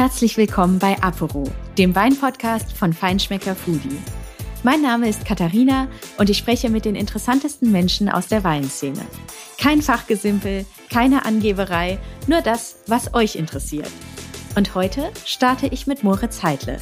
Herzlich 0.00 0.38
willkommen 0.38 0.78
bei 0.78 0.96
Apero, 1.02 1.44
dem 1.76 1.94
Weinpodcast 1.94 2.72
von 2.72 2.94
Feinschmecker 2.94 3.54
Foodie. 3.54 3.98
Mein 4.62 4.80
Name 4.80 5.10
ist 5.10 5.26
Katharina 5.26 5.88
und 6.16 6.30
ich 6.30 6.38
spreche 6.38 6.70
mit 6.70 6.86
den 6.86 6.94
interessantesten 6.94 7.70
Menschen 7.70 8.08
aus 8.08 8.26
der 8.26 8.42
Weinszene. 8.42 9.02
Kein 9.58 9.82
Fachgesimpel, 9.82 10.64
keine 10.88 11.26
Angeberei, 11.26 11.98
nur 12.26 12.40
das, 12.40 12.76
was 12.86 13.12
euch 13.12 13.36
interessiert. 13.36 13.90
Und 14.56 14.74
heute 14.74 15.10
starte 15.26 15.66
ich 15.66 15.86
mit 15.86 16.02
Moritz 16.02 16.42
Heidle. 16.42 16.78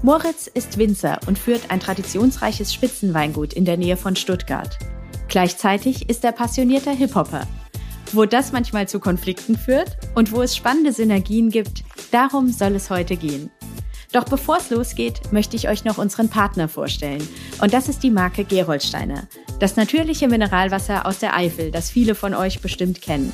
Moritz 0.00 0.46
ist 0.46 0.78
Winzer 0.78 1.20
und 1.26 1.38
führt 1.38 1.70
ein 1.70 1.80
traditionsreiches 1.80 2.72
Spitzenweingut 2.72 3.52
in 3.52 3.66
der 3.66 3.76
Nähe 3.76 3.98
von 3.98 4.16
Stuttgart. 4.16 4.78
Gleichzeitig 5.28 6.08
ist 6.08 6.24
er 6.24 6.32
passionierter 6.32 6.92
Hip-Hopper. 6.92 7.46
Wo 8.12 8.24
das 8.24 8.52
manchmal 8.52 8.88
zu 8.88 9.00
Konflikten 9.00 9.56
führt 9.56 9.96
und 10.14 10.32
wo 10.32 10.42
es 10.42 10.56
spannende 10.56 10.92
Synergien 10.92 11.50
gibt, 11.50 11.84
darum 12.10 12.50
soll 12.50 12.74
es 12.74 12.88
heute 12.88 13.16
gehen. 13.16 13.50
Doch 14.12 14.24
bevor 14.24 14.56
es 14.56 14.70
losgeht, 14.70 15.32
möchte 15.32 15.56
ich 15.56 15.68
euch 15.68 15.84
noch 15.84 15.98
unseren 15.98 16.30
Partner 16.30 16.68
vorstellen. 16.68 17.26
Und 17.60 17.74
das 17.74 17.88
ist 17.88 18.02
die 18.02 18.10
Marke 18.10 18.44
Geroldsteiner. 18.44 19.28
Das 19.60 19.76
natürliche 19.76 20.28
Mineralwasser 20.28 21.04
aus 21.04 21.18
der 21.18 21.36
Eifel, 21.36 21.70
das 21.70 21.90
viele 21.90 22.14
von 22.14 22.32
euch 22.32 22.60
bestimmt 22.60 23.02
kennen. 23.02 23.32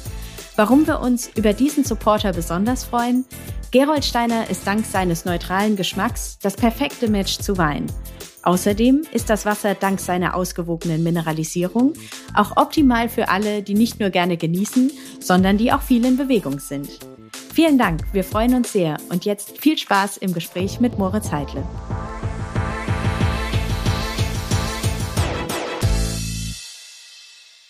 Warum 0.57 0.87
wir 0.87 1.01
uns 1.01 1.29
über 1.35 1.53
diesen 1.53 1.83
Supporter 1.83 2.33
besonders 2.33 2.85
freuen? 2.85 3.25
Geroldsteiner 3.73 4.49
ist 4.51 4.65
dank 4.67 4.87
seines 4.87 5.25
neutralen 5.25 5.75
Geschmacks 5.75 6.39
das 6.39 6.55
perfekte 6.55 7.11
Match 7.11 7.39
zu 7.39 7.59
Wein. 7.59 7.87
Außerdem 8.45 9.03
ist 9.11 9.31
das 9.31 9.47
Wasser 9.47 9.75
dank 9.75 9.99
seiner 9.99 10.37
ausgewogenen 10.37 11.03
Mineralisierung 11.03 11.95
auch 12.35 12.57
optimal 12.57 13.09
für 13.09 13.31
alle, 13.31 13.63
die 13.63 13.75
nicht 13.75 13.99
nur 13.99 14.11
gerne 14.11 14.37
genießen, 14.37 14.93
sondern 15.19 15.59
die 15.59 15.73
auch 15.73 15.83
viel 15.83 16.05
in 16.05 16.17
Bewegung 16.17 16.61
sind. 16.61 16.89
Vielen 17.53 17.79
Dank, 17.79 18.03
wir 18.13 18.23
freuen 18.23 18.55
uns 18.55 18.73
sehr 18.73 18.99
und 19.09 19.25
jetzt 19.25 19.59
viel 19.59 19.77
Spaß 19.77 20.19
im 20.19 20.35
Gespräch 20.35 20.79
mit 20.79 20.99
Moritz 20.99 21.33
Heidle. 21.33 21.65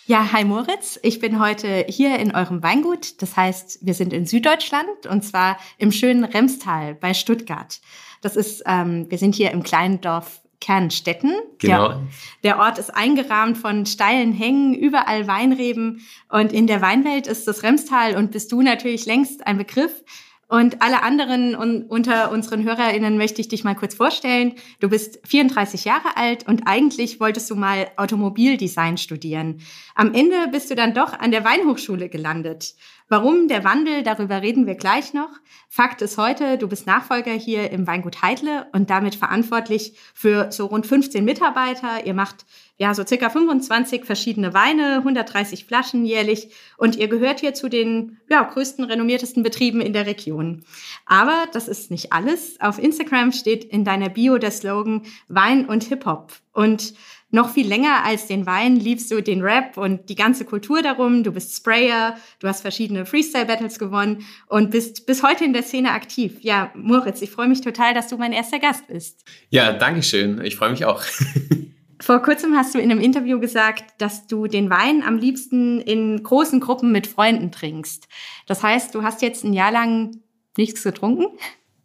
Ja, 0.07 0.31
hi 0.31 0.45
Moritz. 0.45 0.99
Ich 1.01 1.19
bin 1.19 1.39
heute 1.39 1.83
hier 1.89 2.19
in 2.19 2.35
eurem 2.35 2.61
Weingut. 2.61 3.23
Das 3.23 3.35
heißt, 3.35 3.79
wir 3.81 3.95
sind 3.95 4.13
in 4.13 4.27
Süddeutschland 4.27 5.07
und 5.09 5.23
zwar 5.23 5.57
im 5.79 5.91
schönen 5.91 6.23
Remstal 6.23 6.93
bei 6.93 7.15
Stuttgart. 7.15 7.79
Das 8.21 8.35
ist, 8.35 8.61
ähm, 8.67 9.09
wir 9.09 9.17
sind 9.17 9.33
hier 9.33 9.49
im 9.49 9.63
kleinen 9.63 10.01
Dorf 10.01 10.41
Kernstetten. 10.61 11.33
Genau. 11.57 11.87
Der, 11.89 12.01
der, 12.43 12.59
Ort 12.59 12.77
ist 12.77 12.91
eingerahmt 12.91 13.57
von 13.57 13.87
steilen 13.87 14.31
Hängen, 14.31 14.75
überall 14.75 15.25
Weinreben. 15.27 16.05
Und 16.29 16.53
in 16.53 16.67
der 16.67 16.81
Weinwelt 16.81 17.25
ist 17.25 17.47
das 17.47 17.63
Remstal 17.63 18.15
und 18.15 18.29
bist 18.29 18.51
du 18.51 18.61
natürlich 18.61 19.07
längst 19.07 19.45
ein 19.47 19.57
Begriff. 19.57 20.03
Und 20.47 20.81
alle 20.83 21.01
anderen 21.01 21.55
un 21.55 21.85
unter 21.87 22.31
unseren 22.31 22.63
HörerInnen 22.63 23.17
möchte 23.17 23.41
ich 23.41 23.47
dich 23.47 23.63
mal 23.63 23.73
kurz 23.73 23.95
vorstellen. 23.95 24.53
Du 24.79 24.89
bist 24.89 25.19
34 25.27 25.85
Jahre 25.85 26.17
alt 26.17 26.47
und 26.47 26.67
eigentlich 26.67 27.19
wolltest 27.19 27.49
du 27.49 27.55
mal 27.55 27.87
Automobildesign 27.97 28.97
studieren. 28.97 29.61
Am 29.95 30.13
Ende 30.13 30.47
bist 30.51 30.69
du 30.69 30.75
dann 30.75 30.93
doch 30.93 31.17
an 31.17 31.31
der 31.31 31.43
Weinhochschule 31.43 32.09
gelandet. 32.09 32.75
Warum 33.07 33.47
der 33.47 33.63
Wandel, 33.63 34.03
darüber 34.03 34.41
reden 34.41 34.65
wir 34.65 34.75
gleich 34.75 35.13
noch. 35.13 35.29
Fakt 35.69 36.01
ist 36.01 36.17
heute, 36.17 36.57
du 36.57 36.67
bist 36.67 36.87
Nachfolger 36.87 37.33
hier 37.33 37.71
im 37.71 37.85
Weingut 37.85 38.21
Heidle 38.21 38.67
und 38.73 38.89
damit 38.89 39.15
verantwortlich 39.15 39.97
für 40.13 40.51
so 40.51 40.65
rund 40.65 40.87
15 40.87 41.23
Mitarbeiter. 41.23 42.05
Ihr 42.05 42.13
macht 42.13 42.45
ja 42.77 42.93
so 42.93 43.05
circa 43.05 43.29
25 43.29 44.05
verschiedene 44.05 44.53
Weine, 44.53 44.97
130 44.97 45.65
Flaschen 45.65 46.05
jährlich 46.05 46.49
und 46.77 46.95
ihr 46.97 47.07
gehört 47.07 47.39
hier 47.39 47.53
zu 47.53 47.69
den 47.69 48.17
ja, 48.29 48.43
größten, 48.43 48.83
renommiertesten 48.83 49.43
Betrieben 49.43 49.81
in 49.81 49.93
der 49.93 50.05
Region. 50.05 50.63
Aber 51.05 51.45
das 51.53 51.67
ist 51.67 51.91
nicht 51.91 52.11
alles. 52.11 52.59
Auf 52.59 52.79
Instagram 52.79 53.31
steht 53.31 53.63
in 53.63 53.85
deiner 53.85 54.09
Bio 54.09 54.37
der 54.37 54.51
Slogan 54.51 55.03
Wein 55.27 55.65
und 55.65 55.83
Hip-Hop. 55.85 56.33
Und 56.51 56.93
noch 57.31 57.49
viel 57.49 57.67
länger 57.67 58.05
als 58.05 58.27
den 58.27 58.45
Wein 58.45 58.77
liebst 58.77 59.11
du 59.11 59.21
den 59.21 59.41
Rap 59.41 59.77
und 59.77 60.09
die 60.09 60.15
ganze 60.15 60.45
Kultur 60.45 60.81
darum. 60.81 61.23
Du 61.23 61.31
bist 61.31 61.55
Sprayer, 61.55 62.15
du 62.39 62.47
hast 62.47 62.61
verschiedene 62.61 63.05
Freestyle-Battles 63.05 63.79
gewonnen 63.79 64.25
und 64.47 64.71
bist 64.71 65.05
bis 65.05 65.21
heute 65.21 65.43
in 65.43 65.51
der 65.53 65.63
Szene 65.63 65.91
aktiv. 65.91 66.37
Ja, 66.41 66.71
Moritz, 66.75 67.21
ich 67.21 67.31
freue 67.31 67.47
mich 67.47 67.61
total, 67.61 67.93
dass 67.93 68.07
du 68.07 68.17
mein 68.17 68.31
erster 68.31 68.59
Gast 68.59 68.87
bist. 68.87 69.25
Ja, 69.49 69.73
danke 69.73 70.03
schön. 70.03 70.43
Ich 70.43 70.55
freue 70.55 70.71
mich 70.71 70.85
auch. 70.85 71.03
Vor 72.05 72.21
kurzem 72.21 72.55
hast 72.55 72.75
du 72.75 72.77
in 72.77 72.91
einem 72.91 73.01
Interview 73.01 73.39
gesagt, 73.39 73.83
dass 73.97 74.27
du 74.27 74.45
den 74.45 74.69
Wein 74.69 75.01
am 75.03 75.17
liebsten 75.17 75.81
in 75.81 76.21
großen 76.21 76.59
Gruppen 76.59 76.91
mit 76.91 77.07
Freunden 77.07 77.51
trinkst. 77.51 78.07
Das 78.45 78.61
heißt, 78.61 78.93
du 78.93 79.01
hast 79.01 79.23
jetzt 79.23 79.43
ein 79.43 79.53
Jahr 79.53 79.71
lang 79.71 80.17
nichts 80.55 80.83
getrunken? 80.83 81.25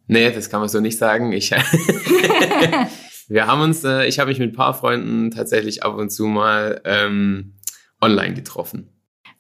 Nee, 0.08 0.31
das 0.31 0.50
kann 0.50 0.60
man 0.60 0.69
so 0.69 0.78
nicht 0.81 0.98
sagen. 0.98 1.32
Ich 1.32 1.53
Wir 3.28 3.47
haben 3.47 3.62
uns, 3.62 3.82
äh, 3.82 4.04
ich 4.08 4.19
habe 4.19 4.28
mich 4.28 4.38
mit 4.38 4.50
ein 4.50 4.54
paar 4.54 4.75
Freunden 4.75 5.31
tatsächlich 5.31 5.84
ab 5.84 5.97
und 5.97 6.10
zu 6.10 6.26
mal 6.26 6.82
ähm, 6.84 7.54
online 8.02 8.34
getroffen. 8.34 8.91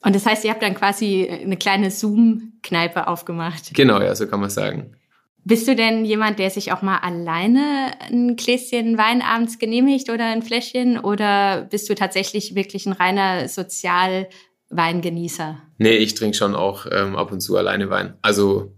Und 0.00 0.16
das 0.16 0.24
heißt, 0.24 0.46
ihr 0.46 0.50
habt 0.50 0.62
dann 0.62 0.74
quasi 0.74 1.28
eine 1.28 1.58
kleine 1.58 1.90
Zoom-Kneipe 1.90 3.06
aufgemacht. 3.06 3.74
Genau, 3.74 4.00
ja, 4.00 4.14
so 4.14 4.26
kann 4.26 4.40
man 4.40 4.48
sagen. 4.48 4.96
Bist 5.44 5.66
du 5.66 5.74
denn 5.74 6.04
jemand, 6.04 6.38
der 6.38 6.50
sich 6.50 6.70
auch 6.72 6.82
mal 6.82 6.98
alleine 6.98 7.92
ein 8.00 8.36
Gläschen 8.36 8.98
Wein 8.98 9.22
abends 9.22 9.58
genehmigt 9.58 10.10
oder 10.10 10.26
ein 10.26 10.42
Fläschchen? 10.42 10.98
Oder 10.98 11.66
bist 11.70 11.88
du 11.88 11.94
tatsächlich 11.94 12.54
wirklich 12.54 12.84
ein 12.86 12.92
reiner 12.92 13.48
Sozialweingenießer? 13.48 15.56
Nee, 15.78 15.96
ich 15.96 16.12
trinke 16.14 16.36
schon 16.36 16.54
auch 16.54 16.84
ähm, 16.90 17.16
ab 17.16 17.32
und 17.32 17.40
zu 17.40 17.56
alleine 17.56 17.88
Wein. 17.88 18.18
Also 18.20 18.74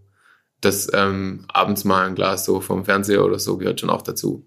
das 0.61 0.89
ähm, 0.95 1.47
abends 1.49 1.83
mal 1.85 2.07
ein 2.07 2.15
Glas 2.15 2.45
so 2.45 2.61
vom 2.61 2.85
Fernseher 2.85 3.25
oder 3.25 3.41
so 3.41 3.59
gehört 3.59 3.81
schon 3.81 3.91
auch 3.91 4.03
dazu. 4.03 4.47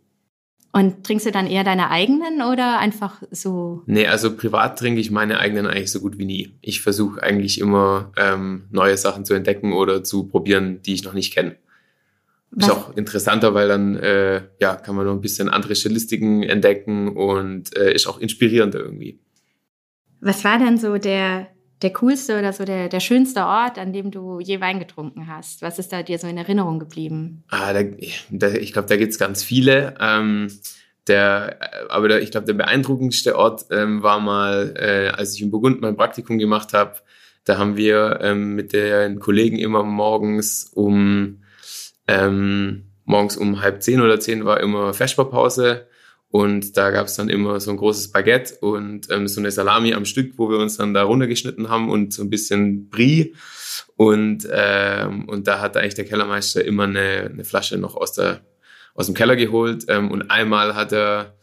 Und 0.71 1.05
trinkst 1.05 1.25
du 1.25 1.31
dann 1.31 1.47
eher 1.47 1.63
deine 1.63 1.89
eigenen 1.89 2.41
oder 2.41 2.77
einfach 2.79 3.23
so? 3.31 3.81
Nee, 3.85 4.07
also 4.07 4.35
privat 4.35 4.77
trinke 4.77 4.99
ich 4.99 5.09
meine 5.09 5.39
eigenen 5.39 5.67
eigentlich 5.67 5.91
so 5.91 6.01
gut 6.01 6.17
wie 6.17 6.25
nie. 6.25 6.57
Ich 6.59 6.81
versuche 6.81 7.23
eigentlich 7.23 7.61
immer 7.61 8.11
ähm, 8.17 8.65
neue 8.71 8.97
Sachen 8.97 9.23
zu 9.23 9.33
entdecken 9.33 9.71
oder 9.71 10.03
zu 10.03 10.27
probieren, 10.27 10.81
die 10.81 10.93
ich 10.93 11.05
noch 11.05 11.13
nicht 11.13 11.33
kenne. 11.33 11.55
Ist 12.57 12.71
auch 12.71 12.95
interessanter, 12.95 13.53
weil 13.53 13.67
dann 13.67 13.95
äh, 13.97 14.43
ja, 14.59 14.75
kann 14.75 14.95
man 14.95 15.05
noch 15.05 15.13
ein 15.13 15.21
bisschen 15.21 15.49
andere 15.49 15.75
Stilistiken 15.75 16.43
entdecken 16.43 17.09
und 17.09 17.75
äh, 17.75 17.93
ist 17.93 18.07
auch 18.07 18.19
inspirierender 18.19 18.79
irgendwie. 18.79 19.19
Was 20.21 20.43
war 20.43 20.57
denn 20.57 20.77
so 20.77 20.97
der 20.97 21.47
der 21.81 21.91
coolste 21.93 22.39
oder 22.39 22.53
so 22.53 22.63
der, 22.63 22.89
der 22.89 22.99
schönste 22.99 23.45
Ort, 23.45 23.77
an 23.77 23.91
dem 23.91 24.09
du 24.11 24.39
je 24.39 24.61
Wein 24.61 24.79
getrunken 24.79 25.27
hast? 25.27 25.61
Was 25.61 25.77
ist 25.77 25.91
da 25.91 26.03
dir 26.03 26.17
so 26.17 26.27
in 26.27 26.37
Erinnerung 26.37 26.79
geblieben? 26.79 27.43
Ah, 27.49 27.73
da, 27.73 27.83
da, 28.31 28.53
ich 28.53 28.71
glaube, 28.73 28.87
da 28.87 28.95
gibt 28.95 29.11
es 29.11 29.19
ganz 29.19 29.43
viele. 29.43 29.95
Ähm, 29.99 30.47
der, 31.07 31.59
aber 31.89 32.07
der, 32.07 32.21
ich 32.21 32.31
glaube, 32.31 32.47
der 32.47 32.53
beeindruckendste 32.53 33.37
Ort 33.37 33.65
ähm, 33.71 34.01
war 34.01 34.19
mal, 34.19 34.73
äh, 34.77 35.09
als 35.09 35.35
ich 35.35 35.41
in 35.41 35.51
Burgund 35.51 35.81
mein 35.81 35.97
Praktikum 35.97 36.37
gemacht 36.37 36.73
habe. 36.73 36.95
Da 37.43 37.59
haben 37.59 37.77
wir 37.77 38.19
ähm, 38.21 38.55
mit 38.55 38.73
den 38.73 39.19
Kollegen 39.19 39.59
immer 39.59 39.83
morgens 39.83 40.71
um 40.73 41.41
ähm, 42.07 42.91
morgens 43.05 43.37
um 43.37 43.61
halb 43.61 43.81
zehn 43.81 44.01
oder 44.01 44.19
zehn 44.19 44.45
war 44.45 44.59
immer 44.59 44.93
Vesperpause 44.93 45.87
und 46.35 46.75
da 46.75 46.91
gab 46.91 47.07
es 47.07 47.15
dann 47.15 47.29
immer 47.29 47.61
so 47.61 47.71
ein 47.71 47.77
großes 47.77 48.11
Baguette 48.11 48.55
und 48.59 49.09
ähm, 49.09 49.25
so 49.25 49.39
eine 49.39 49.51
Salami 49.51 49.93
am 49.93 50.03
Stück, 50.03 50.33
wo 50.35 50.49
wir 50.49 50.57
uns 50.57 50.75
dann 50.75 50.93
da 50.93 51.03
runtergeschnitten 51.03 51.69
haben 51.69 51.89
und 51.89 52.13
so 52.13 52.23
ein 52.23 52.29
bisschen 52.29 52.89
Brie. 52.89 53.33
Und, 53.95 54.45
ähm, 54.51 55.29
und 55.29 55.47
da 55.47 55.61
hat 55.61 55.77
eigentlich 55.77 55.95
der 55.95 56.03
Kellermeister 56.03 56.65
immer 56.65 56.83
eine, 56.83 57.29
eine 57.31 57.45
Flasche 57.45 57.77
noch 57.77 57.95
aus, 57.95 58.11
der, 58.11 58.41
aus 58.95 59.05
dem 59.05 59.15
Keller 59.15 59.37
geholt. 59.37 59.85
Ähm, 59.87 60.11
und 60.11 60.29
einmal 60.29 60.75
hat 60.75 60.91
er, 60.91 61.37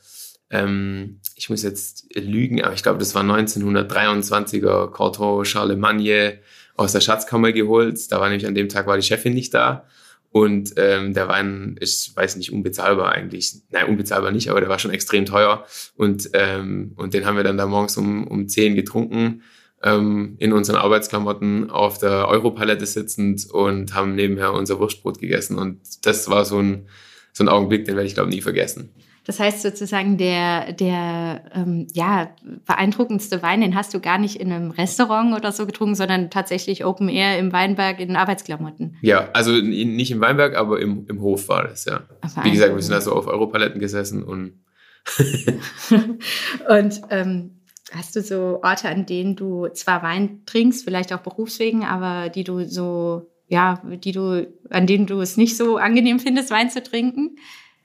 ähm, 0.51 1.21
ich 1.37 1.49
muss 1.49 1.63
jetzt 1.63 2.15
lügen, 2.15 2.63
aber 2.63 2.75
ich 2.75 2.83
glaube, 2.83 2.99
das 2.99 3.15
war 3.15 3.23
1923er 3.23 4.91
Corton 4.91 5.47
Charlemagne 5.47 6.41
aus 6.77 6.93
der 6.93 7.01
Schatzkammer 7.01 7.53
geholt. 7.53 8.13
Da 8.13 8.21
war 8.21 8.29
nämlich 8.29 8.47
an 8.47 8.55
dem 8.55 8.69
Tag 8.69 8.87
war 8.87 8.97
die 8.97 9.03
Chefin 9.03 9.33
nicht 9.33 9.55
da. 9.55 9.87
Und 10.33 10.73
ähm, 10.79 11.13
der 11.13 11.29
Wein 11.29 11.77
ist, 11.79 12.17
weiß 12.17 12.37
nicht, 12.37 12.53
unbezahlbar 12.53 13.13
eigentlich. 13.13 13.53
Nein, 13.71 13.87
unbezahlbar 13.87 14.33
nicht, 14.33 14.49
aber 14.49 14.61
der 14.61 14.71
war 14.71 14.79
schon 14.79 14.91
extrem 14.91 15.27
teuer. 15.27 15.67
Und, 15.95 16.31
ähm, 16.33 16.93
und 16.97 17.13
den 17.13 17.27
haben 17.27 17.37
wir 17.37 17.45
dann 17.45 17.59
da 17.59 17.67
morgens 17.67 17.99
um, 17.99 18.27
um 18.27 18.49
10 18.49 18.75
getrunken, 18.75 19.43
ähm, 19.83 20.37
in 20.39 20.55
unseren 20.55 20.77
Arbeitsklamotten 20.77 21.71
auf 21.71 21.99
der 21.99 22.29
Europalette 22.29 22.87
sitzend 22.87 23.51
und 23.51 23.95
haben 23.95 24.15
nebenher 24.15 24.55
unser 24.55 24.79
Wurstbrot 24.79 25.19
gegessen. 25.19 25.59
Und 25.59 25.81
das 26.07 26.31
war 26.31 26.47
so 26.47 26.59
ein, 26.59 26.89
so 27.35 27.45
ein 27.45 27.49
Augenblick, 27.49 27.85
den 27.85 27.97
werde 27.97 28.07
ich, 28.07 28.15
glaube 28.15 28.31
nie 28.31 28.41
vergessen. 28.41 28.91
Das 29.25 29.39
heißt 29.39 29.63
sozusagen, 29.63 30.19
der, 30.19 30.73
der 30.73 31.45
ähm, 31.55 31.87
ja, 31.93 32.35
beeindruckendste 32.67 33.43
Wein, 33.43 33.61
den 33.61 33.77
hast 33.77 33.95
du 33.95 34.01
gar 34.01 34.19
nicht 34.19 34.37
in 34.37 34.51
einem 34.51 34.73
Restaurant 34.73 35.37
oder 35.37 35.53
so 35.53 35.65
getrunken, 35.65 35.95
sondern 35.95 36.31
tatsächlich 36.31 36.85
Open 36.85 37.09
Air 37.09 37.39
im 37.39 37.53
Weinberg 37.53 38.01
in 38.01 38.17
Arbeitsklamotten. 38.17 38.97
Ja, 39.01 39.29
also 39.33 39.53
nicht 39.53 40.11
im 40.11 40.21
Weinberg, 40.21 40.57
aber 40.57 40.81
im, 40.81 41.07
im 41.09 41.21
Hof 41.21 41.49
war 41.49 41.69
das, 41.69 41.85
ja. 41.85 42.03
Wie 42.43 42.51
gesagt, 42.51 42.75
wir 42.75 42.83
sind 42.83 42.95
also 42.95 43.13
auf 43.13 43.27
Europaletten 43.29 43.81
gesessen 43.81 44.25
und. 44.25 44.61
und 46.69 47.01
ähm, 47.11 47.61
hast 47.93 48.17
du 48.17 48.23
so 48.23 48.61
Orte, 48.63 48.89
an 48.89 49.07
denen 49.07 49.37
du 49.37 49.69
zwar 49.69 50.03
Wein 50.03 50.43
trinkst, 50.47 50.85
vielleicht 50.85 51.13
auch 51.13 51.21
berufswegen, 51.21 51.85
aber 51.85 52.29
die 52.29 52.45
du 52.45 52.65
so 52.65 53.29
ja, 53.53 53.83
die 53.85 54.13
du, 54.13 54.51
an 54.71 54.87
denen 54.87 55.07
du 55.07 55.21
es 55.21 55.37
nicht 55.37 55.59
so 55.59 55.77
angenehm 55.77 56.19
findest, 56.19 56.51
Wein 56.51 56.71
zu 56.71 56.83
trinken? 56.83 57.37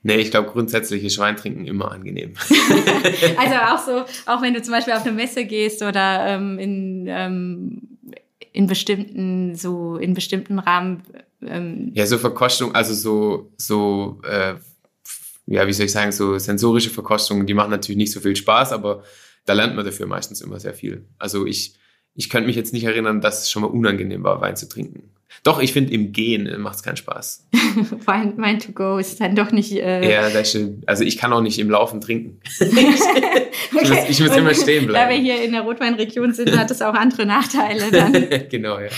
Nee, 0.02 0.16
ich 0.16 0.30
glaube 0.30 0.50
grundsätzlich 0.50 1.04
ist 1.04 1.18
Weintrinken 1.18 1.66
immer 1.66 1.90
angenehm. 1.90 2.34
also 3.36 3.54
auch 3.56 3.78
so, 3.78 4.30
auch 4.30 4.42
wenn 4.42 4.54
du 4.54 4.62
zum 4.62 4.72
Beispiel 4.72 4.94
auf 4.94 5.04
eine 5.04 5.12
Messe 5.12 5.44
gehst 5.44 5.82
oder 5.82 6.26
ähm, 6.26 6.58
in, 6.58 7.06
ähm, 7.08 7.82
in 8.52 8.66
bestimmten, 8.66 9.56
so 9.56 9.96
in 9.96 10.14
bestimmten 10.14 10.58
Rahmen. 10.58 11.02
Ähm 11.42 11.90
ja, 11.94 12.06
so 12.06 12.18
Verkostung, 12.18 12.74
also 12.74 12.94
so, 12.94 13.52
so 13.56 14.20
äh, 14.24 14.54
ja, 15.46 15.66
wie 15.66 15.72
soll 15.72 15.86
ich 15.86 15.92
sagen, 15.92 16.12
so 16.12 16.38
sensorische 16.38 16.90
Verkostungen, 16.90 17.46
die 17.46 17.54
machen 17.54 17.70
natürlich 17.70 17.96
nicht 17.96 18.12
so 18.12 18.20
viel 18.20 18.36
Spaß, 18.36 18.72
aber 18.72 19.02
da 19.46 19.54
lernt 19.54 19.74
man 19.74 19.84
dafür 19.84 20.06
meistens 20.06 20.42
immer 20.42 20.60
sehr 20.60 20.74
viel. 20.74 21.06
Also 21.18 21.46
ich, 21.46 21.74
ich 22.14 22.28
könnte 22.28 22.46
mich 22.46 22.56
jetzt 22.56 22.72
nicht 22.72 22.84
erinnern, 22.84 23.20
dass 23.20 23.42
es 23.42 23.50
schon 23.50 23.62
mal 23.62 23.68
unangenehm 23.68 24.22
war, 24.22 24.40
Wein 24.40 24.56
zu 24.56 24.68
trinken. 24.68 25.10
Doch, 25.44 25.60
ich 25.60 25.72
finde, 25.72 25.92
im 25.92 26.12
Gehen 26.12 26.60
macht 26.60 26.76
es 26.76 26.82
keinen 26.82 26.96
Spaß. 26.96 27.46
Wein, 28.06 28.34
Wein 28.38 28.58
to 28.58 28.72
go 28.72 28.98
ist 28.98 29.20
dann 29.20 29.36
doch 29.36 29.52
nicht. 29.52 29.72
Äh 29.72 30.10
ja, 30.10 30.30
das 30.30 30.50
stimmt. 30.50 30.88
Also 30.88 31.04
ich 31.04 31.16
kann 31.16 31.32
auch 31.32 31.40
nicht 31.40 31.58
im 31.58 31.70
Laufen 31.70 32.00
trinken. 32.00 32.40
ich, 32.60 33.72
muss, 33.72 33.90
ich 34.08 34.20
muss 34.20 34.36
immer 34.36 34.54
stehen 34.54 34.86
bleiben. 34.86 35.08
Da 35.08 35.14
wir 35.14 35.20
hier 35.20 35.42
in 35.42 35.52
der 35.52 35.62
Rotweinregion 35.62 36.32
sind, 36.32 36.56
hat 36.58 36.70
es 36.70 36.82
auch 36.82 36.94
andere 36.94 37.26
Nachteile 37.26 37.90
dann. 37.90 38.12
genau, 38.50 38.78
ja. 38.78 38.88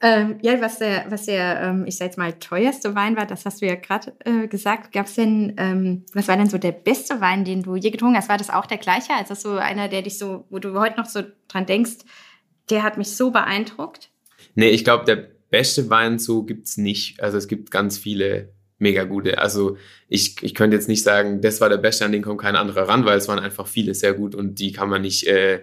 Ähm, 0.00 0.38
ja, 0.42 0.60
was 0.60 0.78
der, 0.78 1.04
was 1.08 1.26
der, 1.26 1.60
ähm, 1.62 1.84
ich 1.86 1.96
sag 1.96 2.06
jetzt 2.06 2.18
mal, 2.18 2.32
teuerste 2.32 2.94
Wein 2.94 3.16
war, 3.16 3.26
das 3.26 3.44
hast 3.44 3.62
du 3.62 3.66
ja 3.66 3.74
gerade 3.74 4.12
äh, 4.24 4.48
gesagt. 4.48 4.92
Gab 4.92 5.06
es 5.06 5.14
denn, 5.14 5.54
ähm, 5.58 6.04
was 6.14 6.26
war 6.26 6.36
denn 6.36 6.48
so 6.48 6.58
der 6.58 6.72
beste 6.72 7.20
Wein, 7.20 7.44
den 7.44 7.62
du 7.62 7.76
je 7.76 7.90
getrunken 7.90 8.16
hast? 8.16 8.28
War 8.28 8.38
das 8.38 8.50
auch 8.50 8.66
der 8.66 8.78
gleiche? 8.78 9.12
Also 9.14 9.34
so 9.34 9.56
einer, 9.56 9.88
der 9.88 10.02
dich 10.02 10.18
so, 10.18 10.44
wo 10.50 10.58
du 10.58 10.78
heute 10.78 10.96
noch 10.96 11.06
so 11.06 11.22
dran 11.48 11.66
denkst, 11.66 11.98
der 12.70 12.82
hat 12.82 12.98
mich 12.98 13.14
so 13.16 13.30
beeindruckt? 13.30 14.10
Nee, 14.54 14.70
ich 14.70 14.84
glaube, 14.84 15.04
der 15.04 15.28
beste 15.52 15.90
Wein 15.90 16.18
so 16.18 16.42
gibt's 16.42 16.78
nicht. 16.78 17.22
Also 17.22 17.36
es 17.36 17.46
gibt 17.46 17.70
ganz 17.70 17.98
viele 17.98 18.54
mega 18.78 19.04
gute. 19.04 19.38
Also 19.38 19.76
ich, 20.08 20.42
ich 20.42 20.54
könnte 20.54 20.76
jetzt 20.76 20.88
nicht 20.88 21.04
sagen, 21.04 21.42
das 21.42 21.60
war 21.60 21.68
der 21.68 21.76
beste, 21.76 22.04
an 22.04 22.10
den 22.10 22.22
kommt 22.22 22.40
kein 22.40 22.56
anderer 22.56 22.88
ran, 22.88 23.04
weil 23.04 23.18
es 23.18 23.28
waren 23.28 23.38
einfach 23.38 23.68
viele 23.68 23.94
sehr 23.94 24.14
gut 24.14 24.34
und 24.34 24.58
die 24.58 24.72
kann 24.72 24.88
man 24.88 25.02
nicht, 25.02 25.26
äh, 25.26 25.60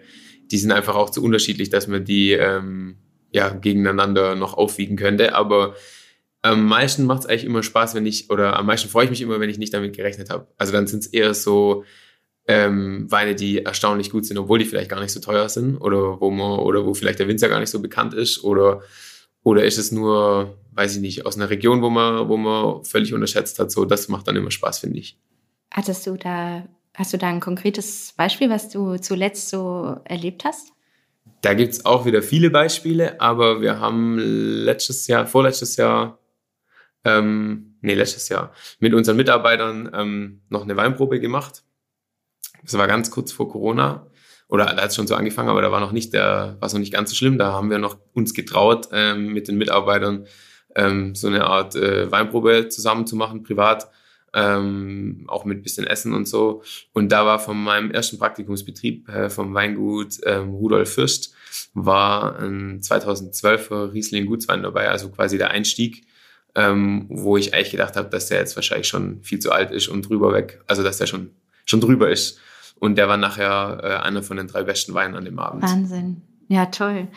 die 0.51 0.57
sind 0.59 0.71
einfach 0.71 0.95
auch 0.95 1.09
zu 1.09 1.23
unterschiedlich, 1.23 1.69
dass 1.69 1.87
man 1.87 2.05
die 2.05 2.31
ähm, 2.31 2.97
ja 3.31 3.49
gegeneinander 3.49 4.35
noch 4.35 4.53
aufwiegen 4.53 4.95
könnte. 4.95 5.33
Aber 5.33 5.75
am 6.43 6.65
meisten 6.65 7.05
macht 7.05 7.23
es 7.23 7.25
eigentlich 7.25 7.45
immer 7.45 7.63
Spaß, 7.63 7.95
wenn 7.95 8.05
ich, 8.05 8.29
oder 8.29 8.57
am 8.57 8.67
meisten 8.67 8.89
freue 8.89 9.05
ich 9.05 9.09
mich 9.09 9.21
immer, 9.21 9.39
wenn 9.39 9.49
ich 9.49 9.57
nicht 9.57 9.73
damit 9.73 9.95
gerechnet 9.95 10.29
habe. 10.29 10.47
Also 10.57 10.71
dann 10.71 10.85
sind 10.85 10.99
es 10.99 11.07
eher 11.07 11.33
so 11.33 11.83
ähm, 12.47 13.11
Weine, 13.11 13.33
die 13.33 13.65
erstaunlich 13.65 14.11
gut 14.11 14.27
sind, 14.27 14.37
obwohl 14.37 14.59
die 14.59 14.65
vielleicht 14.65 14.89
gar 14.89 15.01
nicht 15.01 15.11
so 15.11 15.19
teuer 15.19 15.49
sind 15.49 15.77
oder 15.77 16.21
wo 16.21 16.29
man, 16.29 16.59
oder 16.59 16.85
wo 16.85 16.93
vielleicht 16.93 17.19
der 17.19 17.27
Winzer 17.27 17.49
gar 17.49 17.59
nicht 17.59 17.71
so 17.71 17.81
bekannt 17.81 18.13
ist 18.13 18.43
oder 18.43 18.83
oder 19.43 19.63
ist 19.63 19.77
es 19.77 19.91
nur, 19.91 20.57
weiß 20.73 20.95
ich 20.95 21.01
nicht, 21.01 21.25
aus 21.25 21.37
einer 21.37 21.49
Region, 21.49 21.81
wo 21.81 21.89
man, 21.89 22.27
wo 22.27 22.37
man 22.37 22.83
völlig 22.83 23.13
unterschätzt 23.13 23.59
hat? 23.59 23.71
So, 23.71 23.85
das 23.85 24.07
macht 24.09 24.27
dann 24.27 24.35
immer 24.35 24.51
Spaß, 24.51 24.79
finde 24.79 24.99
ich. 24.99 25.17
Hattest 25.71 26.05
du 26.07 26.17
da, 26.17 26.67
hast 26.95 27.13
du 27.13 27.17
da 27.17 27.27
ein 27.27 27.39
konkretes 27.39 28.13
Beispiel, 28.17 28.49
was 28.49 28.69
du 28.69 28.97
zuletzt 28.97 29.49
so 29.49 29.97
erlebt 30.03 30.43
hast? 30.43 30.73
Da 31.41 31.53
gibt 31.53 31.73
es 31.73 31.85
auch 31.85 32.05
wieder 32.05 32.21
viele 32.21 32.49
Beispiele, 32.49 33.21
aber 33.21 33.61
wir 33.61 33.79
haben 33.79 34.17
letztes 34.17 35.07
Jahr, 35.07 35.25
vorletztes 35.25 35.77
Jahr, 35.77 36.19
ähm, 37.05 37.77
nee, 37.81 37.93
letztes 37.93 38.27
Jahr, 38.27 38.51
mit 38.79 38.93
unseren 38.93 39.15
Mitarbeitern 39.15 39.89
ähm, 39.93 40.41
noch 40.49 40.63
eine 40.63 40.75
Weinprobe 40.75 41.21
gemacht. 41.21 41.63
Das 42.63 42.77
war 42.77 42.87
ganz 42.87 43.09
kurz 43.09 43.31
vor 43.31 43.49
Corona 43.49 44.09
oder 44.49 44.65
da 44.65 44.81
hat 44.81 44.93
schon 44.93 45.07
so 45.07 45.15
angefangen, 45.15 45.47
aber 45.47 45.61
da 45.61 45.71
war 45.71 45.79
noch 45.79 45.91
nicht 45.91 46.11
der, 46.11 46.57
war 46.59 46.69
noch 46.73 46.79
nicht 46.79 46.91
ganz 46.91 47.11
so 47.11 47.15
schlimm. 47.15 47.37
Da 47.37 47.53
haben 47.53 47.69
wir 47.69 47.77
noch 47.77 47.97
uns 48.13 48.33
getraut, 48.33 48.89
ähm, 48.91 49.27
mit 49.27 49.47
den 49.47 49.57
Mitarbeitern 49.57 50.25
ähm, 50.75 51.13
so 51.13 51.27
eine 51.27 51.45
Art 51.45 51.75
äh, 51.75 52.11
Weinprobe 52.11 52.67
zusammen 52.69 53.05
zu 53.05 53.15
machen, 53.15 53.43
privat, 53.43 53.89
ähm, 54.33 55.25
auch 55.27 55.45
mit 55.45 55.61
bisschen 55.61 55.85
Essen 55.85 56.13
und 56.13 56.27
so. 56.27 56.63
Und 56.93 57.11
da 57.11 57.27
war 57.27 57.37
von 57.39 57.63
meinem 57.63 57.91
ersten 57.91 58.17
Praktikumsbetrieb 58.17 59.07
äh, 59.07 59.29
vom 59.29 59.53
Weingut 59.53 60.15
ähm, 60.25 60.49
Rudolf 60.49 60.95
Fürst 60.95 61.33
war 61.75 62.39
ein 62.39 62.81
2012er 62.81 63.93
Riesling 63.93 64.25
Gutswein 64.25 64.63
dabei, 64.63 64.89
also 64.89 65.09
quasi 65.09 65.37
der 65.37 65.51
Einstieg. 65.51 66.05
Ähm, 66.55 67.05
wo 67.09 67.37
ich 67.37 67.53
eigentlich 67.53 67.69
gedacht 67.69 67.95
habe, 67.95 68.09
dass 68.09 68.25
der 68.25 68.39
jetzt 68.39 68.55
wahrscheinlich 68.55 68.87
schon 68.87 69.21
viel 69.21 69.37
zu 69.37 69.51
alt 69.51 69.69
ist 69.69 69.87
und 69.87 70.09
drüber 70.09 70.33
weg, 70.33 70.59
also 70.65 70.81
dass 70.81 70.97
der 70.97 71.05
schon, 71.05 71.29
schon 71.63 71.79
drüber 71.79 72.09
ist. 72.09 72.39
Und 72.79 72.95
der 72.95 73.07
war 73.07 73.17
nachher 73.17 73.79
äh, 73.83 74.07
einer 74.07 74.23
von 74.23 74.37
den 74.37 74.47
drei 74.47 74.63
besten 74.63 74.93
Weinen 74.93 75.15
an 75.15 75.25
dem 75.25 75.37
Abend. 75.39 75.63
Wahnsinn. 75.63 76.21
Ja, 76.47 76.67
toll. 76.67 77.07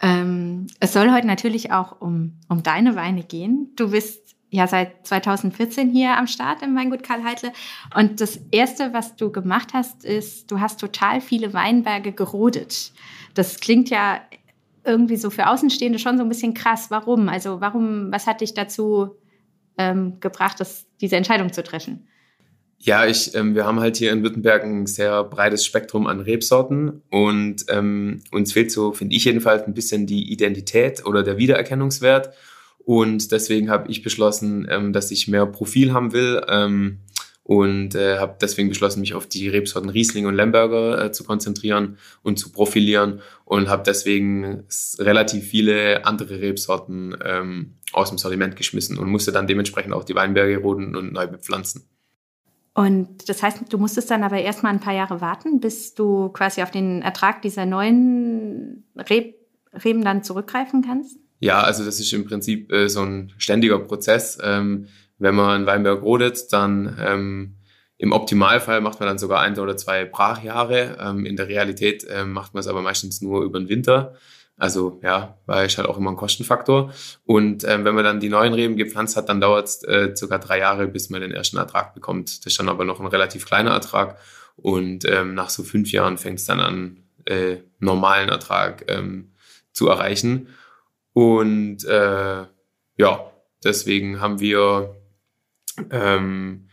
Ähm, 0.00 0.66
es 0.80 0.92
soll 0.92 1.12
heute 1.12 1.26
natürlich 1.26 1.72
auch 1.72 2.00
um, 2.00 2.38
um 2.48 2.62
deine 2.62 2.96
Weine 2.96 3.22
gehen. 3.22 3.72
Du 3.76 3.90
bist 3.90 4.34
ja 4.50 4.66
seit 4.66 5.06
2014 5.06 5.90
hier 5.90 6.16
am 6.16 6.26
Start 6.26 6.62
im 6.62 6.76
Weingut 6.76 7.02
Karl 7.02 7.24
Heitle. 7.24 7.52
Und 7.96 8.20
das 8.20 8.38
Erste, 8.50 8.92
was 8.92 9.16
du 9.16 9.32
gemacht 9.32 9.68
hast, 9.72 10.04
ist, 10.04 10.50
du 10.50 10.60
hast 10.60 10.78
total 10.78 11.20
viele 11.20 11.54
Weinberge 11.54 12.12
gerodet. 12.12 12.92
Das 13.34 13.60
klingt 13.60 13.90
ja 13.90 14.20
irgendwie 14.84 15.16
so 15.16 15.30
für 15.30 15.48
Außenstehende 15.48 15.98
schon 15.98 16.18
so 16.18 16.24
ein 16.24 16.28
bisschen 16.28 16.54
krass. 16.54 16.90
Warum? 16.90 17.28
Also 17.28 17.60
warum, 17.60 18.12
was 18.12 18.26
hat 18.26 18.40
dich 18.40 18.54
dazu 18.54 19.16
ähm, 19.78 20.20
gebracht, 20.20 20.60
das, 20.60 20.86
diese 21.00 21.16
Entscheidung 21.16 21.52
zu 21.52 21.62
treffen? 21.62 22.08
Ja, 22.84 23.06
ich, 23.06 23.32
ähm, 23.36 23.54
wir 23.54 23.64
haben 23.64 23.78
halt 23.78 23.96
hier 23.96 24.10
in 24.10 24.24
Württemberg 24.24 24.64
ein 24.64 24.86
sehr 24.86 25.22
breites 25.22 25.64
Spektrum 25.64 26.08
an 26.08 26.18
Rebsorten 26.18 27.02
und 27.10 27.64
ähm, 27.68 28.22
uns 28.32 28.52
fehlt 28.52 28.72
so, 28.72 28.92
finde 28.92 29.14
ich 29.14 29.24
jedenfalls, 29.24 29.62
ein 29.62 29.74
bisschen 29.74 30.04
die 30.04 30.32
Identität 30.32 31.06
oder 31.06 31.22
der 31.22 31.38
Wiedererkennungswert. 31.38 32.34
Und 32.78 33.30
deswegen 33.30 33.70
habe 33.70 33.88
ich 33.88 34.02
beschlossen, 34.02 34.66
ähm, 34.68 34.92
dass 34.92 35.12
ich 35.12 35.28
mehr 35.28 35.46
Profil 35.46 35.92
haben 35.92 36.12
will 36.12 36.42
ähm, 36.48 36.98
und 37.44 37.94
äh, 37.94 38.18
habe 38.18 38.36
deswegen 38.42 38.68
beschlossen, 38.68 38.98
mich 38.98 39.14
auf 39.14 39.28
die 39.28 39.48
Rebsorten 39.48 39.88
Riesling 39.88 40.26
und 40.26 40.34
Lemberger 40.34 41.04
äh, 41.04 41.12
zu 41.12 41.22
konzentrieren 41.22 41.98
und 42.24 42.40
zu 42.40 42.50
profilieren 42.50 43.20
und 43.44 43.68
habe 43.68 43.84
deswegen 43.86 44.64
relativ 44.98 45.46
viele 45.46 46.04
andere 46.04 46.40
Rebsorten 46.40 47.16
ähm, 47.24 47.74
aus 47.92 48.08
dem 48.08 48.18
Sortiment 48.18 48.56
geschmissen 48.56 48.98
und 48.98 49.08
musste 49.08 49.30
dann 49.30 49.46
dementsprechend 49.46 49.92
auch 49.92 50.02
die 50.02 50.16
Weinberge 50.16 50.56
roden 50.56 50.96
und 50.96 51.12
neu 51.12 51.28
bepflanzen. 51.28 51.84
Und 52.74 53.28
das 53.28 53.42
heißt, 53.42 53.64
du 53.68 53.78
musstest 53.78 54.10
dann 54.10 54.22
aber 54.22 54.40
erstmal 54.40 54.72
ein 54.72 54.80
paar 54.80 54.94
Jahre 54.94 55.20
warten, 55.20 55.60
bis 55.60 55.94
du 55.94 56.30
quasi 56.30 56.62
auf 56.62 56.70
den 56.70 57.02
Ertrag 57.02 57.42
dieser 57.42 57.66
neuen 57.66 58.84
Reb 58.96 59.42
Reben 59.84 60.04
dann 60.04 60.22
zurückgreifen 60.22 60.82
kannst? 60.82 61.18
Ja, 61.40 61.62
also 61.62 61.84
das 61.84 61.98
ist 61.98 62.12
im 62.12 62.24
Prinzip 62.24 62.70
äh, 62.72 62.88
so 62.88 63.02
ein 63.02 63.32
ständiger 63.38 63.78
Prozess. 63.78 64.38
Ähm, 64.42 64.86
wenn 65.18 65.34
man 65.34 65.50
einen 65.50 65.66
Weinberg 65.66 66.02
rodet, 66.02 66.52
dann 66.52 66.96
ähm, 67.00 67.54
im 67.98 68.12
Optimalfall 68.12 68.80
macht 68.80 69.00
man 69.00 69.08
dann 69.08 69.18
sogar 69.18 69.40
ein 69.40 69.58
oder 69.58 69.76
zwei 69.76 70.04
Brachjahre. 70.04 70.98
Ähm, 71.00 71.24
in 71.24 71.36
der 71.36 71.48
Realität 71.48 72.04
äh, 72.04 72.24
macht 72.24 72.54
man 72.54 72.60
es 72.60 72.66
aber 72.66 72.82
meistens 72.82 73.20
nur 73.22 73.42
über 73.42 73.58
den 73.58 73.68
Winter. 73.68 74.14
Also 74.58 75.00
ja, 75.02 75.38
war 75.46 75.64
ich 75.64 75.76
halt 75.76 75.88
auch 75.88 75.98
immer 75.98 76.10
ein 76.10 76.16
Kostenfaktor. 76.16 76.92
Und 77.24 77.64
ähm, 77.64 77.84
wenn 77.84 77.94
man 77.94 78.04
dann 78.04 78.20
die 78.20 78.28
neuen 78.28 78.54
Reben 78.54 78.76
gepflanzt 78.76 79.16
hat, 79.16 79.28
dann 79.28 79.40
dauert 79.40 79.66
es 79.66 79.82
äh, 79.84 80.14
circa 80.14 80.38
drei 80.38 80.58
Jahre, 80.58 80.86
bis 80.86 81.10
man 81.10 81.20
den 81.20 81.32
ersten 81.32 81.56
Ertrag 81.56 81.94
bekommt. 81.94 82.38
Das 82.38 82.52
ist 82.52 82.58
dann 82.58 82.68
aber 82.68 82.84
noch 82.84 83.00
ein 83.00 83.06
relativ 83.06 83.46
kleiner 83.46 83.70
Ertrag. 83.70 84.18
Und 84.56 85.04
ähm, 85.06 85.34
nach 85.34 85.50
so 85.50 85.62
fünf 85.62 85.90
Jahren 85.92 86.18
fängt 86.18 86.38
es 86.38 86.44
dann 86.44 86.60
an, 86.60 87.02
äh, 87.24 87.58
normalen 87.78 88.28
Ertrag 88.28 88.84
ähm, 88.88 89.32
zu 89.72 89.88
erreichen. 89.88 90.48
Und 91.12 91.84
äh, 91.84 92.44
ja, 92.96 93.32
deswegen 93.64 94.20
haben 94.20 94.40
wir 94.40 94.96
ähm, 95.90 96.68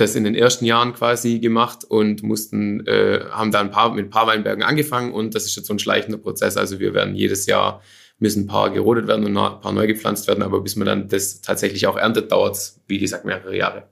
das 0.00 0.14
in 0.14 0.24
den 0.24 0.34
ersten 0.34 0.64
Jahren 0.64 0.94
quasi 0.94 1.38
gemacht 1.38 1.84
und 1.84 2.22
mussten, 2.22 2.86
äh, 2.86 3.20
haben 3.30 3.50
da 3.50 3.60
ein 3.60 3.70
paar, 3.70 3.94
mit 3.94 4.06
ein 4.06 4.10
paar 4.10 4.26
Weinbergen 4.26 4.62
angefangen 4.62 5.12
und 5.12 5.34
das 5.34 5.44
ist 5.44 5.56
jetzt 5.56 5.66
so 5.66 5.74
ein 5.74 5.78
schleichender 5.78 6.18
Prozess. 6.18 6.56
Also 6.56 6.80
wir 6.80 6.94
werden 6.94 7.14
jedes 7.14 7.46
Jahr 7.46 7.82
müssen 8.18 8.44
ein 8.44 8.46
paar 8.46 8.70
gerodet 8.70 9.06
werden 9.06 9.24
und 9.24 9.36
ein 9.36 9.60
paar 9.60 9.72
neu 9.72 9.86
gepflanzt 9.86 10.26
werden, 10.26 10.42
aber 10.42 10.60
bis 10.60 10.76
man 10.76 10.86
dann 10.86 11.08
das 11.08 11.40
tatsächlich 11.40 11.86
auch 11.86 11.96
erntet, 11.96 12.32
dauert 12.32 12.56
es, 12.56 12.80
wie 12.86 12.98
gesagt, 12.98 13.24
mehrere 13.24 13.56
Jahre. 13.56 13.84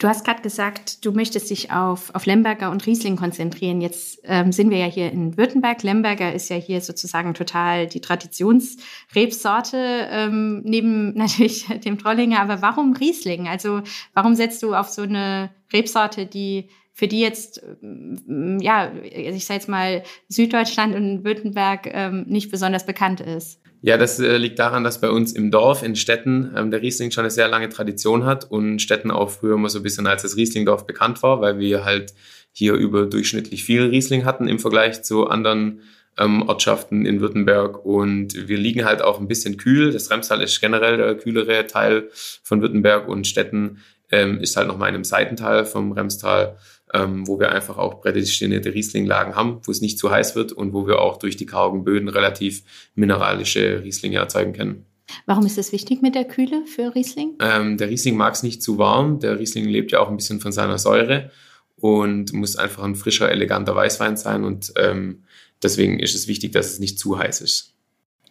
Du 0.00 0.08
hast 0.08 0.24
gerade 0.24 0.40
gesagt, 0.40 1.04
du 1.04 1.12
möchtest 1.12 1.50
dich 1.50 1.72
auf, 1.72 2.14
auf 2.14 2.24
Lemberger 2.24 2.70
und 2.70 2.86
Riesling 2.86 3.16
konzentrieren. 3.16 3.82
Jetzt 3.82 4.20
ähm, 4.24 4.50
sind 4.50 4.70
wir 4.70 4.78
ja 4.78 4.86
hier 4.86 5.12
in 5.12 5.36
Württemberg. 5.36 5.82
Lemberger 5.82 6.32
ist 6.32 6.48
ja 6.48 6.56
hier 6.56 6.80
sozusagen 6.80 7.34
total 7.34 7.86
die 7.86 8.00
Traditionsrebsorte, 8.00 10.08
ähm, 10.10 10.62
neben 10.64 11.12
natürlich 11.18 11.66
dem 11.84 11.98
Trollinger. 11.98 12.40
Aber 12.40 12.62
warum 12.62 12.94
Riesling? 12.94 13.46
Also 13.46 13.82
warum 14.14 14.36
setzt 14.36 14.62
du 14.62 14.74
auf 14.74 14.88
so 14.88 15.02
eine 15.02 15.50
Rebsorte, 15.70 16.24
die 16.24 16.70
für 17.00 17.08
die 17.08 17.20
jetzt, 17.20 17.62
ähm, 17.82 18.58
ja, 18.60 18.92
ich 19.02 19.46
sage 19.46 19.58
jetzt 19.58 19.70
mal, 19.70 20.02
Süddeutschland 20.28 20.94
und 20.94 21.24
Württemberg 21.24 21.88
ähm, 21.90 22.26
nicht 22.28 22.50
besonders 22.50 22.84
bekannt 22.84 23.22
ist? 23.22 23.58
Ja, 23.80 23.96
das 23.96 24.20
äh, 24.20 24.36
liegt 24.36 24.58
daran, 24.58 24.84
dass 24.84 25.00
bei 25.00 25.08
uns 25.08 25.32
im 25.32 25.50
Dorf, 25.50 25.82
in 25.82 25.96
Städten, 25.96 26.52
ähm, 26.54 26.70
der 26.70 26.82
Riesling 26.82 27.10
schon 27.10 27.22
eine 27.22 27.30
sehr 27.30 27.48
lange 27.48 27.70
Tradition 27.70 28.26
hat 28.26 28.50
und 28.50 28.82
Städten 28.82 29.10
auch 29.10 29.30
früher 29.30 29.54
immer 29.54 29.70
so 29.70 29.78
ein 29.78 29.82
bisschen 29.82 30.06
als 30.06 30.20
das 30.20 30.36
Rieslingdorf 30.36 30.86
bekannt 30.86 31.22
war, 31.22 31.40
weil 31.40 31.58
wir 31.58 31.86
halt 31.86 32.12
hier 32.52 32.74
überdurchschnittlich 32.74 33.64
viel 33.64 33.84
Riesling 33.84 34.26
hatten 34.26 34.46
im 34.46 34.58
Vergleich 34.58 35.02
zu 35.02 35.26
anderen 35.26 35.80
ähm, 36.18 36.46
Ortschaften 36.50 37.06
in 37.06 37.22
Württemberg 37.22 37.82
und 37.82 38.46
wir 38.46 38.58
liegen 38.58 38.84
halt 38.84 39.00
auch 39.00 39.20
ein 39.20 39.28
bisschen 39.28 39.56
kühl. 39.56 39.90
Das 39.90 40.10
Remstal 40.10 40.42
ist 40.42 40.60
generell 40.60 40.98
der 40.98 41.14
kühlere 41.14 41.66
Teil 41.66 42.10
von 42.12 42.60
Württemberg 42.60 43.08
und 43.08 43.26
Städten 43.26 43.78
ähm, 44.12 44.40
ist 44.40 44.56
halt 44.56 44.68
noch 44.68 44.78
mal 44.78 44.88
in 44.88 44.94
einem 44.94 45.04
Seitental 45.04 45.64
vom 45.64 45.92
Remstal, 45.92 46.56
ähm, 46.94 47.26
wo 47.26 47.38
wir 47.38 47.52
einfach 47.52 47.78
auch 47.78 48.00
prädestinierte 48.00 48.74
Rieslinglagen 48.74 49.34
haben, 49.34 49.60
wo 49.64 49.70
es 49.70 49.80
nicht 49.80 49.98
zu 49.98 50.10
heiß 50.10 50.36
wird 50.36 50.52
und 50.52 50.72
wo 50.72 50.86
wir 50.86 51.00
auch 51.00 51.18
durch 51.18 51.36
die 51.36 51.46
kargen 51.46 51.84
Böden 51.84 52.08
relativ 52.08 52.62
mineralische 52.94 53.82
Rieslinge 53.82 54.18
erzeugen 54.18 54.52
können. 54.52 54.86
Warum 55.26 55.44
ist 55.46 55.58
es 55.58 55.72
wichtig 55.72 56.02
mit 56.02 56.14
der 56.14 56.24
Kühle 56.24 56.64
für 56.66 56.94
Riesling? 56.94 57.34
Ähm, 57.40 57.76
der 57.76 57.88
Riesling 57.88 58.16
mag 58.16 58.34
es 58.34 58.42
nicht 58.42 58.62
zu 58.62 58.78
warm. 58.78 59.18
Der 59.18 59.38
Riesling 59.38 59.66
lebt 59.66 59.92
ja 59.92 60.00
auch 60.00 60.08
ein 60.08 60.16
bisschen 60.16 60.40
von 60.40 60.52
seiner 60.52 60.78
Säure 60.78 61.30
und 61.76 62.32
muss 62.32 62.56
einfach 62.56 62.84
ein 62.84 62.94
frischer, 62.94 63.30
eleganter 63.30 63.74
Weißwein 63.74 64.16
sein. 64.16 64.44
Und 64.44 64.72
ähm, 64.76 65.24
deswegen 65.62 65.98
ist 65.98 66.14
es 66.14 66.28
wichtig, 66.28 66.52
dass 66.52 66.72
es 66.72 66.78
nicht 66.78 66.98
zu 66.98 67.18
heiß 67.18 67.40
ist. 67.40 67.74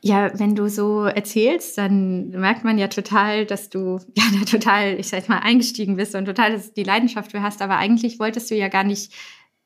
Ja, 0.01 0.32
wenn 0.39 0.56
du 0.56 0.70
so 0.70 1.03
erzählst, 1.03 1.77
dann 1.77 2.29
merkt 2.29 2.63
man 2.63 2.77
ja 2.77 2.88
total, 2.88 3.46
dass 3.46 3.70
du 3.70 4.00
ja 4.18 4.24
da 4.38 4.46
total, 4.46 5.00
ich 5.00 5.08
sag 5.08 5.27
mal, 5.29 5.39
eingestiegen 5.39 5.96
bist 5.96 6.15
und 6.15 6.25
total 6.25 6.62
die 6.75 6.84
Leidenschaft 6.84 7.32
für 7.32 7.41
hast. 7.41 7.62
Aber 7.62 7.77
eigentlich 7.77 8.20
wolltest 8.20 8.50
du 8.50 8.56
ja 8.56 8.68
gar 8.70 8.84
nicht 8.84 9.13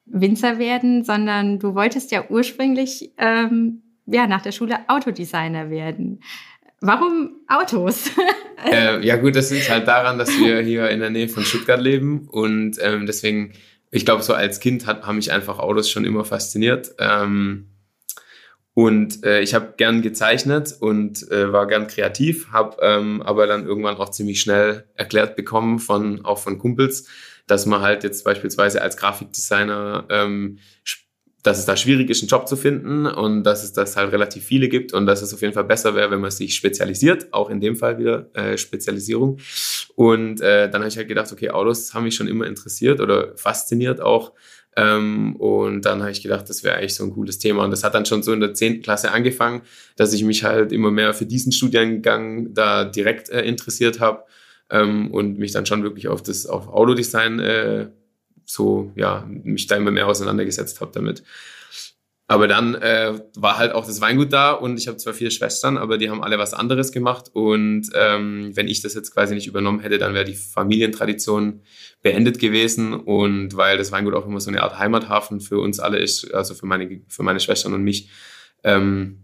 Winzer 0.06 0.60
werden, 0.60 1.04
sondern 1.04 1.60
du 1.60 1.76
wolltest 1.76 2.12
ja 2.12 2.26
ursprünglich 2.30 3.14
ähm, 3.18 3.84
ja 4.06 4.28
nach 4.28 4.42
der 4.42 4.52
Schule 4.52 4.78
Autodesigner 4.88 5.70
werden. 5.70 6.20
Warum 6.82 7.38
Autos? 7.48 8.12
äh, 8.70 9.06
ja 9.06 9.16
gut, 9.16 9.36
das 9.36 9.52
liegt 9.52 9.70
halt 9.70 9.88
daran, 9.88 10.18
dass 10.18 10.38
wir 10.38 10.60
hier 10.62 10.90
in 10.90 11.00
der 11.00 11.10
Nähe 11.10 11.30
von 11.30 11.44
Stuttgart 11.44 11.80
leben 11.80 12.28
und 12.30 12.78
ähm, 12.82 13.06
deswegen, 13.06 13.54
ich 13.90 14.06
glaube, 14.06 14.24
so 14.24 14.34
als 14.34 14.60
Kind 14.60 14.86
hat, 14.86 15.04
haben 15.08 15.16
mich 15.16 15.32
einfach 15.32 15.60
Autos 15.60 15.90
schon 15.90 16.04
immer 16.04 16.26
fasziniert. 16.26 16.94
Ähm, 17.00 17.68
und 18.74 19.24
äh, 19.24 19.42
ich 19.42 19.54
habe 19.54 19.74
gern 19.78 20.02
gezeichnet 20.02 20.76
und 20.80 21.30
äh, 21.32 21.54
war 21.54 21.68
gern 21.68 21.88
kreativ, 21.88 22.52
habe 22.52 22.78
ähm, 22.82 23.22
aber 23.22 23.46
dann 23.46 23.68
irgendwann 23.68 23.98
auch 23.98 24.10
ziemlich 24.10 24.42
schnell 24.42 24.86
erklärt 24.96 25.36
bekommen 25.36 25.80
von 25.80 26.26
auch 26.26 26.40
von 26.40 26.58
Kumpels, 26.58 27.08
dass 27.46 27.66
man 27.66 27.82
halt 27.82 28.04
jetzt 28.04 28.24
beispielsweise 28.24 28.82
als 28.82 28.98
Grafikdesigner 28.98 30.06
ähm, 30.10 30.60
dass 31.44 31.60
es 31.60 31.66
da 31.66 31.76
schwierig 31.76 32.10
ist, 32.10 32.22
einen 32.22 32.30
Job 32.30 32.48
zu 32.48 32.56
finden 32.56 33.06
und 33.06 33.44
dass 33.44 33.64
es 33.64 33.74
das 33.74 33.98
halt 33.98 34.14
relativ 34.14 34.46
viele 34.46 34.70
gibt 34.70 34.94
und 34.94 35.06
dass 35.06 35.22
es 35.22 35.34
auf 35.34 35.42
jeden 35.42 35.54
Fall 35.54 35.66
besser 35.66 35.94
wäre, 35.94 36.10
wenn 36.10 36.22
man 36.22 36.32
sich 36.32 36.56
spezialisiert, 36.56 37.34
auch 37.34 37.50
in 37.50 37.60
dem 37.60 37.76
Fall 37.76 38.00
wieder 38.00 38.30
äh, 38.34 38.58
Spezialisierung. 38.58 39.40
Und 39.96 40.40
äh, 40.40 40.70
dann 40.70 40.82
habe 40.82 40.88
ich 40.88 40.98
halt 40.98 41.10
gedacht, 41.10 41.32
okay, 41.34 41.50
Autos 41.50 41.94
haben 41.94 42.06
mich 42.06 42.16
schon 42.16 42.30
immer 42.30 42.48
interessiert 42.48 43.02
oder 43.02 43.36
fasziniert 43.36 44.00
auch. 44.00 44.32
Ähm, 44.76 45.36
und 45.36 45.84
dann 45.84 46.02
habe 46.02 46.12
ich 46.12 46.24
gedacht, 46.24 46.50
das 46.50 46.64
wäre 46.64 46.78
eigentlich 46.78 46.96
so 46.96 47.04
ein 47.04 47.14
cooles 47.14 47.38
Thema. 47.40 47.64
Und 47.64 47.72
das 47.72 47.84
hat 47.84 47.94
dann 47.94 48.06
schon 48.06 48.24
so 48.24 48.34
in 48.34 48.40
der 48.40 48.54
zehnten 48.54 48.82
Klasse 48.82 49.12
angefangen, 49.12 49.62
dass 49.96 50.14
ich 50.14 50.24
mich 50.24 50.44
halt 50.44 50.72
immer 50.72 50.92
mehr 50.92 51.14
für 51.14 51.26
diesen 51.26 51.52
Studiengang 51.52 52.54
da 52.54 52.86
direkt 52.86 53.30
äh, 53.30 53.42
interessiert 53.42 54.00
habe 54.00 54.24
ähm, 54.70 55.12
und 55.12 55.38
mich 55.38 55.52
dann 55.52 55.66
schon 55.66 55.84
wirklich 55.84 56.08
auf 56.08 56.24
das 56.24 56.46
auf 56.46 56.68
Autodesign 56.68 57.40
äh, 57.40 57.88
so, 58.46 58.92
ja, 58.96 59.28
mich 59.28 59.68
da 59.68 59.78
immer 59.78 59.92
mehr 59.92 60.08
auseinandergesetzt 60.08 60.82
habe 60.82 60.92
damit. 60.94 61.24
Aber 62.28 62.48
dann 62.48 62.76
äh, 62.76 63.20
war 63.36 63.58
halt 63.58 63.74
auch 63.74 63.86
das 63.86 64.00
Weingut 64.00 64.32
da 64.32 64.52
und 64.52 64.78
ich 64.78 64.88
habe 64.88 64.98
zwar 64.98 65.14
vier 65.14 65.30
Schwestern, 65.30 65.78
aber 65.78 65.98
die 65.98 66.10
haben 66.10 66.24
alle 66.24 66.40
was 66.40 66.54
anderes 66.54 66.94
gemacht. 66.94 67.30
Und 67.34 67.90
ähm, 67.96 68.52
wenn 68.56 68.70
ich 68.70 68.82
das 68.82 68.94
jetzt 68.94 69.14
quasi 69.14 69.36
nicht 69.36 69.48
übernommen 69.48 69.82
hätte, 69.82 69.98
dann 69.98 70.14
wäre 70.14 70.24
die 70.24 70.36
Familientradition 70.36 71.62
beendet 72.02 72.40
gewesen. 72.40 72.94
Und 72.94 73.58
weil 73.58 73.78
das 73.78 73.92
Weingut 73.92 74.14
auch 74.14 74.26
immer 74.26 74.40
so 74.40 74.50
eine 74.50 74.64
Art 74.64 74.80
Heimathafen 74.80 75.42
für 75.42 75.60
uns 75.60 75.80
alle 75.80 75.98
ist, 75.98 76.34
also 76.34 76.54
für 76.54 76.66
meine, 76.66 77.02
für 77.10 77.24
meine 77.24 77.42
Schwestern 77.42 77.74
und 77.74 77.84
mich, 77.84 78.10
ähm, 78.64 79.20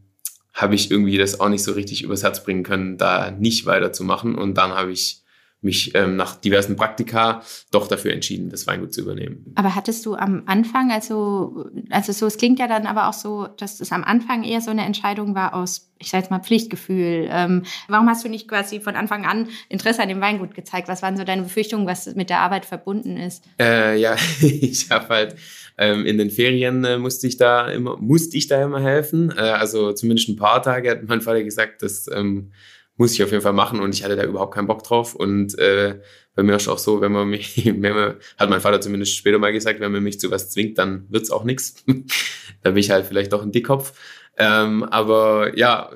habe 0.54 0.76
ich 0.76 0.92
irgendwie 0.92 1.18
das 1.18 1.40
auch 1.40 1.48
nicht 1.48 1.64
so 1.64 1.72
richtig 1.72 2.04
übers 2.04 2.24
Herz 2.24 2.44
bringen 2.44 2.64
können, 2.64 2.98
da 2.98 3.32
nicht 3.32 3.66
weiterzumachen. 3.66 4.36
Und 4.36 4.58
dann 4.58 4.72
habe 4.72 4.92
ich 4.92 5.24
mich 5.62 5.94
ähm, 5.94 6.16
nach 6.16 6.36
diversen 6.38 6.76
Praktika 6.78 7.42
doch 7.72 7.88
dafür 7.88 8.14
entschieden, 8.14 8.50
das 8.50 8.66
Weingut 8.66 8.94
zu 8.94 9.02
übernehmen. 9.02 9.52
Aber 9.56 9.76
hattest 9.76 10.06
du 10.06 10.16
am 10.16 10.44
Anfang, 10.46 10.92
also, 10.92 11.66
also 11.90 12.14
so, 12.14 12.28
es 12.28 12.38
klingt 12.38 12.60
ja 12.60 12.68
dann 12.68 12.86
aber 12.86 13.10
auch 13.10 13.14
so, 13.14 13.48
dass 13.58 13.82
es 13.82 13.92
am 13.92 14.04
Anfang 14.04 14.44
eher 14.44 14.62
so 14.62 14.72
eine 14.72 14.86
Entscheidung 14.86 15.36
war 15.36 15.54
aus, 15.54 15.92
ich 15.98 16.10
sage 16.10 16.24
jetzt 16.24 16.32
mal, 16.32 16.40
Pflichtgefühl. 16.40 17.28
Ähm, 17.30 17.64
warum 17.90 18.08
hast 18.08 18.24
du 18.24 18.30
nicht 18.30 18.48
quasi 18.48 18.80
von 18.80 18.96
Anfang 18.96 19.26
an 19.26 19.50
Interesse 19.68 20.02
an 20.02 20.08
dem 20.08 20.22
Weingut 20.22 20.56
gezeigt? 20.56 20.88
Was 20.88 21.02
waren 21.02 21.18
so 21.18 21.26
deine 21.26 21.42
Befürchtungen, 21.42 21.86
was 21.86 22.16
mit 22.16 22.30
der 22.30 22.40
Arbeit 22.40 22.66
verbunden 22.66 23.18
ist? 23.18 23.44
Äh, 23.60 24.00
ja, 24.00 24.16
ich 24.42 24.90
habe 24.90 25.10
halt 25.10 25.36
ähm, 25.78 26.06
in 26.06 26.18
den 26.18 26.30
Ferien 26.30 26.86
äh, 26.86 26.98
musste 26.98 27.28
ich 27.28 27.36
da 27.36 27.68
immer, 27.68 27.98
musste 27.98 28.38
ich 28.38 28.48
da 28.48 28.64
immer 28.64 28.82
helfen. 28.82 29.34
Äh, 29.36 29.42
also 29.42 29.92
zumindest 29.92 30.30
ein 30.30 30.38
paar 30.38 30.62
Tage 30.62 30.90
hat 30.92 31.04
mein 31.08 31.22
Vater 31.22 31.44
gesagt, 31.44 31.82
dass 31.82 32.10
ähm, 32.14 32.52
muss 33.00 33.14
ich 33.14 33.24
auf 33.24 33.32
jeden 33.32 33.42
Fall 33.42 33.54
machen 33.54 33.80
und 33.80 33.96
ich 33.96 34.04
hatte 34.04 34.18
da 34.18 34.26
überhaupt 34.26 34.54
keinen 34.54 34.68
Bock 34.68 34.84
drauf. 34.84 35.16
Und 35.16 35.58
äh, 35.58 36.02
bei 36.36 36.44
mir 36.44 36.58
ist 36.58 36.68
auch 36.68 36.78
so, 36.78 37.00
wenn 37.00 37.14
man 37.14 37.30
mich, 37.30 37.66
wenn 37.66 37.96
man, 37.96 38.16
hat 38.38 38.50
mein 38.50 38.60
Vater 38.60 38.82
zumindest 38.82 39.16
später 39.16 39.40
mal 39.40 39.54
gesagt, 39.54 39.80
wenn 39.80 39.92
man 39.94 40.04
mich 40.04 40.20
zu 40.20 40.30
was 40.32 40.50
zwingt, 40.52 40.78
dann 40.78 41.06
wird's 41.08 41.32
auch 41.32 41.46
nix. 41.46 41.76
da 42.62 42.72
bin 42.72 42.78
ich 42.78 42.92
halt 42.92 43.06
vielleicht 43.06 43.32
doch 43.32 43.42
ein 43.42 43.54
Dickkopf. 43.54 43.94
Ähm, 44.38 44.84
aber 44.84 45.58
ja, 45.58 45.92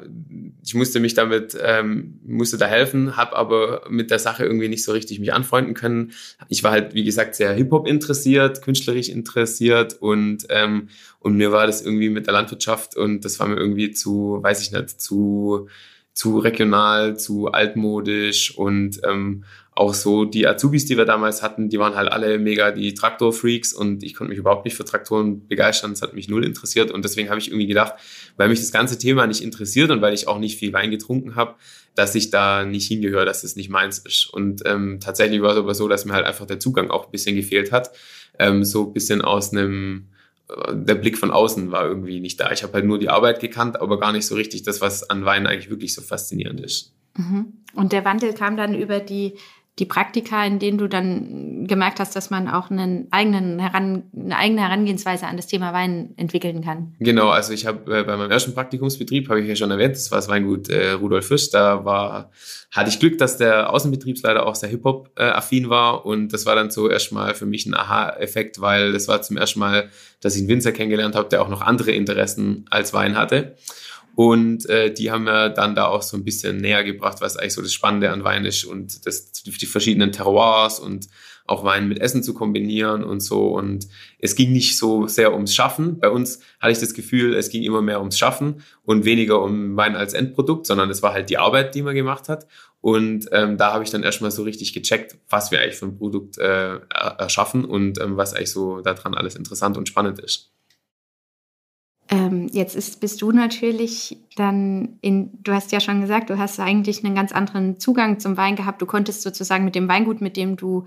ich 0.64 0.76
musste 0.76 1.02
mich 1.02 1.14
damit, 1.14 1.58
ähm, 1.62 2.22
musste 2.26 2.58
da 2.58 2.68
helfen, 2.68 3.18
habe 3.18 3.36
aber 3.36 3.84
mit 3.90 4.10
der 4.10 4.20
Sache 4.20 4.46
irgendwie 4.46 4.70
nicht 4.70 4.84
so 4.86 4.94
richtig 4.94 5.20
mich 5.20 5.34
anfreunden 5.34 5.74
können. 5.74 6.14
Ich 6.48 6.64
war 6.64 6.72
halt, 6.72 6.94
wie 6.94 7.04
gesagt, 7.04 7.36
sehr 7.36 7.52
Hip-Hop 7.54 7.86
interessiert, 7.86 8.62
künstlerisch 8.62 9.10
interessiert 9.10 9.94
und, 9.94 10.46
ähm, 10.50 10.88
und 11.20 11.36
mir 11.36 11.52
war 11.52 11.68
das 11.68 11.82
irgendwie 11.82 12.10
mit 12.10 12.28
der 12.28 12.34
Landwirtschaft 12.34 12.96
und 12.96 13.26
das 13.26 13.40
war 13.40 13.48
mir 13.48 13.58
irgendwie 13.58 13.92
zu, 13.92 14.40
weiß 14.42 14.62
ich 14.62 14.72
nicht, 14.72 15.02
zu 15.02 15.68
zu 16.14 16.38
regional, 16.38 17.18
zu 17.18 17.48
altmodisch 17.52 18.56
und 18.56 19.02
ähm, 19.04 19.44
auch 19.76 19.96
so 19.96 20.26
die 20.26 20.48
Azubis, 20.48 20.86
die 20.86 20.98
wir 20.98 21.06
damals 21.06 21.42
hatten, 21.42 21.70
die 21.70 21.80
waren 21.80 21.96
halt 21.96 22.12
alle 22.12 22.38
mega 22.38 22.72
die 22.72 22.94
Traktorfreaks 22.94 23.74
und 23.74 24.04
ich 24.04 24.14
konnte 24.14 24.30
mich 24.30 24.38
überhaupt 24.38 24.66
nicht 24.66 24.78
für 24.78 24.86
Traktoren 24.86 25.48
begeistern. 25.48 25.92
Das 25.92 26.04
hat 26.04 26.14
mich 26.14 26.30
null 26.30 26.46
interessiert 26.46 26.92
und 26.92 27.04
deswegen 27.04 27.30
habe 27.30 27.40
ich 27.40 27.48
irgendwie 27.48 27.66
gedacht, 27.66 27.94
weil 28.38 28.50
mich 28.50 28.60
das 28.60 28.72
ganze 28.72 29.00
Thema 29.00 29.26
nicht 29.26 29.42
interessiert 29.42 29.90
und 29.90 30.02
weil 30.02 30.14
ich 30.14 30.28
auch 30.28 30.38
nicht 30.38 30.60
viel 30.60 30.74
Wein 30.74 30.92
getrunken 30.92 31.36
habe, 31.36 31.56
dass 31.96 32.14
ich 32.14 32.30
da 32.30 32.66
nicht 32.66 32.88
hingehöre, 32.88 33.26
dass 33.26 33.44
es 33.44 33.56
nicht 33.56 33.70
meins 33.70 34.00
ist. 34.00 34.30
Und 34.32 34.62
ähm, 34.66 35.00
tatsächlich 35.00 35.42
war 35.42 35.52
es 35.52 35.58
aber 35.58 35.74
so, 35.74 35.88
dass 35.88 36.06
mir 36.06 36.14
halt 36.14 36.26
einfach 36.26 36.46
der 36.46 36.60
Zugang 36.60 36.92
auch 36.92 37.06
ein 37.06 37.12
bisschen 37.12 37.36
gefehlt 37.36 37.72
hat. 37.72 37.92
Ähm, 38.38 38.64
so 38.64 38.88
ein 38.88 38.94
bisschen 38.94 39.22
aus 39.22 39.52
einem 39.52 40.10
der 40.72 40.96
Blick 40.96 41.18
von 41.18 41.32
außen 41.32 41.72
war 41.72 41.86
irgendwie 41.86 42.20
nicht 42.20 42.40
da. 42.40 42.52
Ich 42.52 42.64
habe 42.64 42.74
halt 42.74 42.86
nur 42.86 43.00
die 43.00 43.10
Arbeit 43.10 43.40
gekannt, 43.40 43.80
aber 43.80 44.00
gar 44.00 44.12
nicht 44.12 44.26
so 44.26 44.36
richtig 44.36 44.64
das, 44.64 44.82
was 44.82 45.10
an 45.10 45.26
Wein 45.26 45.48
eigentlich 45.48 45.70
wirklich 45.70 45.94
so 45.94 46.02
faszinierend 46.02 46.60
ist. 46.62 46.94
Mhm. 47.18 47.54
Und 47.74 47.92
der 47.92 48.06
Wandel 48.06 48.34
kam 48.34 48.58
dann 48.58 48.76
über 48.76 49.00
die 49.00 49.36
die 49.80 49.86
Praktika, 49.86 50.46
in 50.46 50.60
denen 50.60 50.78
du 50.78 50.88
dann 50.88 51.66
gemerkt 51.66 52.00
hast, 52.00 52.16
dass 52.16 52.30
man 52.30 52.48
auch 52.48 52.70
einen 52.70 53.08
eigenen 53.10 53.58
Heran, 53.58 54.04
eine 54.16 54.38
eigene 54.38 54.62
Herangehensweise 54.62 55.26
an 55.26 55.36
das 55.36 55.48
Thema 55.48 55.74
Wein 55.74 56.14
entwickeln 56.16 56.64
kann? 56.64 56.94
Genau, 57.00 57.30
also 57.30 57.54
ich 57.54 57.66
habe 57.66 58.00
äh, 58.00 58.04
bei 58.04 58.16
meinem 58.16 58.30
ersten 58.30 58.54
Praktikumsbetrieb, 58.54 59.30
habe 59.30 59.42
ich 59.42 59.48
ja 59.48 59.56
schon 59.56 59.72
erwähnt, 59.72 59.96
das 59.96 60.12
war 60.12 60.20
das 60.20 60.28
Weingut 60.28 60.70
äh, 60.70 60.92
Rudolf 60.92 61.28
Fisch, 61.28 61.50
da 61.50 61.86
war, 61.86 62.30
hatte 62.70 62.90
ich 62.92 63.00
Glück, 63.00 63.18
dass 63.18 63.38
der 63.38 63.74
Außenbetriebsleiter 63.74 64.46
auch 64.46 64.54
sehr 64.54 64.70
Hip-Hop-affin 64.70 65.70
war 65.70 66.06
und 66.06 66.34
das 66.34 66.46
war 66.46 66.54
dann 66.56 66.70
so 66.70 66.88
erstmal 66.88 67.34
für 67.34 67.48
mich 67.48 67.66
ein 67.66 67.74
Aha-Effekt, 67.74 68.62
weil 68.62 68.94
das 68.94 69.08
war 69.08 69.24
zum 69.24 69.38
ersten 69.38 69.60
Mal, 69.60 69.90
dass 70.22 70.36
ich 70.36 70.42
einen 70.42 70.50
Winzer 70.50 70.72
kennengelernt 70.72 71.16
habe, 71.16 71.30
der 71.30 71.42
auch 71.42 71.50
noch 71.50 71.62
andere 71.62 71.92
Interessen 71.92 72.66
als 72.70 72.94
Wein 72.94 73.18
hatte. 73.18 73.56
Und 74.16 74.70
äh, 74.70 74.94
die 74.94 75.12
haben 75.12 75.24
wir 75.24 75.50
dann 75.50 75.76
da 75.76 75.88
auch 75.88 76.04
so 76.04 76.16
ein 76.16 76.24
bisschen 76.24 76.58
näher 76.58 76.84
gebracht, 76.84 77.22
was 77.22 77.36
eigentlich 77.36 77.54
so 77.54 77.62
das 77.62 77.74
Spannende 77.74 78.12
an 78.12 78.24
Wein 78.24 78.46
ist 78.46 78.64
und 78.64 79.06
das, 79.08 79.32
die 79.32 79.66
verschiedenen 79.66 80.12
Terroirs 80.12 80.80
und 80.80 81.08
auch 81.46 81.64
Wein 81.64 81.90
mit 81.90 82.00
Essen 82.00 82.24
zu 82.24 82.34
kombinieren 82.34 83.04
und 83.04 83.20
so. 83.20 83.48
Und 83.48 83.88
es 84.20 84.36
ging 84.36 84.54
nicht 84.54 84.78
so 84.78 85.08
sehr 85.08 85.34
ums 85.34 85.54
Schaffen. 85.54 86.00
Bei 86.00 86.10
uns 86.10 86.40
hatte 86.60 86.72
ich 86.72 86.80
das 86.80 86.94
Gefühl, 86.94 87.36
es 87.36 87.50
ging 87.50 87.64
immer 87.64 87.82
mehr 87.82 88.00
ums 88.00 88.18
Schaffen 88.18 88.64
und 88.84 89.04
weniger 89.04 89.42
um 89.42 89.76
Wein 89.76 89.96
als 89.96 90.14
Endprodukt, 90.14 90.66
sondern 90.66 90.90
es 90.90 91.02
war 91.02 91.14
halt 91.14 91.30
die 91.30 91.38
Arbeit, 91.38 91.76
die 91.76 91.82
man 91.82 91.96
gemacht 91.96 92.30
hat. 92.30 92.48
Und 92.82 93.28
ähm, 93.32 93.58
da 93.58 93.74
habe 93.74 93.84
ich 93.84 93.90
dann 93.90 94.04
erstmal 94.04 94.32
so 94.32 94.44
richtig 94.44 94.74
gecheckt, 94.74 95.18
was 95.30 95.52
wir 95.52 95.60
eigentlich 95.60 95.76
für 95.76 95.86
ein 95.86 95.98
Produkt 95.98 96.38
äh, 96.38 96.80
erschaffen 96.90 97.66
und 97.66 98.00
ähm, 98.00 98.16
was 98.16 98.34
eigentlich 98.34 98.52
so 98.52 98.82
daran 98.82 99.14
alles 99.14 99.36
interessant 99.36 99.78
und 99.78 99.88
spannend 99.88 100.20
ist. 100.20 100.53
Ähm, 102.14 102.48
jetzt 102.52 102.76
ist, 102.76 103.00
bist 103.00 103.24
du 103.24 103.32
natürlich 103.32 104.18
dann 104.36 105.00
in, 105.02 105.32
du 105.42 105.52
hast 105.52 105.72
ja 105.72 105.80
schon 105.80 106.02
gesagt, 106.02 106.30
du 106.30 106.38
hast 106.38 106.60
eigentlich 106.60 107.04
einen 107.04 107.16
ganz 107.16 107.32
anderen 107.32 107.80
Zugang 107.80 108.20
zum 108.20 108.38
Wein 108.38 108.56
gehabt. 108.56 108.82
Du 108.84 108.86
konntest 108.86 109.24
sozusagen 109.24 109.66
mit 109.66 109.74
dem 109.74 109.88
Weingut, 109.88 110.22
mit 110.22 110.38
dem 110.38 110.56
du 110.56 110.86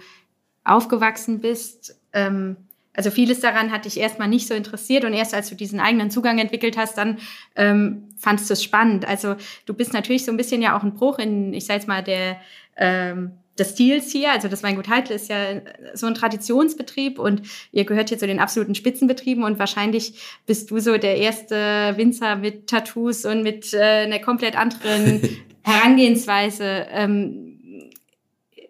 aufgewachsen 0.62 1.40
bist, 1.40 1.98
ähm, 2.12 2.56
also 2.96 3.10
vieles 3.10 3.40
daran 3.40 3.72
hat 3.72 3.84
dich 3.84 3.98
erstmal 3.98 4.28
nicht 4.28 4.48
so 4.48 4.54
interessiert 4.54 5.04
und 5.04 5.12
erst 5.12 5.34
als 5.34 5.50
du 5.50 5.54
diesen 5.54 5.80
eigenen 5.80 6.10
Zugang 6.10 6.38
entwickelt 6.38 6.78
hast, 6.78 6.96
dann 6.96 7.18
ähm, 7.54 8.04
fandst 8.16 8.48
du 8.48 8.54
es 8.54 8.64
spannend. 8.64 9.06
Also 9.06 9.36
du 9.66 9.74
bist 9.74 9.92
natürlich 9.92 10.24
so 10.24 10.30
ein 10.30 10.38
bisschen 10.38 10.62
ja 10.62 10.76
auch 10.76 10.82
ein 10.82 10.94
Bruch 10.94 11.18
in, 11.18 11.52
ich 11.52 11.66
sag 11.66 11.74
jetzt 11.74 11.88
mal, 11.88 12.02
der 12.02 12.38
ähm, 12.76 13.32
des 13.58 13.70
Stils 13.70 14.10
hier. 14.10 14.32
Also 14.32 14.48
das 14.48 14.62
Weingut 14.62 14.88
Heitle 14.88 15.14
ist 15.14 15.28
ja 15.28 15.60
so 15.94 16.06
ein 16.06 16.14
Traditionsbetrieb 16.14 17.18
und 17.18 17.42
ihr 17.72 17.84
gehört 17.84 18.08
hier 18.08 18.18
zu 18.18 18.26
den 18.26 18.38
absoluten 18.38 18.74
Spitzenbetrieben 18.74 19.44
und 19.44 19.58
wahrscheinlich 19.58 20.14
bist 20.46 20.70
du 20.70 20.78
so 20.78 20.96
der 20.98 21.16
erste 21.16 21.94
Winzer 21.96 22.36
mit 22.36 22.68
Tattoos 22.68 23.24
und 23.24 23.42
mit 23.42 23.72
äh, 23.72 24.04
einer 24.04 24.18
komplett 24.18 24.56
anderen 24.56 25.22
Herangehensweise. 25.62 26.86
Ähm, 26.90 27.52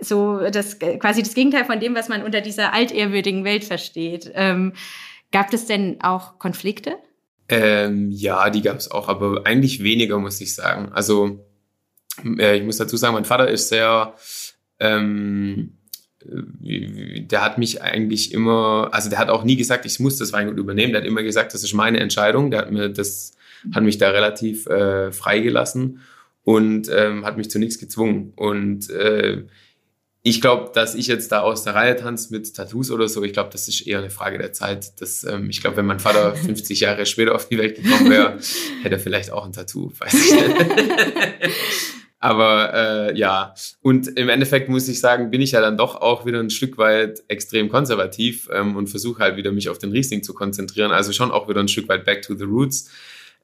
so 0.01 0.41
das 0.51 0.79
quasi 0.79 1.23
das 1.23 1.35
Gegenteil 1.35 1.65
von 1.65 1.81
dem, 1.81 1.95
was 1.95 2.09
man 2.09 2.23
unter 2.23 2.41
dieser 2.41 2.73
altehrwürdigen 2.73 3.45
Welt 3.45 3.65
versteht. 3.65 4.31
Ähm, 4.35 4.75
gab 5.33 5.53
es 5.53 5.67
denn 5.67 5.99
auch 6.03 6.39
Konflikte? 6.39 6.97
Ähm, 7.49 8.11
ja, 8.11 8.51
die 8.51 8.63
gab 8.63 8.77
es 8.77 8.91
auch, 8.91 9.09
aber 9.09 9.43
eigentlich 9.45 9.83
weniger, 9.83 10.19
muss 10.19 10.41
ich 10.41 10.55
sagen. 10.55 10.91
Also 10.93 11.45
äh, 12.39 12.57
ich 12.57 12.65
muss 12.65 12.79
dazu 12.79 12.97
sagen, 12.97 13.15
mein 13.15 13.25
Vater 13.25 13.49
ist 13.49 13.69
sehr, 13.69 14.15
ähm, 14.81 15.73
der 16.29 17.45
hat 17.45 17.59
mich 17.59 17.83
eigentlich 17.83 18.33
immer, 18.33 18.89
also 18.93 19.09
der 19.09 19.19
hat 19.19 19.29
auch 19.29 19.45
nie 19.45 19.57
gesagt, 19.57 19.87
ich 19.87 20.01
muss 20.01 20.17
das 20.17 20.33
Weingut 20.33 20.59
übernehmen. 20.59 20.93
Der 20.93 21.03
hat 21.03 21.09
immer 21.09 21.23
gesagt, 21.23 21.55
das 21.55 21.63
ist 21.63 21.75
meine 21.75 22.01
Entscheidung. 22.01 22.51
Der 22.51 22.61
hat 22.61 22.73
mir 22.73 22.89
das, 22.89 23.37
hat 23.73 23.83
mich 23.83 23.99
da 23.99 24.11
relativ 24.11 24.67
äh, 24.67 25.13
freigelassen 25.13 26.01
und 26.43 26.91
ähm, 26.93 27.25
hat 27.25 27.37
mich 27.37 27.51
zu 27.51 27.59
nichts 27.59 27.79
gezwungen. 27.79 28.33
Und 28.37 28.91
äh, 28.91 29.45
ich 30.23 30.41
glaube, 30.41 30.73
dass 30.75 30.97
ich 30.97 31.07
jetzt 31.07 31.31
da 31.31 31.41
aus 31.41 31.63
der 31.63 31.77
Reihe 31.77 31.95
tanze 31.95 32.33
mit 32.33 32.53
Tattoos 32.55 32.91
oder 32.91 33.09
so, 33.09 33.23
ich 33.23 33.33
glaube, 33.33 33.51
das 33.53 33.69
ist 33.69 33.87
eher 33.87 33.99
eine 33.99 34.11
Frage 34.11 34.39
der 34.39 34.53
Zeit. 34.53 35.01
Das, 35.01 35.23
ähm, 35.23 35.49
ich 35.51 35.61
glaube, 35.61 35.77
wenn 35.77 35.87
mein 35.87 36.01
Vater 36.01 36.35
50 36.35 36.81
Jahre 36.81 37.07
später 37.07 37.35
auf 37.35 37.49
die 37.49 37.59
Welt 37.59 37.77
gekommen 37.77 38.11
wäre, 38.11 38.39
hätte 38.83 38.97
er 38.97 39.01
vielleicht 39.01 39.31
auch 39.31 39.47
ein 39.47 39.53
Tattoo, 39.53 39.93
weiß 39.99 40.15
ich 40.15 40.33
nicht. 40.33 41.55
Aber 42.27 42.75
äh, 42.75 43.17
ja, 43.17 43.55
und 43.83 44.09
im 44.19 44.29
Endeffekt 44.29 44.69
muss 44.69 44.89
ich 44.89 44.99
sagen, 44.99 45.31
bin 45.31 45.41
ich 45.41 45.53
ja 45.53 45.61
dann 45.61 45.77
doch 45.77 45.95
auch 45.95 46.27
wieder 46.27 46.41
ein 46.41 46.51
Stück 46.51 46.77
weit 46.77 47.23
extrem 47.29 47.69
konservativ 47.69 48.49
ähm, 48.53 48.75
und 48.75 48.89
versuche 48.89 49.23
halt 49.23 49.37
wieder 49.37 49.53
mich 49.53 49.69
auf 49.69 49.79
den 49.79 49.93
Riesling 49.93 50.25
zu 50.25 50.35
konzentrieren. 50.35 50.91
Also 50.91 51.13
schon 51.13 51.31
auch 51.31 51.49
wieder 51.49 51.61
ein 51.61 51.69
Stück 51.69 51.89
weit 51.89 52.05
back 52.05 52.23
to 52.23 52.35
the 52.35 52.43
roots. 52.43 52.91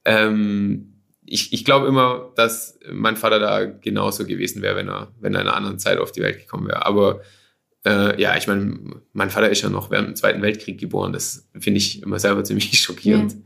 Ähm, 0.04 0.94
ich, 1.24 1.52
ich 1.52 1.64
glaube 1.64 1.86
immer, 1.86 2.32
dass 2.34 2.80
mein 2.90 3.16
Vater 3.16 3.38
da 3.38 3.66
genauso 3.66 4.26
gewesen 4.26 4.62
wäre, 4.62 4.74
wenn 4.74 4.88
er, 4.88 5.12
wenn 5.20 5.36
er 5.36 5.42
in 5.42 5.46
einer 5.46 5.56
anderen 5.56 5.78
Zeit 5.78 5.98
auf 5.98 6.10
die 6.10 6.22
Welt 6.22 6.40
gekommen 6.40 6.66
wäre. 6.66 6.84
Aber 6.84 7.20
äh, 7.84 8.20
ja, 8.20 8.36
ich 8.36 8.46
meine, 8.46 8.78
mein 9.12 9.30
Vater 9.30 9.50
ist 9.50 9.62
ja 9.62 9.68
noch 9.68 9.90
während 9.90 10.08
dem 10.08 10.16
Zweiten 10.16 10.42
Weltkrieg 10.42 10.78
geboren. 10.78 11.12
Das 11.12 11.48
finde 11.58 11.78
ich 11.78 12.02
immer 12.02 12.18
selber 12.18 12.44
ziemlich 12.44 12.72
schockierend. 12.80 13.32
Ja. 13.32 13.38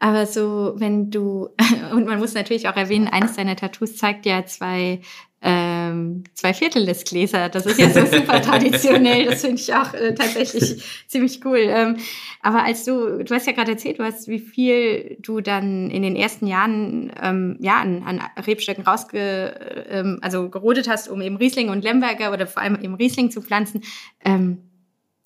Aber 0.00 0.26
so, 0.26 0.74
wenn 0.76 1.10
du, 1.10 1.50
und 1.92 2.06
man 2.06 2.18
muss 2.18 2.34
natürlich 2.34 2.68
auch 2.68 2.76
erwähnen, 2.76 3.08
eines 3.08 3.36
deiner 3.36 3.56
Tattoos 3.56 3.96
zeigt 3.96 4.26
ja 4.26 4.46
zwei 4.46 5.00
ähm, 5.46 6.24
zwei 6.32 6.54
Viertel 6.54 6.86
des 6.86 7.04
Gläser. 7.04 7.50
Das 7.50 7.66
ist 7.66 7.78
jetzt 7.78 7.94
so 7.94 8.06
super 8.06 8.40
traditionell. 8.40 9.26
Das 9.26 9.42
finde 9.42 9.56
ich 9.56 9.74
auch 9.74 9.92
äh, 9.92 10.14
tatsächlich 10.14 10.82
ziemlich 11.06 11.44
cool. 11.44 11.58
Ähm, 11.60 11.98
aber 12.40 12.64
als 12.64 12.84
du, 12.86 13.22
du 13.22 13.34
hast 13.34 13.46
ja 13.46 13.52
gerade 13.52 13.72
erzählt, 13.72 13.98
du 13.98 14.04
hast, 14.04 14.26
wie 14.26 14.38
viel 14.38 15.18
du 15.20 15.42
dann 15.42 15.90
in 15.90 16.02
den 16.02 16.16
ersten 16.16 16.46
Jahren 16.46 17.12
ähm, 17.22 17.56
ja 17.60 17.76
an, 17.76 18.02
an 18.04 18.22
Rebstöcken 18.46 18.84
rausge, 18.84 19.86
ähm, 19.90 20.18
also 20.22 20.48
gerodet 20.48 20.88
hast, 20.88 21.08
um 21.08 21.20
eben 21.20 21.36
Riesling 21.36 21.68
und 21.68 21.84
Lemberger 21.84 22.32
oder 22.32 22.46
vor 22.46 22.62
allem 22.62 22.80
eben 22.80 22.94
Riesling 22.94 23.30
zu 23.30 23.42
pflanzen. 23.42 23.82
Ähm, 24.24 24.62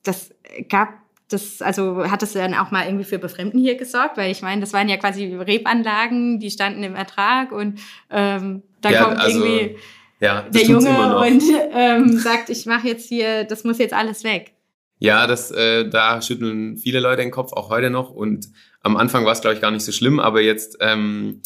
das 0.02 0.34
gab 0.68 0.94
das, 1.28 1.62
also 1.62 2.10
hat 2.10 2.22
das 2.22 2.32
dann 2.32 2.54
auch 2.54 2.72
mal 2.72 2.87
irgendwie 2.87 3.04
für 3.04 3.20
Befremden 3.20 3.60
hier 3.60 3.76
gesorgt, 3.76 4.16
weil 4.16 4.32
ich 4.32 4.42
meine, 4.42 4.62
das 4.62 4.72
waren 4.72 4.88
ja 4.88 4.96
quasi 4.96 5.26
Rebanlagen, 5.32 6.40
die 6.40 6.50
standen 6.50 6.82
im 6.82 6.96
Ertrag 6.96 7.52
und 7.52 7.78
ähm, 8.10 8.64
da 8.80 8.90
ja, 8.90 9.04
kommt 9.04 9.18
also, 9.18 9.44
irgendwie 9.44 9.76
ja, 10.20 10.42
der 10.42 10.62
Junge 10.62 11.16
und 11.18 11.42
ähm, 11.72 12.18
sagt, 12.18 12.50
ich 12.50 12.66
mache 12.66 12.88
jetzt 12.88 13.08
hier, 13.08 13.44
das 13.44 13.64
muss 13.64 13.78
jetzt 13.78 13.94
alles 13.94 14.25
weg. 14.25 14.52
Ja, 14.98 15.26
das, 15.26 15.50
äh, 15.52 15.88
da 15.88 16.20
schütteln 16.20 16.76
viele 16.76 17.00
Leute 17.00 17.22
den 17.22 17.30
Kopf, 17.30 17.52
auch 17.52 17.70
heute 17.70 17.88
noch. 17.88 18.10
Und 18.10 18.48
am 18.82 18.96
Anfang 18.96 19.25
war 19.25 19.32
es, 19.32 19.40
glaube 19.40 19.54
ich, 19.54 19.60
gar 19.60 19.70
nicht 19.70 19.84
so 19.84 19.92
schlimm, 19.92 20.18
aber 20.18 20.40
jetzt, 20.40 20.78
ähm, 20.80 21.40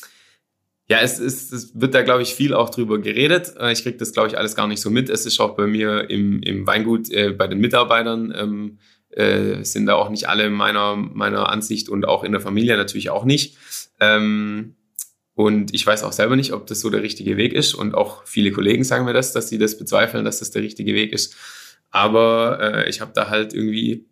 ja, 0.87 0.99
es, 1.01 1.19
ist, 1.19 1.53
es 1.53 1.79
wird 1.79 1.95
da, 1.95 2.03
glaube 2.03 2.23
ich, 2.23 2.35
viel 2.35 2.55
auch 2.55 2.71
drüber 2.71 2.99
geredet. 2.99 3.55
Äh, 3.59 3.73
ich 3.73 3.83
kriege 3.83 3.99
das, 3.99 4.13
glaube 4.13 4.29
ich, 4.29 4.39
alles 4.39 4.57
gar 4.57 4.67
nicht 4.67 4.81
so 4.81 4.91
mit. 4.91 5.11
Es 5.11 5.27
ist 5.27 5.39
auch 5.39 5.55
bei 5.55 5.67
mir 5.67 6.09
im, 6.09 6.43
im 6.43 6.67
Weingut, 6.67 7.11
äh, 7.11 7.31
bei 7.31 7.47
den 7.47 7.59
Mitarbeitern, 7.59 8.35
ähm, 8.37 8.79
äh, 9.11 9.63
sind 9.65 9.87
da 9.87 9.95
auch 9.95 10.09
nicht 10.09 10.29
alle 10.29 10.49
meiner, 10.49 10.97
meiner 10.97 11.51
Ansicht 11.51 11.91
und 11.91 12.07
auch 12.07 12.25
in 12.25 12.33
der 12.33 12.41
Familie 12.41 12.79
natürlich 12.79 13.11
auch 13.11 13.25
nicht. 13.25 13.59
Ähm, 14.01 14.77
und 15.35 15.75
ich 15.75 15.87
weiß 15.87 16.03
auch 16.05 16.13
selber 16.13 16.37
nicht, 16.37 16.53
ob 16.53 16.67
das 16.67 16.81
so 16.81 16.91
der 16.91 17.03
richtige 17.03 17.37
Weg 17.37 17.55
ist. 17.55 17.75
Und 17.75 17.95
auch 17.95 18.27
viele 18.27 18.53
Kollegen 18.53 18.85
sagen 18.85 19.05
mir 19.05 19.15
das, 19.15 19.33
dass 19.33 19.49
sie 19.49 19.59
das 19.59 19.79
bezweifeln, 19.79 20.25
dass 20.25 20.41
das 20.41 20.51
der 20.51 20.63
richtige 20.63 20.95
Weg 20.95 21.13
ist. 21.13 21.35
Aber 21.91 22.59
äh, 22.61 22.89
ich 22.89 23.01
habe 23.01 23.13
da 23.15 23.29
halt 23.29 23.55
irgendwie 23.55 24.07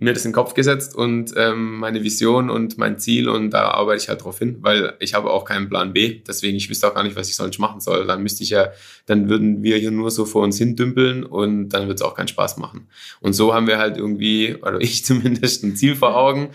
mir 0.00 0.14
das 0.14 0.24
in 0.24 0.30
den 0.30 0.34
Kopf 0.34 0.54
gesetzt 0.54 0.96
und 0.96 1.34
ähm, 1.36 1.78
meine 1.78 2.02
Vision 2.02 2.48
und 2.48 2.78
mein 2.78 2.98
Ziel 2.98 3.28
und 3.28 3.50
da 3.50 3.68
arbeite 3.68 4.02
ich 4.02 4.08
halt 4.08 4.24
drauf 4.24 4.38
hin, 4.38 4.56
weil 4.62 4.94
ich 4.98 5.12
habe 5.12 5.30
auch 5.30 5.44
keinen 5.44 5.68
Plan 5.68 5.92
B. 5.92 6.22
Deswegen, 6.26 6.56
ich 6.56 6.70
wüsste 6.70 6.88
auch 6.88 6.94
gar 6.94 7.02
nicht, 7.02 7.16
was 7.16 7.28
ich 7.28 7.36
sonst 7.36 7.58
machen 7.58 7.80
soll. 7.80 8.06
Dann 8.06 8.22
müsste 8.22 8.42
ich 8.42 8.48
ja, 8.48 8.70
dann 9.04 9.28
würden 9.28 9.62
wir 9.62 9.76
hier 9.76 9.90
nur 9.90 10.10
so 10.10 10.24
vor 10.24 10.42
uns 10.42 10.56
hin 10.56 10.74
dümpeln 10.74 11.22
und 11.22 11.68
dann 11.68 11.86
wird 11.86 12.00
es 12.00 12.02
auch 12.02 12.14
keinen 12.14 12.28
Spaß 12.28 12.56
machen. 12.56 12.88
Und 13.20 13.34
so 13.34 13.52
haben 13.52 13.66
wir 13.66 13.76
halt 13.76 13.98
irgendwie, 13.98 14.56
oder 14.56 14.80
ich 14.80 15.04
zumindest, 15.04 15.64
ein 15.64 15.76
Ziel 15.76 15.94
vor 15.94 16.16
Augen, 16.16 16.48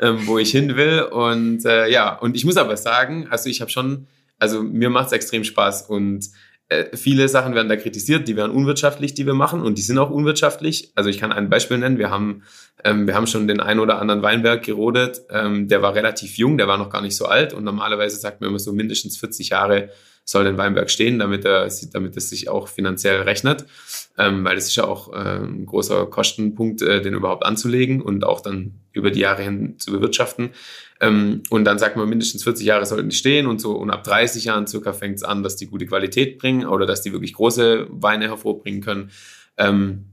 ähm, 0.00 0.26
wo 0.26 0.38
ich 0.38 0.50
hin 0.50 0.74
will. 0.74 1.02
Und 1.02 1.64
äh, 1.64 1.88
ja, 1.88 2.18
und 2.18 2.34
ich 2.34 2.44
muss 2.44 2.56
aber 2.56 2.76
sagen, 2.76 3.28
also 3.30 3.48
ich 3.48 3.60
habe 3.60 3.70
schon, 3.70 4.08
also 4.40 4.60
mir 4.62 4.90
macht 4.90 5.06
es 5.06 5.12
extrem 5.12 5.44
Spaß 5.44 5.82
und 5.82 6.28
viele 6.94 7.28
Sachen 7.28 7.54
werden 7.54 7.68
da 7.68 7.76
kritisiert, 7.76 8.28
die 8.28 8.36
wären 8.36 8.50
unwirtschaftlich, 8.50 9.14
die 9.14 9.24
wir 9.24 9.34
machen 9.34 9.62
und 9.62 9.78
die 9.78 9.82
sind 9.82 9.98
auch 9.98 10.10
unwirtschaftlich. 10.10 10.92
Also 10.94 11.08
ich 11.08 11.18
kann 11.18 11.32
ein 11.32 11.48
Beispiel 11.48 11.78
nennen. 11.78 11.98
Wir 11.98 12.10
haben, 12.10 12.42
ähm, 12.84 13.06
wir 13.06 13.14
haben 13.14 13.26
schon 13.26 13.48
den 13.48 13.60
einen 13.60 13.80
oder 13.80 14.00
anderen 14.00 14.22
Weinberg 14.22 14.64
gerodet. 14.64 15.22
Ähm, 15.30 15.68
der 15.68 15.80
war 15.80 15.94
relativ 15.94 16.36
jung, 16.36 16.58
der 16.58 16.68
war 16.68 16.76
noch 16.76 16.90
gar 16.90 17.00
nicht 17.00 17.16
so 17.16 17.24
alt 17.24 17.54
und 17.54 17.64
normalerweise 17.64 18.18
sagt 18.18 18.40
man 18.40 18.50
immer 18.50 18.58
so 18.58 18.72
mindestens 18.72 19.16
40 19.16 19.48
Jahre 19.50 19.90
soll 20.28 20.44
den 20.44 20.58
Weinberg 20.58 20.90
stehen, 20.90 21.18
damit 21.18 21.46
er, 21.46 21.66
damit 21.94 22.14
es 22.18 22.28
sich 22.28 22.50
auch 22.50 22.68
finanziell 22.68 23.22
rechnet, 23.22 23.64
ähm, 24.18 24.44
weil 24.44 24.56
das 24.56 24.66
ist 24.66 24.76
ja 24.76 24.84
auch 24.84 25.10
äh, 25.14 25.38
ein 25.38 25.64
großer 25.64 26.04
Kostenpunkt, 26.04 26.82
äh, 26.82 27.00
den 27.00 27.14
überhaupt 27.14 27.46
anzulegen 27.46 28.02
und 28.02 28.24
auch 28.24 28.42
dann 28.42 28.74
über 28.92 29.10
die 29.10 29.20
Jahre 29.20 29.42
hin 29.42 29.76
zu 29.78 29.90
bewirtschaften. 29.90 30.50
Ähm, 31.00 31.42
und 31.50 31.64
dann 31.64 31.78
sagt 31.78 31.96
man, 31.96 32.08
mindestens 32.08 32.42
40 32.44 32.66
Jahre 32.66 32.86
sollten 32.86 33.08
die 33.08 33.16
stehen 33.16 33.46
und 33.46 33.60
so 33.60 33.72
und 33.72 33.90
ab 33.90 34.04
30 34.04 34.44
Jahren 34.44 34.66
circa 34.66 34.92
fängt 34.92 35.16
es 35.16 35.22
an, 35.22 35.42
dass 35.42 35.56
die 35.56 35.66
gute 35.66 35.86
Qualität 35.86 36.38
bringen 36.38 36.66
oder 36.66 36.86
dass 36.86 37.02
die 37.02 37.12
wirklich 37.12 37.34
große 37.34 37.86
Weine 37.90 38.28
hervorbringen 38.28 38.80
können. 38.80 39.10
Ähm, 39.56 40.06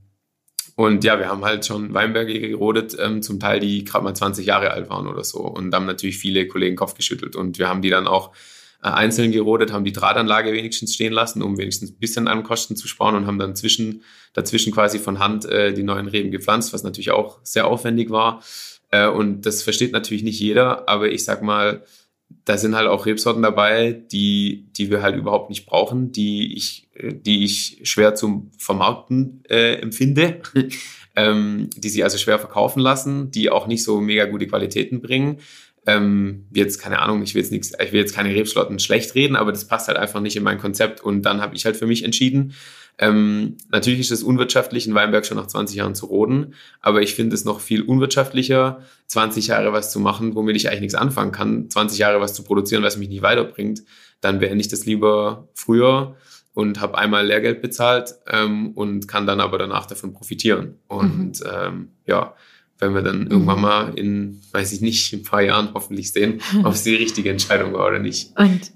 und 0.75 1.05
ja, 1.05 1.17
wir 1.17 1.29
haben 1.29 1.45
halt 1.45 1.65
schon 1.65 1.93
Weinberge 1.93 2.37
gerodet, 2.39 2.97
ähm, 2.99 3.21
zum 3.21 3.39
Teil 3.39 3.61
die 3.61 3.85
gerade 3.85 4.03
mal 4.03 4.13
20 4.13 4.45
Jahre 4.45 4.71
alt 4.71 4.89
waren 4.89 5.07
oder 5.07 5.23
so. 5.23 5.39
Und 5.39 5.73
haben 5.73 5.85
natürlich 5.85 6.17
viele 6.17 6.47
Kollegen 6.47 6.75
Kopf 6.75 6.95
geschüttelt. 6.95 7.37
Und 7.37 7.59
wir 7.59 7.69
haben 7.69 7.81
die 7.81 7.89
dann 7.89 8.07
auch 8.07 8.33
äh, 8.83 8.89
einzeln 8.89 9.31
gerodet, 9.31 9.71
haben 9.71 9.85
die 9.85 9.93
Drahtanlage 9.93 10.51
wenigstens 10.51 10.93
stehen 10.93 11.13
lassen, 11.13 11.41
um 11.41 11.57
wenigstens 11.57 11.91
ein 11.91 11.99
bisschen 11.99 12.27
an 12.27 12.43
Kosten 12.43 12.75
zu 12.75 12.89
sparen 12.89 13.15
und 13.15 13.25
haben 13.25 13.39
dann 13.39 13.55
zwischen, 13.55 14.03
dazwischen 14.33 14.73
quasi 14.73 14.99
von 14.99 15.19
Hand 15.19 15.45
äh, 15.45 15.73
die 15.73 15.83
neuen 15.83 16.09
Reben 16.09 16.29
gepflanzt, 16.29 16.73
was 16.73 16.83
natürlich 16.83 17.11
auch 17.11 17.39
sehr 17.43 17.67
aufwendig 17.67 18.09
war. 18.09 18.43
Äh, 18.95 19.07
und 19.07 19.45
das 19.45 19.63
versteht 19.63 19.91
natürlich 19.91 20.23
nicht 20.23 20.39
jeder, 20.39 20.87
aber 20.87 21.11
ich 21.11 21.25
sag 21.25 21.41
mal, 21.41 21.83
da 22.45 22.57
sind 22.57 22.75
halt 22.75 22.87
auch 22.87 23.05
Rebsorten 23.05 23.41
dabei, 23.41 23.91
die, 23.91 24.67
die 24.77 24.89
wir 24.89 25.01
halt 25.01 25.15
überhaupt 25.15 25.49
nicht 25.49 25.65
brauchen, 25.65 26.11
die 26.11 26.55
ich, 26.55 26.87
die 26.95 27.43
ich 27.43 27.81
schwer 27.83 28.15
zum 28.15 28.51
Vermarkten 28.57 29.43
äh, 29.49 29.75
empfinde, 29.75 30.41
ähm, 31.15 31.69
die 31.75 31.89
sich 31.89 32.03
also 32.03 32.17
schwer 32.17 32.39
verkaufen 32.39 32.79
lassen, 32.79 33.31
die 33.31 33.49
auch 33.49 33.67
nicht 33.67 33.83
so 33.83 33.99
mega 33.99 34.25
gute 34.25 34.47
Qualitäten 34.47 35.01
bringen. 35.01 35.39
Ähm, 35.87 36.45
jetzt, 36.53 36.79
keine 36.79 36.99
Ahnung, 36.99 37.21
ich 37.21 37.35
will 37.35 37.41
jetzt 37.41 37.51
nichts, 37.51 37.73
ich 37.79 37.91
will 37.91 37.99
jetzt 37.99 38.15
keine 38.15 38.33
Rebsorten 38.33 38.79
schlecht 38.79 39.13
reden, 39.13 39.35
aber 39.35 39.51
das 39.51 39.67
passt 39.67 39.87
halt 39.87 39.97
einfach 39.97 40.21
nicht 40.21 40.35
in 40.35 40.43
mein 40.43 40.57
Konzept. 40.57 41.01
Und 41.01 41.23
dann 41.23 41.41
habe 41.41 41.55
ich 41.55 41.65
halt 41.65 41.77
für 41.77 41.85
mich 41.85 42.03
entschieden, 42.03 42.53
ähm, 42.97 43.57
natürlich 43.69 43.99
ist 43.99 44.11
es 44.11 44.23
unwirtschaftlich, 44.23 44.87
in 44.87 44.95
Weinberg 44.95 45.25
schon 45.25 45.37
nach 45.37 45.47
20 45.47 45.77
Jahren 45.77 45.95
zu 45.95 46.05
roden, 46.05 46.53
aber 46.81 47.01
ich 47.01 47.15
finde 47.15 47.35
es 47.35 47.45
noch 47.45 47.59
viel 47.59 47.81
unwirtschaftlicher, 47.81 48.81
20 49.07 49.47
Jahre 49.47 49.73
was 49.73 49.91
zu 49.91 49.99
machen, 49.99 50.35
womit 50.35 50.55
ich 50.55 50.69
eigentlich 50.69 50.81
nichts 50.81 50.95
anfangen 50.95 51.31
kann, 51.31 51.69
20 51.69 51.99
Jahre 51.99 52.21
was 52.21 52.33
zu 52.33 52.43
produzieren, 52.43 52.83
was 52.83 52.97
mich 52.97 53.09
nicht 53.09 53.21
weiterbringt, 53.21 53.83
dann 54.21 54.39
beende 54.39 54.61
ich 54.61 54.69
das 54.69 54.85
lieber 54.85 55.49
früher 55.53 56.15
und 56.53 56.79
habe 56.79 56.97
einmal 56.97 57.27
Lehrgeld 57.27 57.61
bezahlt 57.61 58.15
ähm, 58.31 58.71
und 58.71 59.07
kann 59.07 59.27
dann 59.27 59.41
aber 59.41 59.57
danach 59.57 59.85
davon 59.85 60.13
profitieren. 60.13 60.75
Und 60.87 61.41
mhm. 61.41 61.47
ähm, 61.53 61.87
ja, 62.07 62.33
wenn 62.79 62.93
wir 62.93 63.01
dann 63.01 63.27
irgendwann 63.27 63.57
mhm. 63.57 63.61
mal 63.61 63.93
in, 63.97 64.41
weiß 64.51 64.71
ich 64.71 64.81
nicht, 64.81 65.13
ein 65.13 65.23
paar 65.23 65.41
Jahren 65.41 65.69
hoffentlich 65.73 66.11
sehen, 66.11 66.41
ob 66.63 66.73
es 66.73 66.83
die 66.83 66.95
richtige 66.95 67.29
Entscheidung 67.29 67.73
war 67.73 67.87
oder 67.87 67.99
nicht. 67.99 68.31
Und 68.37 68.71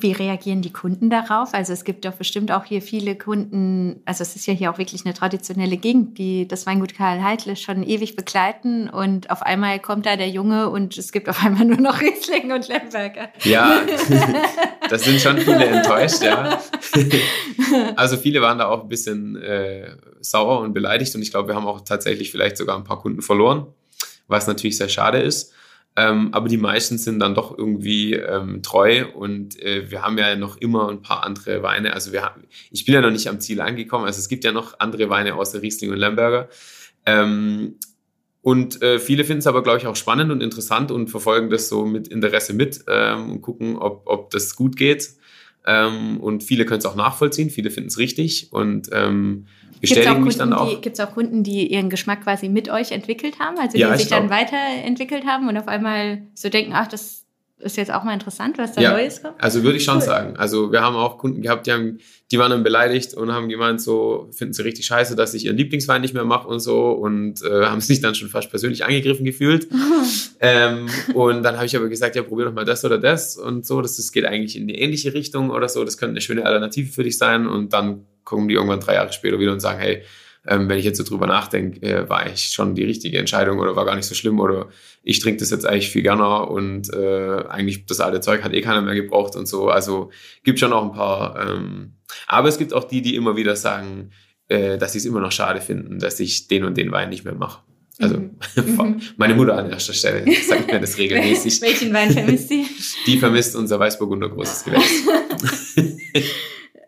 wie 0.00 0.12
reagieren 0.12 0.62
die 0.62 0.72
Kunden 0.72 1.10
darauf? 1.10 1.54
Also 1.54 1.72
es 1.72 1.84
gibt 1.84 2.04
doch 2.04 2.14
bestimmt 2.14 2.52
auch 2.52 2.64
hier 2.64 2.82
viele 2.82 3.16
Kunden, 3.16 4.00
also 4.04 4.22
es 4.22 4.36
ist 4.36 4.46
ja 4.46 4.54
hier 4.54 4.70
auch 4.70 4.78
wirklich 4.78 5.04
eine 5.04 5.14
traditionelle 5.14 5.76
Gegend, 5.76 6.18
die 6.18 6.46
das 6.46 6.66
Weingut 6.66 6.94
Karl 6.94 7.22
Heitle 7.22 7.56
schon 7.56 7.82
ewig 7.82 8.16
begleiten 8.16 8.88
und 8.88 9.30
auf 9.30 9.42
einmal 9.42 9.78
kommt 9.80 10.06
da 10.06 10.16
der 10.16 10.28
Junge 10.28 10.70
und 10.70 10.96
es 10.96 11.12
gibt 11.12 11.28
auf 11.28 11.44
einmal 11.44 11.64
nur 11.64 11.80
noch 11.80 12.00
Riesling 12.00 12.52
und 12.52 12.68
Lemberger. 12.68 13.28
Ja, 13.44 13.80
das 14.90 15.04
sind 15.04 15.20
schon 15.20 15.38
viele 15.38 15.64
enttäuscht, 15.64 16.22
ja. 16.22 16.60
also 17.96 18.16
viele 18.16 18.40
waren 18.40 18.58
da 18.58 18.68
auch 18.68 18.82
ein 18.82 18.88
bisschen 18.88 19.36
äh, 19.36 19.96
sauer 20.20 20.60
und 20.60 20.72
beleidigt 20.72 21.14
und 21.14 21.22
ich 21.22 21.30
glaube, 21.30 21.48
wir 21.48 21.54
haben 21.54 21.66
auch 21.66 21.80
tatsächlich 21.80 22.30
vielleicht 22.30 22.56
sogar 22.56 22.76
ein 22.76 22.84
paar 22.84 23.00
Kunden 23.00 23.22
verloren, 23.22 23.66
was 24.26 24.46
natürlich 24.46 24.76
sehr 24.76 24.88
schade 24.88 25.18
ist. 25.18 25.52
Ähm, 25.98 26.28
aber 26.30 26.48
die 26.48 26.58
meisten 26.58 26.96
sind 26.96 27.18
dann 27.18 27.34
doch 27.34 27.58
irgendwie 27.58 28.12
ähm, 28.12 28.62
treu 28.62 29.04
und 29.14 29.60
äh, 29.60 29.90
wir 29.90 30.02
haben 30.02 30.16
ja 30.16 30.36
noch 30.36 30.56
immer 30.58 30.88
ein 30.90 31.02
paar 31.02 31.26
andere 31.26 31.64
Weine. 31.64 31.92
Also 31.92 32.12
wir 32.12 32.22
haben, 32.22 32.44
ich 32.70 32.84
bin 32.84 32.94
ja 32.94 33.00
noch 33.00 33.10
nicht 33.10 33.28
am 33.28 33.40
Ziel 33.40 33.60
angekommen. 33.60 34.04
Also 34.04 34.20
es 34.20 34.28
gibt 34.28 34.44
ja 34.44 34.52
noch 34.52 34.78
andere 34.78 35.10
Weine 35.10 35.34
außer 35.34 35.60
Riesling 35.60 35.90
und 35.90 35.96
Lemberger. 35.96 36.50
Ähm, 37.04 37.80
und 38.42 38.80
äh, 38.80 39.00
viele 39.00 39.24
finden 39.24 39.40
es 39.40 39.48
aber, 39.48 39.64
glaube 39.64 39.78
ich, 39.78 39.88
auch 39.88 39.96
spannend 39.96 40.30
und 40.30 40.40
interessant 40.40 40.92
und 40.92 41.08
verfolgen 41.08 41.50
das 41.50 41.68
so 41.68 41.84
mit 41.84 42.06
Interesse 42.06 42.54
mit 42.54 42.84
ähm, 42.86 43.32
und 43.32 43.42
gucken, 43.42 43.76
ob, 43.76 44.02
ob 44.06 44.30
das 44.30 44.54
gut 44.54 44.76
geht. 44.76 45.10
Ähm, 45.66 46.20
und 46.20 46.44
viele 46.44 46.64
können 46.64 46.78
es 46.78 46.86
auch 46.86 46.94
nachvollziehen, 46.94 47.50
viele 47.50 47.72
finden 47.72 47.88
es 47.88 47.98
richtig 47.98 48.52
und 48.52 48.88
ähm, 48.92 49.46
bestätigen 49.80 50.24
mich 50.24 50.36
dann 50.36 50.52
auch. 50.52 50.80
Gibt 50.80 50.98
es 50.98 51.04
auch 51.04 51.12
Kunden, 51.12 51.42
die 51.42 51.72
ihren 51.72 51.90
Geschmack 51.90 52.24
quasi 52.24 52.48
mit 52.48 52.68
euch 52.68 52.92
entwickelt 52.92 53.38
haben, 53.38 53.58
also 53.58 53.72
die 53.72 53.80
ja, 53.80 53.96
sich 53.96 54.08
dann 54.08 54.30
weiterentwickelt 54.30 55.26
haben 55.26 55.48
und 55.48 55.56
auf 55.56 55.68
einmal 55.68 56.22
so 56.34 56.48
denken, 56.48 56.72
ach, 56.74 56.88
das 56.88 57.27
ist 57.60 57.76
jetzt 57.76 57.92
auch 57.92 58.04
mal 58.04 58.14
interessant, 58.14 58.56
was 58.58 58.74
da 58.74 58.80
ja, 58.80 58.92
Neues 58.92 59.20
kommt. 59.22 59.34
Also 59.42 59.62
würde 59.62 59.78
ich 59.78 59.84
schon 59.84 59.96
cool. 59.96 60.02
sagen. 60.02 60.36
Also 60.36 60.70
wir 60.70 60.80
haben 60.80 60.94
auch 60.94 61.18
Kunden 61.18 61.42
gehabt, 61.42 61.66
die, 61.66 61.72
haben, 61.72 61.98
die 62.30 62.38
waren 62.38 62.50
dann 62.50 62.62
beleidigt 62.62 63.14
und 63.14 63.32
haben 63.32 63.48
gemeint, 63.48 63.80
so 63.80 64.28
finden 64.32 64.54
sie 64.54 64.62
richtig 64.62 64.86
scheiße, 64.86 65.16
dass 65.16 65.34
ich 65.34 65.46
ihren 65.46 65.56
Lieblingswein 65.56 66.00
nicht 66.00 66.14
mehr 66.14 66.24
mache 66.24 66.46
und 66.46 66.60
so 66.60 66.92
und 66.92 67.42
äh, 67.42 67.66
haben 67.66 67.80
sich 67.80 68.00
dann 68.00 68.14
schon 68.14 68.28
fast 68.28 68.50
persönlich 68.50 68.84
angegriffen 68.84 69.24
gefühlt. 69.24 69.68
ähm, 70.40 70.88
und 71.14 71.42
dann 71.42 71.56
habe 71.56 71.66
ich 71.66 71.76
aber 71.76 71.88
gesagt, 71.88 72.14
ja, 72.16 72.22
probier 72.22 72.46
doch 72.46 72.52
mal 72.52 72.64
das 72.64 72.84
oder 72.84 72.98
das 72.98 73.36
und 73.36 73.66
so. 73.66 73.82
Das, 73.82 73.96
das 73.96 74.12
geht 74.12 74.24
eigentlich 74.24 74.56
in 74.56 74.68
die 74.68 74.76
ähnliche 74.76 75.12
Richtung 75.14 75.50
oder 75.50 75.68
so. 75.68 75.84
Das 75.84 75.98
könnte 75.98 76.12
eine 76.12 76.20
schöne 76.20 76.46
Alternative 76.46 76.92
für 76.92 77.02
dich 77.02 77.18
sein. 77.18 77.46
Und 77.46 77.72
dann 77.72 78.06
kommen 78.24 78.48
die 78.48 78.54
irgendwann 78.54 78.80
drei 78.80 78.94
Jahre 78.94 79.12
später 79.12 79.40
wieder 79.40 79.52
und 79.52 79.60
sagen, 79.60 79.80
hey, 79.80 80.02
ähm, 80.48 80.68
wenn 80.68 80.78
ich 80.78 80.84
jetzt 80.84 80.96
so 80.96 81.04
drüber 81.04 81.26
nachdenke, 81.26 81.80
äh, 81.82 82.08
war 82.08 82.20
eigentlich 82.20 82.48
schon 82.48 82.74
die 82.74 82.84
richtige 82.84 83.18
Entscheidung 83.18 83.58
oder 83.58 83.76
war 83.76 83.84
gar 83.84 83.96
nicht 83.96 84.06
so 84.06 84.14
schlimm 84.14 84.40
oder 84.40 84.68
ich 85.02 85.20
trinke 85.20 85.40
das 85.40 85.50
jetzt 85.50 85.66
eigentlich 85.66 85.90
viel 85.90 86.02
gerne 86.02 86.46
und 86.46 86.92
äh, 86.92 87.44
eigentlich 87.48 87.84
das 87.84 88.00
alte 88.00 88.20
Zeug 88.20 88.42
hat 88.42 88.54
eh 88.54 88.62
keiner 88.62 88.80
mehr 88.80 88.94
gebraucht 88.94 89.36
und 89.36 89.46
so. 89.46 89.68
Also 89.68 90.10
gibt 90.44 90.58
schon 90.58 90.72
auch 90.72 90.84
ein 90.84 90.92
paar. 90.92 91.38
Ähm, 91.38 91.92
aber 92.26 92.48
es 92.48 92.56
gibt 92.58 92.72
auch 92.72 92.84
die, 92.84 93.02
die 93.02 93.14
immer 93.14 93.36
wieder 93.36 93.56
sagen, 93.56 94.10
äh, 94.48 94.78
dass 94.78 94.92
sie 94.92 94.98
es 94.98 95.04
immer 95.04 95.20
noch 95.20 95.32
schade 95.32 95.60
finden, 95.60 95.98
dass 95.98 96.18
ich 96.18 96.48
den 96.48 96.64
und 96.64 96.78
den 96.78 96.92
Wein 96.92 97.10
nicht 97.10 97.24
mehr 97.24 97.34
mache. 97.34 97.62
Also 97.98 98.16
mhm. 98.16 98.38
mhm. 98.56 99.00
meine 99.18 99.34
Mutter 99.34 99.56
an 99.58 99.70
erster 99.70 99.92
Stelle 99.92 100.24
sagt 100.46 100.72
mir 100.72 100.80
das 100.80 100.96
regelmäßig. 100.96 101.60
Welchen 101.60 101.92
Wein 101.92 102.10
vermisst 102.10 102.48
sie? 102.48 102.64
Die 103.06 103.18
vermisst 103.18 103.54
unser 103.54 103.78
Weißburgunder 103.78 104.30
großes 104.30 104.64
Gewächs. 104.64 105.02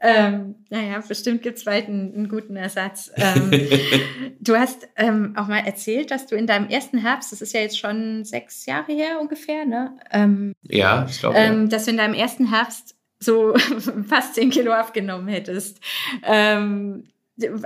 Ähm, 0.01 0.55
naja, 0.71 1.03
bestimmt 1.07 1.43
gibt 1.43 1.59
es 1.59 1.65
bald 1.65 1.89
einen, 1.89 2.15
einen, 2.15 2.29
guten 2.29 2.55
Ersatz. 2.55 3.11
Ähm, 3.17 3.51
du 4.41 4.57
hast 4.57 4.89
ähm, 4.97 5.35
auch 5.37 5.49
mal 5.49 5.59
erzählt, 5.59 6.13
dass 6.13 6.27
du 6.27 6.37
in 6.37 6.47
deinem 6.47 6.69
ersten 6.69 6.99
Herbst, 6.99 7.33
das 7.33 7.43
ist 7.43 7.53
ja 7.53 7.61
jetzt 7.61 7.79
schon 7.79 8.25
sechs 8.25 8.67
Jahre 8.67 8.93
her 8.93 9.21
ungefähr, 9.21 9.67
ne? 9.67 9.99
Ähm, 10.13 10.55
ja, 10.63 11.07
ich 11.11 11.19
glaube. 11.19 11.37
Ähm, 11.37 11.63
ja. 11.63 11.67
Dass 11.69 11.85
du 11.87 11.91
in 11.91 11.97
deinem 11.97 12.15
ersten 12.15 12.51
Herbst 12.51 12.95
so 13.19 13.55
fast 14.09 14.37
zehn 14.37 14.51
Kilo 14.51 14.73
abgenommen 14.73 15.29
hättest. 15.29 15.81
Ähm, 16.25 17.05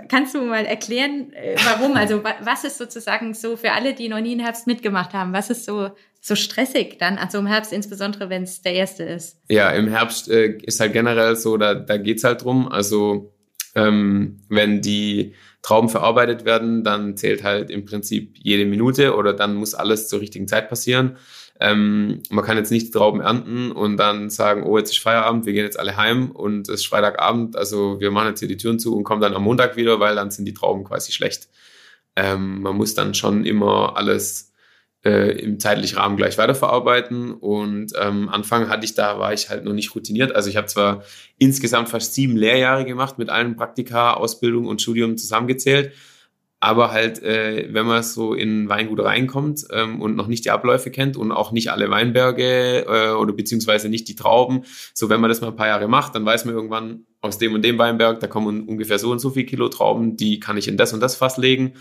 Kannst 0.08 0.34
du 0.34 0.42
mal 0.42 0.66
erklären, 0.66 1.32
äh, 1.32 1.56
warum? 1.64 1.96
Also 1.96 2.22
was 2.22 2.62
ist 2.62 2.78
sozusagen 2.78 3.34
so 3.34 3.56
für 3.56 3.72
alle, 3.72 3.92
die 3.92 4.08
noch 4.08 4.20
nie 4.20 4.32
einen 4.32 4.44
Herbst 4.44 4.68
mitgemacht 4.68 5.14
haben, 5.14 5.32
was 5.32 5.50
ist 5.50 5.64
so, 5.64 5.90
so 6.26 6.36
stressig 6.36 6.96
dann, 6.98 7.18
also 7.18 7.36
im 7.36 7.46
Herbst 7.46 7.70
insbesondere, 7.70 8.30
wenn 8.30 8.44
es 8.44 8.62
der 8.62 8.72
erste 8.72 9.02
ist? 9.02 9.42
Ja, 9.50 9.70
im 9.72 9.88
Herbst 9.88 10.30
äh, 10.30 10.56
ist 10.62 10.80
halt 10.80 10.94
generell 10.94 11.36
so, 11.36 11.58
da, 11.58 11.74
da 11.74 11.98
geht's 11.98 12.24
halt 12.24 12.42
drum. 12.42 12.66
Also 12.66 13.34
ähm, 13.74 14.40
wenn 14.48 14.80
die 14.80 15.34
Trauben 15.60 15.90
verarbeitet 15.90 16.46
werden, 16.46 16.82
dann 16.82 17.18
zählt 17.18 17.44
halt 17.44 17.68
im 17.68 17.84
Prinzip 17.84 18.38
jede 18.38 18.64
Minute 18.64 19.16
oder 19.16 19.34
dann 19.34 19.54
muss 19.54 19.74
alles 19.74 20.08
zur 20.08 20.22
richtigen 20.22 20.48
Zeit 20.48 20.70
passieren. 20.70 21.18
Ähm, 21.60 22.22
man 22.30 22.42
kann 22.42 22.56
jetzt 22.56 22.70
nicht 22.70 22.86
die 22.86 22.90
Trauben 22.92 23.20
ernten 23.20 23.70
und 23.70 23.98
dann 23.98 24.30
sagen, 24.30 24.62
oh, 24.62 24.78
jetzt 24.78 24.92
ist 24.92 25.00
Feierabend, 25.00 25.44
wir 25.44 25.52
gehen 25.52 25.66
jetzt 25.66 25.78
alle 25.78 25.98
heim 25.98 26.30
und 26.30 26.70
es 26.70 26.80
ist 26.80 26.86
Freitagabend, 26.86 27.54
also 27.54 28.00
wir 28.00 28.10
machen 28.10 28.28
jetzt 28.28 28.40
hier 28.40 28.48
die 28.48 28.56
Türen 28.56 28.78
zu 28.78 28.96
und 28.96 29.04
kommen 29.04 29.20
dann 29.20 29.34
am 29.34 29.42
Montag 29.42 29.76
wieder, 29.76 30.00
weil 30.00 30.16
dann 30.16 30.30
sind 30.30 30.46
die 30.46 30.54
Trauben 30.54 30.84
quasi 30.84 31.12
schlecht. 31.12 31.48
Ähm, 32.16 32.62
man 32.62 32.76
muss 32.76 32.94
dann 32.94 33.12
schon 33.12 33.44
immer 33.44 33.98
alles 33.98 34.53
äh, 35.04 35.32
im 35.38 35.60
zeitlichen 35.60 35.98
Rahmen 35.98 36.16
gleich 36.16 36.38
weiterverarbeiten. 36.38 37.32
Und 37.32 37.92
ähm, 38.00 38.28
Anfang 38.28 38.68
hatte 38.68 38.84
ich 38.84 38.94
da, 38.94 39.18
war 39.18 39.32
ich 39.32 39.50
halt 39.50 39.64
noch 39.64 39.72
nicht 39.72 39.94
routiniert. 39.94 40.34
Also 40.34 40.48
ich 40.48 40.56
habe 40.56 40.66
zwar 40.66 41.02
insgesamt 41.38 41.88
fast 41.88 42.14
sieben 42.14 42.36
Lehrjahre 42.36 42.84
gemacht 42.84 43.18
mit 43.18 43.30
allen 43.30 43.56
Praktika, 43.56 44.14
Ausbildung 44.14 44.66
und 44.66 44.80
Studium 44.80 45.16
zusammengezählt. 45.16 45.92
Aber 46.60 46.92
halt, 46.92 47.22
äh, 47.22 47.68
wenn 47.74 47.84
man 47.84 48.02
so 48.02 48.32
in 48.32 48.70
Weingut 48.70 49.00
reinkommt 49.00 49.66
ähm, 49.70 50.00
und 50.00 50.16
noch 50.16 50.28
nicht 50.28 50.46
die 50.46 50.50
Abläufe 50.50 50.90
kennt 50.90 51.18
und 51.18 51.30
auch 51.30 51.52
nicht 51.52 51.70
alle 51.70 51.90
Weinberge 51.90 52.86
äh, 52.88 53.10
oder 53.10 53.34
beziehungsweise 53.34 53.90
nicht 53.90 54.08
die 54.08 54.14
Trauben, 54.14 54.62
so 54.94 55.10
wenn 55.10 55.20
man 55.20 55.28
das 55.28 55.42
mal 55.42 55.48
ein 55.48 55.56
paar 55.56 55.66
Jahre 55.66 55.88
macht, 55.88 56.14
dann 56.14 56.24
weiß 56.24 56.46
man 56.46 56.54
irgendwann 56.54 57.04
aus 57.24 57.38
dem 57.38 57.54
und 57.54 57.62
dem 57.64 57.78
Weinberg, 57.78 58.20
da 58.20 58.26
kommen 58.26 58.68
ungefähr 58.68 58.98
so 58.98 59.10
und 59.10 59.18
so 59.18 59.30
viel 59.30 59.44
Kilo 59.44 59.70
Trauben, 59.70 60.14
die 60.16 60.40
kann 60.40 60.58
ich 60.58 60.68
in 60.68 60.76
das 60.76 60.92
und 60.92 61.00
das 61.00 61.16
Fass 61.16 61.38
legen. 61.38 61.72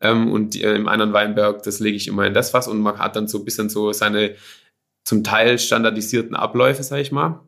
Ähm, 0.00 0.32
und 0.32 0.60
äh, 0.60 0.74
im 0.74 0.88
anderen 0.88 1.12
Weinberg, 1.12 1.62
das 1.62 1.78
lege 1.78 1.96
ich 1.96 2.08
immer 2.08 2.26
in 2.26 2.34
das 2.34 2.50
Fass 2.50 2.66
und 2.66 2.80
man 2.80 2.98
hat 2.98 3.14
dann 3.14 3.28
so 3.28 3.38
ein 3.38 3.44
bisschen 3.44 3.70
so 3.70 3.92
seine 3.92 4.34
zum 5.04 5.22
Teil 5.22 5.60
standardisierten 5.60 6.34
Abläufe, 6.34 6.82
sag 6.82 6.98
ich 6.98 7.12
mal. 7.12 7.40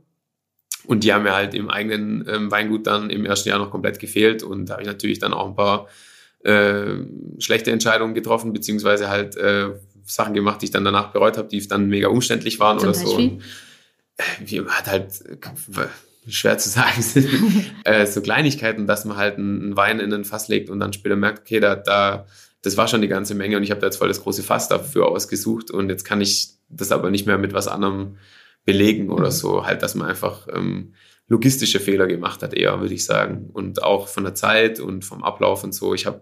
Und 0.87 1.03
die 1.03 1.13
haben 1.13 1.25
mir 1.25 1.35
halt 1.35 1.55
im 1.55 1.69
eigenen 1.71 2.25
ähm, 2.29 2.51
Weingut 2.53 2.87
dann 2.87 3.11
im 3.11 3.27
ersten 3.27 3.49
Jahr 3.49 3.59
noch 3.59 3.71
komplett 3.71 3.99
gefehlt. 3.99 4.45
Und 4.45 4.67
da 4.67 4.75
habe 4.75 4.83
ich 4.83 4.89
natürlich 4.89 5.19
dann 5.19 5.35
auch 5.35 5.49
ein 5.49 5.57
paar 5.57 5.89
äh, 6.45 7.05
schlechte 7.41 7.73
Entscheidungen 7.73 8.15
getroffen, 8.15 8.53
beziehungsweise 8.53 9.11
halt 9.11 9.37
äh, 9.37 9.71
Sachen 10.05 10.35
gemacht, 10.35 10.63
die 10.63 10.67
ich 10.67 10.71
dann 10.71 10.85
danach 10.85 11.13
bereut 11.13 11.37
habe, 11.37 11.49
die 11.49 11.67
dann 11.67 11.89
mega 11.89 12.09
umständlich 12.09 12.61
waren 12.61 12.79
Zum 12.79 12.91
oder 12.91 12.99
Beispiel? 12.99 13.13
so. 13.13 13.23
Und, 13.23 13.43
äh, 14.17 14.23
wie 14.47 14.61
hat 14.61 14.87
halt 14.87 15.41
schwer 16.29 16.59
zu 16.59 16.69
sagen, 16.71 17.03
äh, 17.85 18.07
so 18.07 18.21
Kleinigkeiten, 18.21 18.87
dass 18.87 19.05
man 19.05 19.17
halt 19.17 19.39
einen 19.39 19.77
Wein 19.77 20.01
in 20.01 20.13
ein 20.13 20.25
Fass 20.25 20.49
legt 20.49 20.71
und 20.71 20.81
dann 20.81 20.93
später 20.93 21.17
merkt, 21.17 21.41
okay, 21.41 21.61
da, 21.61 21.77
da 21.77 22.27
das 22.63 22.77
war 22.77 22.89
schon 22.89 23.01
die 23.01 23.09
ganze 23.09 23.35
Menge 23.35 23.57
und 23.57 23.63
ich 23.63 23.71
habe 23.71 23.81
da 23.81 23.87
jetzt 23.87 23.97
voll 23.97 24.09
das 24.09 24.23
große 24.23 24.43
Fass 24.43 24.69
dafür 24.69 25.09
ausgesucht 25.09 25.71
und 25.71 25.89
jetzt 25.89 26.05
kann 26.05 26.21
ich 26.21 26.51
das 26.69 26.93
aber 26.93 27.11
nicht 27.11 27.27
mehr 27.27 27.39
mit 27.39 27.53
was 27.53 27.69
anderem 27.69 28.19
belegen 28.65 29.11
oder 29.11 29.27
mhm. 29.27 29.33
so. 29.33 29.67
Halt, 29.67 29.83
dass 29.83 29.95
man 29.95 30.09
einfach 30.09 30.47
ähm, 30.53 30.95
logistische 31.29 31.81
Fehler 31.81 32.07
gemacht 32.07 32.43
hat, 32.43 32.55
eher, 32.55 32.81
würde 32.81 32.95
ich 32.95 33.05
sagen. 33.05 33.49
Und 33.53 33.83
auch 33.83 34.09
von 34.09 34.25
der 34.25 34.35
Zeit 34.35 34.81
und 34.81 35.05
vom 35.05 35.23
Ablauf 35.23 35.65
und 35.65 35.75
so. 35.75 35.95
Ich 35.95 36.07
habe 36.07 36.21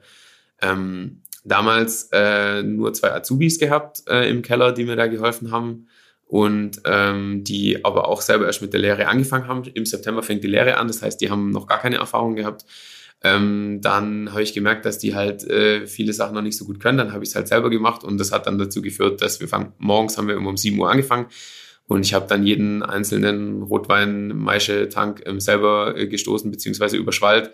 ähm, 0.60 1.22
damals 1.44 2.08
äh, 2.12 2.62
nur 2.62 2.92
zwei 2.92 3.12
Azubis 3.12 3.58
gehabt 3.58 4.02
äh, 4.08 4.28
im 4.28 4.42
Keller, 4.42 4.72
die 4.72 4.84
mir 4.84 4.96
da 4.96 5.06
geholfen 5.06 5.50
haben. 5.50 5.88
Und 6.28 6.82
ähm, 6.84 7.42
die 7.42 7.84
aber 7.84 8.06
auch 8.06 8.20
selber 8.20 8.46
erst 8.46 8.60
mit 8.62 8.74
der 8.74 8.80
Lehre 8.80 9.08
angefangen 9.08 9.48
haben. 9.48 9.62
Im 9.72 9.86
September 9.86 10.22
fängt 10.22 10.44
die 10.44 10.48
Lehre 10.48 10.76
an, 10.76 10.86
das 10.86 11.02
heißt, 11.02 11.20
die 11.20 11.30
haben 11.30 11.50
noch 11.50 11.66
gar 11.66 11.80
keine 11.80 11.96
Erfahrung 11.96 12.36
gehabt. 12.36 12.66
Ähm, 13.24 13.80
dann 13.80 14.30
habe 14.30 14.42
ich 14.42 14.52
gemerkt, 14.52 14.84
dass 14.84 14.98
die 14.98 15.14
halt 15.14 15.42
äh, 15.44 15.86
viele 15.86 16.12
Sachen 16.12 16.34
noch 16.34 16.42
nicht 16.42 16.56
so 16.56 16.66
gut 16.66 16.80
können. 16.80 16.98
Dann 16.98 17.12
habe 17.12 17.24
ich 17.24 17.30
es 17.30 17.34
halt 17.34 17.48
selber 17.48 17.70
gemacht 17.70 18.04
und 18.04 18.18
das 18.18 18.30
hat 18.30 18.46
dann 18.46 18.58
dazu 18.58 18.82
geführt, 18.82 19.22
dass 19.22 19.40
wir 19.40 19.48
fangen, 19.48 19.72
morgens 19.78 20.18
haben 20.18 20.28
wir 20.28 20.36
immer 20.36 20.50
um 20.50 20.56
7 20.56 20.78
Uhr 20.78 20.90
angefangen 20.90 21.26
und 21.88 22.04
ich 22.04 22.12
habe 22.12 22.26
dann 22.28 22.44
jeden 22.44 22.82
einzelnen 22.82 23.62
Rotwein-Maische-Tank 23.62 25.22
ähm, 25.24 25.40
selber 25.40 25.96
äh, 25.96 26.06
gestoßen 26.06 26.50
beziehungsweise 26.50 26.98
überschwallt. 26.98 27.50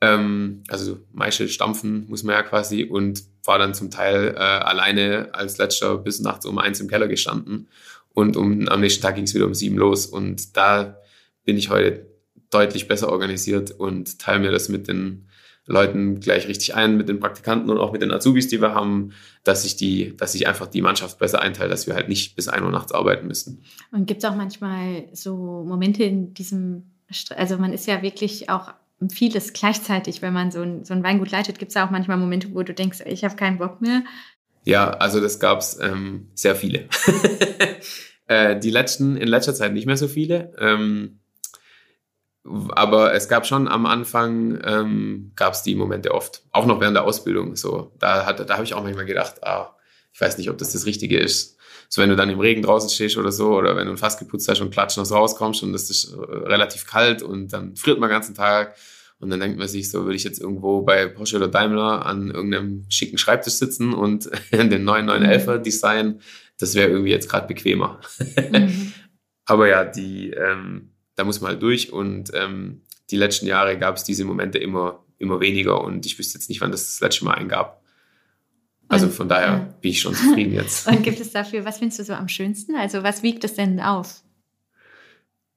Ähm, 0.00 0.62
also 0.68 0.98
Maische 1.12 1.48
stampfen 1.48 2.06
muss 2.08 2.22
man 2.22 2.34
ja 2.34 2.42
quasi 2.42 2.84
und 2.84 3.22
war 3.44 3.58
dann 3.58 3.74
zum 3.74 3.90
Teil 3.90 4.34
äh, 4.34 4.38
alleine 4.38 5.28
als 5.32 5.58
letzter 5.58 5.98
bis 5.98 6.20
nachts 6.20 6.46
um 6.46 6.56
eins 6.58 6.80
im 6.80 6.88
Keller 6.88 7.08
gestanden. 7.08 7.68
Und 8.18 8.36
um, 8.36 8.66
am 8.66 8.80
nächsten 8.80 9.00
Tag 9.00 9.14
ging 9.14 9.26
es 9.26 9.34
wieder 9.34 9.46
um 9.46 9.54
sieben 9.54 9.76
los. 9.76 10.04
Und 10.04 10.56
da 10.56 10.98
bin 11.44 11.56
ich 11.56 11.70
heute 11.70 12.04
deutlich 12.50 12.88
besser 12.88 13.12
organisiert 13.12 13.70
und 13.70 14.18
teile 14.18 14.40
mir 14.40 14.50
das 14.50 14.68
mit 14.68 14.88
den 14.88 15.28
Leuten 15.66 16.18
gleich 16.18 16.48
richtig 16.48 16.74
ein, 16.74 16.96
mit 16.96 17.08
den 17.08 17.20
Praktikanten 17.20 17.70
und 17.70 17.78
auch 17.78 17.92
mit 17.92 18.02
den 18.02 18.10
Azubis, 18.10 18.48
die 18.48 18.60
wir 18.60 18.74
haben, 18.74 19.12
dass 19.44 19.64
ich 19.64 19.76
die, 19.76 20.16
dass 20.16 20.34
ich 20.34 20.48
einfach 20.48 20.66
die 20.66 20.82
Mannschaft 20.82 21.20
besser 21.20 21.40
einteile, 21.40 21.70
dass 21.70 21.86
wir 21.86 21.94
halt 21.94 22.08
nicht 22.08 22.34
bis 22.34 22.48
ein 22.48 22.64
Uhr 22.64 22.72
nachts 22.72 22.90
arbeiten 22.90 23.28
müssen. 23.28 23.62
Und 23.92 24.06
gibt 24.06 24.24
es 24.24 24.28
auch 24.28 24.34
manchmal 24.34 25.04
so 25.12 25.62
Momente 25.64 26.02
in 26.02 26.34
diesem, 26.34 26.90
also 27.36 27.56
man 27.58 27.72
ist 27.72 27.86
ja 27.86 28.02
wirklich 28.02 28.50
auch 28.50 28.72
vieles 29.12 29.52
gleichzeitig, 29.52 30.22
wenn 30.22 30.32
man 30.32 30.50
so 30.50 30.62
ein, 30.62 30.84
so 30.84 30.92
ein 30.92 31.04
Weingut 31.04 31.30
leitet, 31.30 31.60
gibt 31.60 31.70
es 31.70 31.76
auch 31.76 31.90
manchmal 31.90 32.16
Momente, 32.16 32.52
wo 32.52 32.64
du 32.64 32.74
denkst, 32.74 32.98
ich 33.06 33.22
habe 33.22 33.36
keinen 33.36 33.58
Bock 33.58 33.80
mehr. 33.80 34.02
Ja, 34.64 34.90
also 34.90 35.20
das 35.20 35.38
gab 35.38 35.60
es 35.60 35.78
ähm, 35.80 36.30
sehr 36.34 36.56
viele. 36.56 36.88
äh, 38.28 38.58
die 38.58 38.70
letzten, 38.70 39.16
in 39.16 39.28
letzter 39.28 39.54
Zeit 39.54 39.72
nicht 39.72 39.86
mehr 39.86 39.96
so 39.96 40.08
viele. 40.08 40.52
Ähm, 40.58 41.18
aber 42.44 43.12
es 43.14 43.28
gab 43.28 43.46
schon 43.46 43.68
am 43.68 43.84
Anfang, 43.86 44.58
ähm, 44.64 45.32
gab 45.36 45.52
es 45.54 45.62
die 45.62 45.74
Momente 45.74 46.14
oft, 46.14 46.42
auch 46.50 46.66
noch 46.66 46.80
während 46.80 46.96
der 46.96 47.04
Ausbildung. 47.04 47.56
So, 47.56 47.92
da, 47.98 48.24
hat, 48.24 48.48
da 48.48 48.54
habe 48.54 48.64
ich 48.64 48.74
auch 48.74 48.82
manchmal 48.82 49.04
gedacht, 49.04 49.44
ah, 49.44 49.76
ich 50.12 50.20
weiß 50.20 50.38
nicht, 50.38 50.50
ob 50.50 50.58
das 50.58 50.72
das 50.72 50.86
Richtige 50.86 51.18
ist. 51.18 51.56
So 51.90 52.02
wenn 52.02 52.10
du 52.10 52.16
dann 52.16 52.28
im 52.28 52.40
Regen 52.40 52.62
draußen 52.62 52.90
stehst 52.90 53.16
oder 53.16 53.32
so, 53.32 53.56
oder 53.56 53.76
wenn 53.76 53.86
du 53.86 53.92
ein 53.92 53.98
Fass 53.98 54.18
geputzt 54.18 54.48
hast 54.48 54.60
und 54.60 54.70
klatschnass 54.70 55.10
rauskommst 55.12 55.62
und 55.62 55.74
es 55.74 55.88
ist 55.90 56.12
äh, 56.12 56.16
relativ 56.16 56.86
kalt 56.86 57.22
und 57.22 57.52
dann 57.52 57.76
friert 57.76 57.98
man 57.98 58.08
den 58.08 58.16
ganzen 58.16 58.34
Tag. 58.34 58.76
Und 59.20 59.30
dann 59.30 59.40
denkt 59.40 59.58
man 59.58 59.66
sich 59.66 59.90
so, 59.90 60.04
würde 60.04 60.14
ich 60.14 60.22
jetzt 60.22 60.40
irgendwo 60.40 60.82
bei 60.82 61.06
Porsche 61.08 61.36
oder 61.36 61.48
Daimler 61.48 62.06
an 62.06 62.30
irgendeinem 62.30 62.84
schicken 62.88 63.18
Schreibtisch 63.18 63.54
sitzen 63.54 63.92
und 63.92 64.30
den 64.52 64.84
neuen 64.84 65.10
911er 65.10 65.58
Design, 65.58 66.20
das 66.58 66.74
wäre 66.74 66.90
irgendwie 66.90 67.10
jetzt 67.10 67.28
gerade 67.28 67.46
bequemer. 67.46 68.00
Mhm. 68.36 68.92
Aber 69.46 69.68
ja, 69.68 69.84
die, 69.84 70.30
ähm, 70.30 70.90
da 71.14 71.24
muss 71.24 71.40
man 71.40 71.52
halt 71.52 71.62
durch 71.62 71.92
und 71.92 72.30
ähm, 72.34 72.82
die 73.10 73.16
letzten 73.16 73.46
Jahre 73.46 73.78
gab 73.78 73.96
es 73.96 74.04
diese 74.04 74.24
Momente 74.24 74.58
immer, 74.58 75.04
immer 75.18 75.40
weniger 75.40 75.82
und 75.82 76.04
ich 76.04 76.18
wüsste 76.18 76.38
jetzt 76.38 76.48
nicht, 76.48 76.60
wann 76.60 76.70
das 76.70 76.86
das 76.86 77.00
letzte 77.00 77.24
Mal 77.24 77.34
eingab. 77.34 77.82
Also 78.88 79.06
und, 79.06 79.12
von 79.12 79.28
daher 79.28 79.48
ja. 79.48 79.74
bin 79.80 79.90
ich 79.90 80.00
schon 80.00 80.14
zufrieden 80.14 80.52
jetzt. 80.54 80.86
und 80.86 81.02
gibt 81.02 81.20
es 81.20 81.30
dafür, 81.30 81.64
was 81.64 81.78
findest 81.78 82.00
du 82.00 82.04
so 82.04 82.12
am 82.12 82.28
schönsten? 82.28 82.74
Also 82.74 83.02
was 83.02 83.22
wiegt 83.22 83.44
es 83.44 83.54
denn 83.54 83.80
auf? 83.80 84.22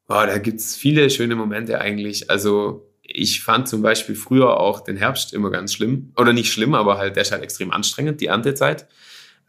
Boah, 0.07 0.25
da 0.25 0.37
gibt 0.37 0.59
es 0.59 0.75
viele 0.75 1.09
schöne 1.09 1.35
Momente 1.35 1.79
eigentlich. 1.79 2.29
Also 2.29 2.89
ich 3.01 3.41
fand 3.43 3.67
zum 3.67 3.81
Beispiel 3.81 4.15
früher 4.15 4.59
auch 4.59 4.81
den 4.81 4.97
Herbst 4.97 5.33
immer 5.33 5.49
ganz 5.49 5.73
schlimm. 5.73 6.13
Oder 6.17 6.33
nicht 6.33 6.51
schlimm, 6.51 6.73
aber 6.73 6.97
halt 6.97 7.15
der 7.15 7.23
ist 7.23 7.31
halt 7.31 7.43
extrem 7.43 7.71
anstrengend, 7.71 8.21
die 8.21 8.27
Erntezeit. 8.27 8.87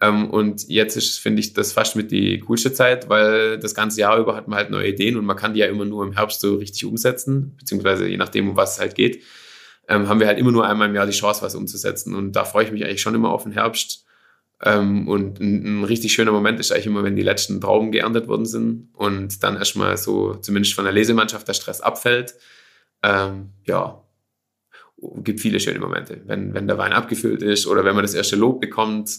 Ähm, 0.02 0.28
und 0.28 0.68
jetzt 0.68 0.96
ist, 0.96 1.18
finde 1.18 1.40
ich, 1.40 1.54
das 1.54 1.72
fast 1.72 1.96
mit 1.96 2.10
die 2.10 2.40
coolste 2.40 2.74
Zeit, 2.74 3.08
weil 3.08 3.58
das 3.58 3.74
ganze 3.74 4.00
Jahr 4.00 4.18
über 4.18 4.36
hat 4.36 4.48
man 4.48 4.58
halt 4.58 4.68
neue 4.70 4.88
Ideen 4.88 5.16
und 5.16 5.24
man 5.24 5.36
kann 5.36 5.54
die 5.54 5.60
ja 5.60 5.66
immer 5.66 5.86
nur 5.86 6.04
im 6.04 6.12
Herbst 6.12 6.40
so 6.40 6.56
richtig 6.56 6.84
umsetzen, 6.84 7.56
beziehungsweise 7.56 8.06
je 8.06 8.18
nachdem, 8.18 8.50
um 8.50 8.56
was 8.56 8.74
es 8.74 8.80
halt 8.80 8.94
geht 8.94 9.22
ähm, 9.88 10.08
haben 10.08 10.20
wir 10.20 10.26
halt 10.26 10.38
immer 10.38 10.52
nur 10.52 10.66
einmal 10.66 10.88
im 10.88 10.94
Jahr 10.94 11.06
die 11.06 11.12
Chance, 11.12 11.42
was 11.42 11.54
umzusetzen. 11.54 12.14
Und 12.14 12.32
da 12.32 12.44
freue 12.44 12.64
ich 12.64 12.72
mich 12.72 12.84
eigentlich 12.84 13.02
schon 13.02 13.14
immer 13.14 13.30
auf 13.30 13.42
den 13.42 13.52
Herbst. 13.52 14.06
Ähm, 14.64 15.08
und 15.08 15.40
ein, 15.40 15.80
ein, 15.80 15.84
richtig 15.84 16.12
schöner 16.12 16.32
Moment 16.32 16.60
ist 16.60 16.72
eigentlich 16.72 16.86
immer, 16.86 17.02
wenn 17.02 17.16
die 17.16 17.22
letzten 17.22 17.60
Trauben 17.60 17.90
geerntet 17.90 18.28
worden 18.28 18.46
sind 18.46 18.90
und 18.94 19.42
dann 19.42 19.56
erstmal 19.56 19.96
so, 19.96 20.34
zumindest 20.36 20.74
von 20.74 20.84
der 20.84 20.92
Lesemannschaft, 20.92 21.48
der 21.48 21.54
Stress 21.54 21.80
abfällt. 21.80 22.34
Ähm, 23.02 23.50
ja, 23.64 24.02
gibt 25.16 25.40
viele 25.40 25.58
schöne 25.58 25.80
Momente. 25.80 26.22
Wenn, 26.26 26.54
wenn 26.54 26.68
der 26.68 26.78
Wein 26.78 26.92
abgefüllt 26.92 27.42
ist 27.42 27.66
oder 27.66 27.84
wenn 27.84 27.96
man 27.96 28.04
das 28.04 28.14
erste 28.14 28.36
Lob 28.36 28.60
bekommt. 28.60 29.10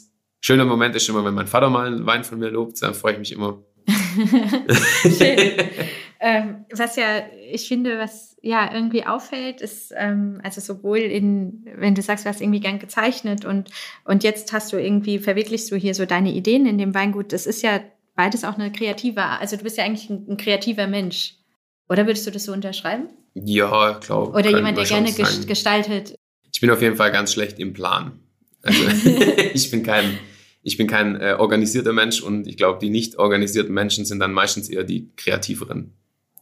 Schöner 0.46 0.66
Moment 0.66 0.96
ist 0.96 1.10
immer, 1.10 1.26
wenn 1.26 1.34
mein 1.34 1.48
Vater 1.48 1.70
mal 1.70 1.88
einen 1.88 2.06
Wein 2.06 2.24
von 2.24 2.38
mir 2.38 2.50
lobt, 2.50 2.82
dann 2.82 2.94
freue 2.94 3.14
ich 3.14 3.20
mich 3.20 3.32
immer. 3.32 3.64
Ähm, 6.26 6.64
was 6.72 6.96
ja, 6.96 7.24
ich 7.52 7.68
finde, 7.68 8.00
was 8.00 8.38
ja 8.42 8.74
irgendwie 8.74 9.06
auffällt, 9.06 9.60
ist, 9.60 9.94
ähm, 9.94 10.40
also 10.42 10.62
sowohl 10.62 11.00
in, 11.00 11.66
wenn 11.76 11.96
du 11.96 12.02
sagst, 12.02 12.24
du 12.24 12.30
hast 12.30 12.40
irgendwie 12.40 12.62
gern 12.62 12.80
gezeichnet 12.80 13.44
und, 13.44 13.70
und 14.06 14.24
jetzt 14.24 14.54
hast 14.54 14.72
du 14.72 14.78
irgendwie, 14.78 15.20
verwirklichst 15.20 15.70
du 15.70 15.76
hier 15.76 15.94
so 15.94 16.06
deine 16.06 16.32
Ideen 16.32 16.66
in 16.66 16.78
dem 16.78 16.96
Weingut, 16.96 17.34
das 17.34 17.46
ist 17.46 17.62
ja 17.62 17.82
beides 18.16 18.46
auch 18.46 18.54
eine 18.54 18.72
kreative, 18.72 19.22
also 19.22 19.58
du 19.58 19.64
bist 19.64 19.78
ja 19.78 19.84
eigentlich 19.84 20.10
ein, 20.10 20.26
ein 20.30 20.38
kreativer 20.38 20.88
Mensch. 20.88 21.34
Oder 21.90 22.08
würdest 22.08 22.26
du 22.26 22.32
das 22.32 22.46
so 22.46 22.54
unterschreiben? 22.54 23.10
Ja, 23.34 24.00
glaube 24.00 24.32
Oder 24.32 24.52
jemand, 24.52 24.78
der 24.78 24.86
gerne 24.86 25.12
gestaltet. 25.12 26.16
Ich 26.54 26.62
bin 26.62 26.70
auf 26.70 26.82
jeden 26.82 26.96
Fall 26.96 27.12
ganz 27.12 27.34
schlecht 27.34 27.60
im 27.60 27.74
Plan. 27.74 28.18
Also 28.62 28.82
ich 29.54 29.70
bin 29.72 29.84
kein, 29.84 30.18
ich 30.63 30.78
bin 30.78 30.88
kein 30.88 31.19
äh, 31.19 31.36
organisierter 31.38 31.93
Mensch 31.93 32.21
und 32.21 32.47
ich 32.47 32.58
glaube, 32.58 32.80
die 32.80 32.89
nicht 32.89 33.19
organisierten 33.19 33.73
Menschen 33.73 34.06
sind 34.06 34.19
dann 34.19 34.32
meistens 34.32 34.69
eher 34.69 34.84
die 34.84 35.12
kreativeren. 35.17 35.93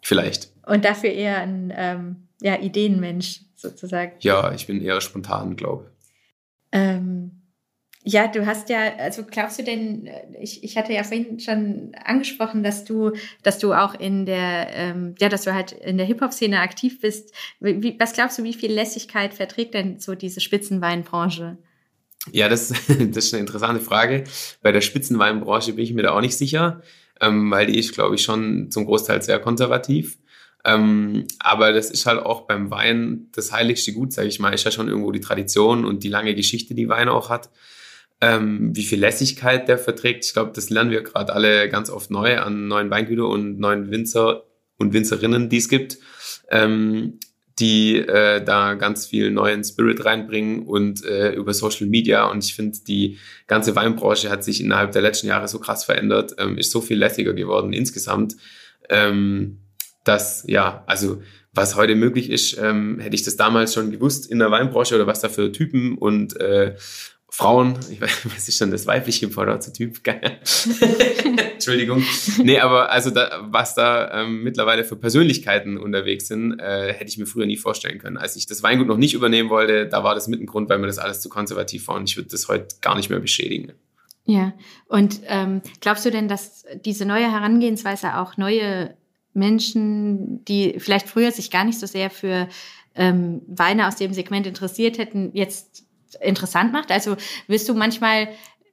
Vielleicht. 0.02 0.52
Und 0.66 0.86
dafür 0.86 1.12
eher 1.12 1.40
ein 1.40 1.74
ähm, 1.76 2.16
ja, 2.42 2.60
Ideenmensch 2.60 3.42
sozusagen. 3.56 4.14
Ja, 4.20 4.54
ich 4.54 4.68
bin 4.68 4.82
eher 4.82 5.02
spontan, 5.02 5.56
glaube 5.56 5.86
ich. 5.86 6.12
Ähm, 6.72 7.42
ja, 8.04 8.28
du 8.28 8.46
hast 8.48 8.70
ja, 8.70 8.96
also 8.98 9.24
glaubst 9.24 9.60
du 9.60 9.64
denn, 9.64 10.10
ich, 10.40 10.64
ich 10.64 10.76
hatte 10.76 10.94
ja 10.94 11.04
vorhin 11.04 11.40
schon 11.40 11.92
angesprochen, 12.04 12.64
dass 12.64 12.84
du, 12.84 13.12
dass 13.44 13.60
du 13.60 13.74
auch 13.74 13.94
in 13.94 14.26
der, 14.26 14.70
ähm, 14.74 15.16
ja, 15.20 15.30
dass 15.30 15.44
du 15.44 15.54
halt 15.54 15.72
in 15.72 15.98
der 15.98 16.08
Hip-Hop-Szene 16.08 16.60
aktiv 16.62 17.00
bist. 17.00 17.34
Wie, 17.60 18.00
was 18.00 18.14
glaubst 18.14 18.40
du, 18.40 18.44
wie 18.44 18.54
viel 18.54 18.72
Lässigkeit 18.72 19.36
verträgt 19.36 19.76
denn 19.76 20.00
so 20.00 20.16
diese 20.16 20.42
Spitzenweinbranche? 20.42 21.58
Ja, 22.32 22.50
das, 22.50 22.70
das 22.88 23.26
ist 23.26 23.34
eine 23.34 23.42
interessante 23.42 23.82
Frage. 23.82 24.24
Bei 24.62 24.72
der 24.72 24.82
Spitzenweinbranche 24.82 25.74
bin 25.74 25.84
ich 25.84 25.94
mir 25.94 26.04
da 26.04 26.12
auch 26.12 26.22
nicht 26.22 26.38
sicher 26.38 26.82
ähm, 27.22 27.52
weil 27.52 27.68
die 27.68 27.78
ist, 27.78 27.94
glaube 27.94 28.16
ich, 28.16 28.24
schon 28.24 28.72
zum 28.72 28.86
Großteil 28.86 29.22
sehr 29.22 29.40
konservativ. 29.40 30.18
Ähm, 30.66 31.26
aber 31.40 31.72
das 31.72 31.90
ist 31.90 32.06
halt 32.06 32.24
auch 32.24 32.42
beim 32.42 32.70
Wein 32.70 33.28
das 33.32 33.52
heiligste 33.52 33.94
Gut, 33.94 34.12
sage 34.12 34.28
ich 34.28 34.40
mal, 34.40 34.54
ist 34.54 34.64
ja 34.64 34.72
schon 34.72 34.90
irgendwo 34.90 35.12
die 35.12 35.22
Tradition 35.22 35.86
und 35.86 36.04
die 36.04 36.10
lange 36.10 36.36
Geschichte, 36.36 36.76
die 36.76 36.90
Wein 36.90 37.10
auch 37.10 37.30
hat. 37.30 37.50
Ähm, 38.20 38.76
wie 38.76 38.84
viel 38.84 39.00
Lässigkeit 39.00 39.68
der 39.68 39.80
verträgt, 39.80 40.26
ich 40.26 40.34
glaube, 40.34 40.52
das 40.54 40.70
lernen 40.70 40.92
wir 40.92 41.02
gerade 41.02 41.34
alle 41.34 41.70
ganz 41.70 41.90
oft 41.90 42.12
neu 42.12 42.40
an 42.40 42.68
neuen 42.68 42.92
Weingüter 42.92 43.28
und 43.28 43.60
neuen 43.60 43.90
Winzer 43.90 44.44
und 44.78 44.94
Winzerinnen, 44.94 45.50
die 45.50 45.58
es 45.58 45.70
gibt. 45.70 45.98
Ähm, 46.50 47.20
die 47.62 47.98
äh, 47.98 48.44
da 48.44 48.74
ganz 48.74 49.06
viel 49.06 49.30
neuen 49.30 49.64
Spirit 49.64 50.04
reinbringen 50.04 50.64
und 50.64 51.06
äh, 51.06 51.34
über 51.34 51.54
Social 51.54 51.88
Media. 51.88 52.26
Und 52.26 52.44
ich 52.44 52.56
finde, 52.56 52.80
die 52.88 53.20
ganze 53.48 53.76
Weinbranche 53.76 54.30
hat 54.30 54.44
sich 54.44 54.62
innerhalb 54.62 54.92
der 54.92 55.04
letzten 55.04 55.28
Jahre 55.28 55.48
so 55.48 55.60
krass 55.60 55.86
verändert, 55.86 56.34
ähm, 56.40 56.58
ist 56.58 56.72
so 56.72 56.82
viel 56.82 56.98
lässiger 56.98 57.34
geworden 57.34 57.72
insgesamt, 57.72 58.36
ähm, 58.90 59.60
dass, 60.04 60.44
ja, 60.48 60.84
also 60.88 61.22
was 61.54 61.76
heute 61.76 61.96
möglich 61.96 62.30
ist, 62.30 62.58
ähm, 62.58 63.00
hätte 63.00 63.16
ich 63.16 63.24
das 63.24 63.36
damals 63.36 63.74
schon 63.74 63.92
gewusst 63.92 64.30
in 64.32 64.40
der 64.40 64.52
Weinbranche 64.52 64.96
oder 64.96 65.06
was 65.06 65.20
da 65.20 65.30
für 65.30 65.52
Typen 65.52 65.98
und 65.98 66.40
äh, 66.40 66.76
Frauen, 67.34 67.80
ich 67.90 68.02
weiß, 68.02 68.26
ist 68.50 68.60
denn 68.60 68.72
das 68.72 68.86
weibliche 68.86 69.30
Prototyp? 69.30 70.02
Entschuldigung. 71.54 72.04
Nee, 72.44 72.60
aber 72.60 72.92
also 72.92 73.10
da, 73.10 73.48
was 73.50 73.74
da 73.74 74.22
ähm, 74.22 74.44
mittlerweile 74.44 74.84
für 74.84 74.98
Persönlichkeiten 74.98 75.78
unterwegs 75.78 76.28
sind, 76.28 76.60
äh, 76.60 76.92
hätte 76.94 77.10
ich 77.10 77.18
mir 77.18 77.26
früher 77.26 77.46
nie 77.46 77.56
vorstellen 77.56 78.00
können. 78.00 78.18
Als 78.18 78.36
ich 78.36 78.48
das 78.48 78.64
Weingut 78.64 78.88
noch 78.88 78.98
nicht 78.98 79.14
übernehmen 79.14 79.50
wollte, 79.50 79.88
da 79.88 80.04
war 80.04 80.14
das 80.14 80.28
mit 80.28 80.42
ein 80.42 80.46
Grund, 80.46 80.70
weil 80.70 80.80
mir 80.80 80.88
das 80.88 81.00
alles 81.00 81.22
zu 81.22 81.30
konservativ 81.30 81.88
war 81.88 81.96
und 81.96 82.10
ich 82.10 82.18
würde 82.18 82.30
das 82.30 82.50
heute 82.50 82.76
gar 82.82 82.98
nicht 82.98 83.10
mehr 83.10 83.20
beschädigen. 83.20 83.72
Ja, 84.26 84.54
und 84.88 85.22
ähm, 85.28 85.62
glaubst 85.80 86.06
du 86.06 86.12
denn, 86.12 86.28
dass 86.28 86.66
diese 86.84 87.06
neue 87.06 87.32
Herangehensweise 87.32 88.18
auch 88.18 88.36
neue 88.36 88.96
Menschen, 89.34 90.44
die 90.44 90.76
vielleicht 90.80 91.08
früher 91.08 91.32
sich 91.32 91.50
gar 91.50 91.64
nicht 91.64 91.80
so 91.80 91.88
sehr 91.88 92.10
für 92.10 92.50
ähm, 92.94 93.42
Weine 93.48 93.88
aus 93.88 93.96
dem 93.96 94.14
Segment 94.14 94.46
interessiert 94.46 94.98
hätten, 94.98 95.32
jetzt 95.34 95.86
interessant 96.20 96.74
macht? 96.74 96.92
Also 96.92 97.16
wirst 97.48 97.70
du 97.70 97.74
manchmal, 97.74 98.30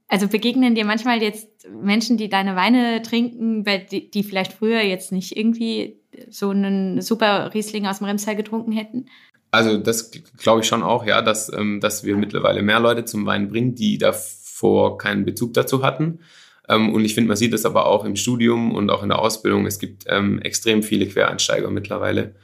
also 0.09 0.29
begegnen 0.29 0.75
dir 0.75 0.85
manchmal 0.85 1.23
jetzt 1.23 1.69
Menschen, 1.71 2.17
die 2.17 2.29
deine 2.29 2.57
Weine 2.57 3.03
trinken, 3.03 3.65
die, 3.91 4.11
die 4.11 4.23
vielleicht 4.23 4.55
früher 4.55 4.83
jetzt 4.83 5.13
nicht 5.13 5.37
irgendwie 5.37 6.01
so 6.29 6.51
einen 6.51 7.01
super 7.01 7.53
Riesling 7.55 7.87
aus 7.87 7.99
dem 7.99 8.07
Remstal 8.07 8.37
getrunken 8.37 8.73
hätten? 8.73 9.07
Also 9.51 9.79
das 9.79 10.11
glaube 10.37 10.61
ich 10.61 10.67
schon 10.67 10.83
auch, 10.83 11.07
ja, 11.07 11.23
dass, 11.23 11.53
ähm, 11.53 11.81
dass 11.81 12.05
wir 12.05 12.17
mittlerweile 12.17 12.63
mehr 12.63 12.81
Leute 12.81 13.05
zum 13.05 13.25
Wein 13.27 13.49
bringen, 13.49 13.75
die 13.75 13.99
davor 13.99 14.99
keinen 14.99 15.25
Bezug 15.25 15.55
dazu 15.55 15.83
hatten. 15.83 16.21
Ähm, 16.69 16.93
und 16.93 17.05
ich 17.05 17.15
finde, 17.15 17.29
man 17.29 17.37
sieht 17.37 17.55
das 17.55 17.65
aber 17.65 17.87
auch 17.87 18.05
im 18.05 18.17
Studium 18.17 18.75
und 18.75 18.91
auch 18.91 19.03
in 19.03 19.09
der 19.09 19.21
Ausbildung. 19.21 19.67
Es 19.67 19.79
gibt 19.79 20.05
ähm, 20.07 20.41
extrem 20.43 20.83
viele 20.83 21.07
Quereinsteiger 21.07 21.71
mittlerweile. 21.71 22.35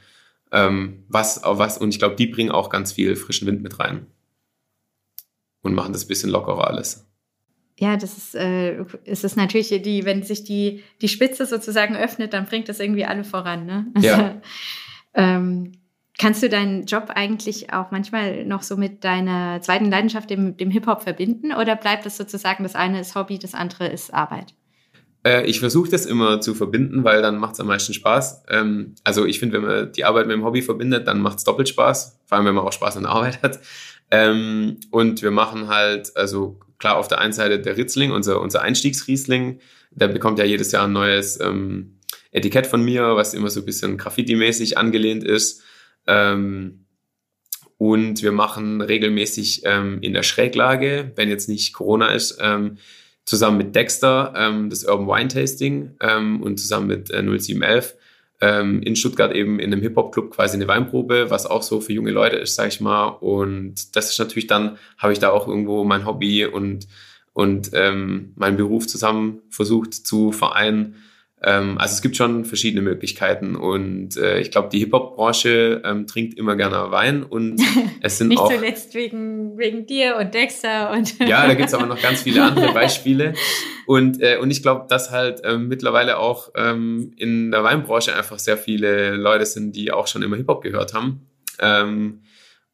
Ähm, 0.51 1.03
was, 1.07 1.41
was, 1.43 1.77
und 1.77 1.89
ich 1.89 1.99
glaube, 1.99 2.15
die 2.15 2.27
bringen 2.27 2.51
auch 2.51 2.69
ganz 2.69 2.93
viel 2.93 3.15
frischen 3.15 3.47
Wind 3.47 3.61
mit 3.61 3.79
rein 3.79 4.07
und 5.65 5.73
machen 5.73 5.93
das 5.93 6.05
ein 6.05 6.07
bisschen 6.07 6.29
lockerer 6.29 6.67
alles. 6.67 7.05
Ja, 7.77 7.97
das 7.97 8.17
ist, 8.17 8.35
äh, 8.35 8.83
ist 9.03 9.25
es 9.25 9.35
natürlich 9.35 9.69
die, 9.81 10.05
wenn 10.05 10.23
sich 10.23 10.45
die, 10.45 10.83
die 11.01 11.09
Spitze 11.09 11.45
sozusagen 11.45 11.97
öffnet, 11.97 12.31
dann 12.31 12.45
bringt 12.45 12.69
das 12.69 12.79
irgendwie 12.79 13.05
alle 13.05 13.25
voran. 13.25 13.65
Ne? 13.65 13.87
Also, 13.93 14.07
ja. 14.07 14.41
ähm, 15.13 15.73
kannst 16.17 16.41
du 16.41 16.47
deinen 16.47 16.85
Job 16.85 17.11
eigentlich 17.13 17.73
auch 17.73 17.91
manchmal 17.91 18.45
noch 18.45 18.63
so 18.63 18.77
mit 18.77 19.03
deiner 19.03 19.61
zweiten 19.61 19.91
Leidenschaft, 19.91 20.29
dem, 20.29 20.55
dem 20.55 20.71
Hip-Hop, 20.71 21.03
verbinden? 21.03 21.51
Oder 21.51 21.75
bleibt 21.75 22.05
das 22.05 22.15
sozusagen, 22.15 22.63
das 22.63 22.75
eine 22.75 23.01
ist 23.01 23.15
Hobby, 23.15 23.39
das 23.39 23.53
andere 23.53 23.87
ist 23.87 24.13
Arbeit? 24.13 24.53
Äh, 25.25 25.45
ich 25.45 25.59
versuche 25.59 25.89
das 25.89 26.05
immer 26.05 26.39
zu 26.39 26.53
verbinden, 26.53 27.03
weil 27.03 27.21
dann 27.21 27.37
macht 27.37 27.55
es 27.55 27.59
am 27.59 27.67
meisten 27.67 27.93
Spaß. 27.93 28.43
Ähm, 28.49 28.95
also 29.03 29.25
ich 29.25 29.39
finde, 29.39 29.57
wenn 29.57 29.67
man 29.67 29.91
die 29.91 30.05
Arbeit 30.05 30.27
mit 30.27 30.35
dem 30.35 30.45
Hobby 30.45 30.61
verbindet, 30.61 31.07
dann 31.07 31.19
macht 31.19 31.39
es 31.39 31.43
doppelt 31.43 31.67
Spaß, 31.67 32.21
vor 32.25 32.37
allem 32.37 32.47
wenn 32.47 32.55
man 32.55 32.63
auch 32.63 32.71
Spaß 32.71 32.95
an 32.97 33.03
der 33.03 33.11
Arbeit 33.11 33.41
hat. 33.43 33.59
Ähm, 34.11 34.77
und 34.91 35.21
wir 35.21 35.31
machen 35.31 35.67
halt, 35.67 36.15
also 36.15 36.59
klar, 36.77 36.97
auf 36.97 37.07
der 37.07 37.19
einen 37.19 37.33
Seite 37.33 37.59
der 37.59 37.77
Ritzling, 37.77 38.11
unser, 38.11 38.41
unser 38.41 38.61
Einstiegsriesling, 38.61 39.59
der 39.91 40.07
bekommt 40.09 40.39
ja 40.39 40.45
jedes 40.45 40.71
Jahr 40.71 40.85
ein 40.85 40.93
neues 40.93 41.39
ähm, 41.39 41.99
Etikett 42.31 42.67
von 42.67 42.83
mir, 42.83 43.15
was 43.15 43.33
immer 43.33 43.49
so 43.49 43.61
ein 43.61 43.65
bisschen 43.65 43.97
Graffiti-mäßig 43.97 44.77
angelehnt 44.77 45.23
ist. 45.23 45.63
Ähm, 46.05 46.85
und 47.77 48.21
wir 48.21 48.31
machen 48.31 48.81
regelmäßig 48.81 49.61
ähm, 49.65 49.99
in 50.01 50.13
der 50.13 50.23
Schräglage, 50.23 51.11
wenn 51.15 51.29
jetzt 51.29 51.49
nicht 51.49 51.73
Corona 51.73 52.09
ist, 52.09 52.37
ähm, 52.41 52.77
zusammen 53.25 53.57
mit 53.57 53.75
Dexter 53.75 54.33
ähm, 54.35 54.69
das 54.69 54.85
Urban 54.85 55.07
Wine 55.07 55.27
Tasting 55.27 55.95
ähm, 55.99 56.41
und 56.41 56.59
zusammen 56.59 56.87
mit 56.87 57.09
äh, 57.09 57.21
0711 57.21 57.95
ähm, 58.41 58.81
in 58.81 58.95
Stuttgart 58.95 59.33
eben 59.33 59.59
in 59.59 59.71
einem 59.71 59.81
Hip-Hop-Club 59.81 60.31
quasi 60.31 60.55
eine 60.55 60.67
Weinprobe, 60.67 61.29
was 61.29 61.45
auch 61.45 61.63
so 61.63 61.81
für 61.81 61.93
junge 61.93 62.11
Leute 62.11 62.35
ist, 62.37 62.55
sag 62.55 62.67
ich 62.67 62.81
mal. 62.81 63.07
Und 63.07 63.95
das 63.95 64.11
ist 64.11 64.19
natürlich 64.19 64.47
dann, 64.47 64.77
habe 64.97 65.13
ich 65.13 65.19
da 65.19 65.29
auch 65.29 65.47
irgendwo 65.47 65.83
mein 65.83 66.05
Hobby 66.05 66.45
und 66.45 66.87
und 67.35 67.71
ähm, 67.73 68.31
meinen 68.35 68.55
Beruf 68.55 68.87
zusammen 68.87 69.41
versucht 69.49 69.93
zu 69.93 70.31
vereinen. 70.31 70.95
Ähm, 71.45 71.77
also 71.77 71.93
es 71.93 72.01
gibt 72.01 72.17
schon 72.17 72.43
verschiedene 72.43 72.81
Möglichkeiten 72.81 73.55
und 73.55 74.17
äh, 74.17 74.39
ich 74.39 74.49
glaube, 74.49 74.69
die 74.69 74.79
Hip-Hop-Branche 74.79 75.83
ähm, 75.85 76.07
trinkt 76.07 76.39
immer 76.39 76.55
gerne 76.55 76.89
Wein 76.89 77.23
und 77.23 77.61
es 78.01 78.17
sind 78.17 78.29
Nicht 78.29 78.39
auch... 78.39 78.51
zuletzt 78.51 78.95
wegen, 78.95 79.55
wegen 79.55 79.85
dir 79.85 80.17
und 80.19 80.33
Dexter 80.33 80.91
und... 80.91 81.19
ja, 81.27 81.45
da 81.45 81.53
gibt's 81.53 81.75
aber 81.75 81.85
noch 81.85 82.01
ganz 82.01 82.23
viele 82.23 82.41
andere 82.41 82.71
Beispiele 82.73 83.35
und, 83.85 84.19
äh, 84.23 84.37
und 84.37 84.49
ich 84.49 84.63
glaube, 84.63 84.87
dass 84.89 85.11
halt 85.11 85.41
ähm, 85.43 85.67
mittlerweile 85.67 86.17
auch 86.17 86.49
ähm, 86.55 87.13
in 87.15 87.51
der 87.51 87.63
Weinbranche 87.63 88.15
einfach 88.15 88.39
sehr 88.39 88.57
viele 88.57 89.15
Leute 89.15 89.45
sind, 89.45 89.75
die 89.75 89.91
auch 89.91 90.07
schon 90.07 90.23
immer 90.23 90.37
Hip-Hop 90.37 90.63
gehört 90.63 90.95
haben. 90.95 91.27
Ähm, 91.59 92.23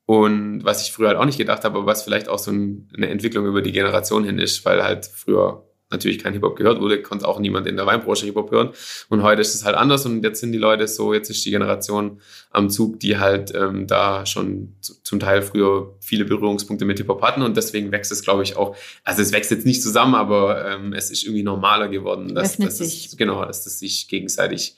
und 0.05 0.63
was 0.63 0.81
ich 0.81 0.93
früher 0.93 1.10
halt 1.10 1.17
auch 1.17 1.25
nicht 1.25 1.38
gedacht 1.38 1.65
habe, 1.65 1.77
aber 1.77 1.88
was 1.88 2.03
vielleicht 2.03 2.29
auch 2.29 2.39
so 2.39 2.51
eine 2.51 3.10
Entwicklung 3.10 3.45
über 3.45 3.62
die 3.62 3.73
Generation 3.73 4.23
hin 4.23 4.39
ist, 4.39 4.63
weil 4.63 4.81
halt 4.81 5.05
früher 5.05 5.65
natürlich 5.91 6.19
kein 6.19 6.34
Hip-Hop 6.34 6.56
gehört 6.56 6.80
wurde, 6.80 7.01
konnte 7.01 7.27
auch 7.27 7.39
niemand 7.39 7.67
in 7.67 7.75
der 7.75 7.86
Weinbranche 7.86 8.25
Hip-Hop 8.25 8.51
hören. 8.51 8.69
Und 9.10 9.23
heute 9.23 9.41
ist 9.41 9.54
es 9.54 9.65
halt 9.65 9.75
anders 9.75 10.06
und 10.06 10.23
jetzt 10.23 10.39
sind 10.39 10.51
die 10.51 10.58
Leute 10.58 10.88
so, 10.88 11.13
jetzt 11.13 11.30
ist 11.30 11.45
die 11.45 11.51
Generation 11.51 12.21
am 12.49 12.69
Zug, 12.69 12.99
die 12.99 13.17
halt 13.17 13.54
ähm, 13.54 13.88
da 13.88 14.25
schon 14.25 14.75
zum 14.82 15.19
Teil 15.19 15.41
früher 15.41 15.95
viele 15.99 16.25
Berührungspunkte 16.25 16.86
mit 16.86 16.97
Hip-Hop 16.97 17.21
hatten 17.21 17.41
und 17.41 17.58
deswegen 17.58 17.91
wächst 17.91 18.12
es, 18.12 18.23
glaube 18.23 18.43
ich, 18.43 18.56
auch, 18.56 18.75
also 19.04 19.21
es 19.21 19.32
wächst 19.32 19.51
jetzt 19.51 19.65
nicht 19.65 19.84
zusammen, 19.84 20.15
aber 20.15 20.67
ähm, 20.67 20.93
es 20.93 21.12
ist 21.12 21.23
irgendwie 21.23 21.43
normaler 21.43 21.88
geworden, 21.89 22.34
dass, 22.34 22.58
dass 22.58 22.80
es, 22.80 23.15
genau, 23.17 23.45
dass 23.45 23.63
das 23.63 23.80
sich 23.80 24.08
gegenseitig 24.08 24.75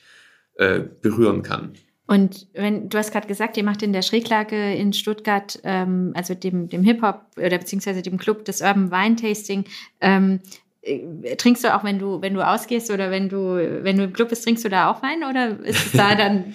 äh, 0.56 0.82
berühren 1.02 1.43
kann. 1.43 1.73
Und 2.06 2.47
wenn 2.54 2.89
du 2.89 2.97
hast 2.97 3.12
gerade 3.12 3.28
gesagt, 3.28 3.56
ihr 3.56 3.63
macht 3.63 3.82
in 3.82 3.93
der 3.93 4.02
Schräglage 4.02 4.76
in 4.76 4.91
Stuttgart, 4.91 5.60
ähm, 5.63 6.12
also 6.15 6.34
dem, 6.34 6.67
dem 6.67 6.84
Hip-Hop 6.84 7.21
oder 7.38 7.58
beziehungsweise 7.58 8.02
dem 8.02 8.17
Club 8.17 8.43
des 8.45 8.62
Urban 8.62 8.91
Wine 8.91 9.15
Tasting, 9.15 9.63
ähm, 10.02 10.41
äh, 10.43 10.62
trinkst 11.38 11.63
du 11.63 11.74
auch, 11.74 11.84
wenn 11.84 12.00
du, 12.00 12.22
wenn 12.22 12.34
du 12.34 12.46
ausgehst 12.46 12.91
oder 12.91 13.10
wenn 13.10 13.30
du, 13.30 13.84
wenn 13.84 13.98
du 13.98 14.04
im 14.04 14.13
Club 14.13 14.30
bist, 14.30 14.43
trinkst 14.43 14.65
du 14.65 14.69
da 14.69 14.91
auch 14.91 15.02
Wein 15.02 15.24
oder 15.24 15.60
ist 15.65 15.88
es 15.88 15.91
da 15.93 16.15
dann 16.15 16.54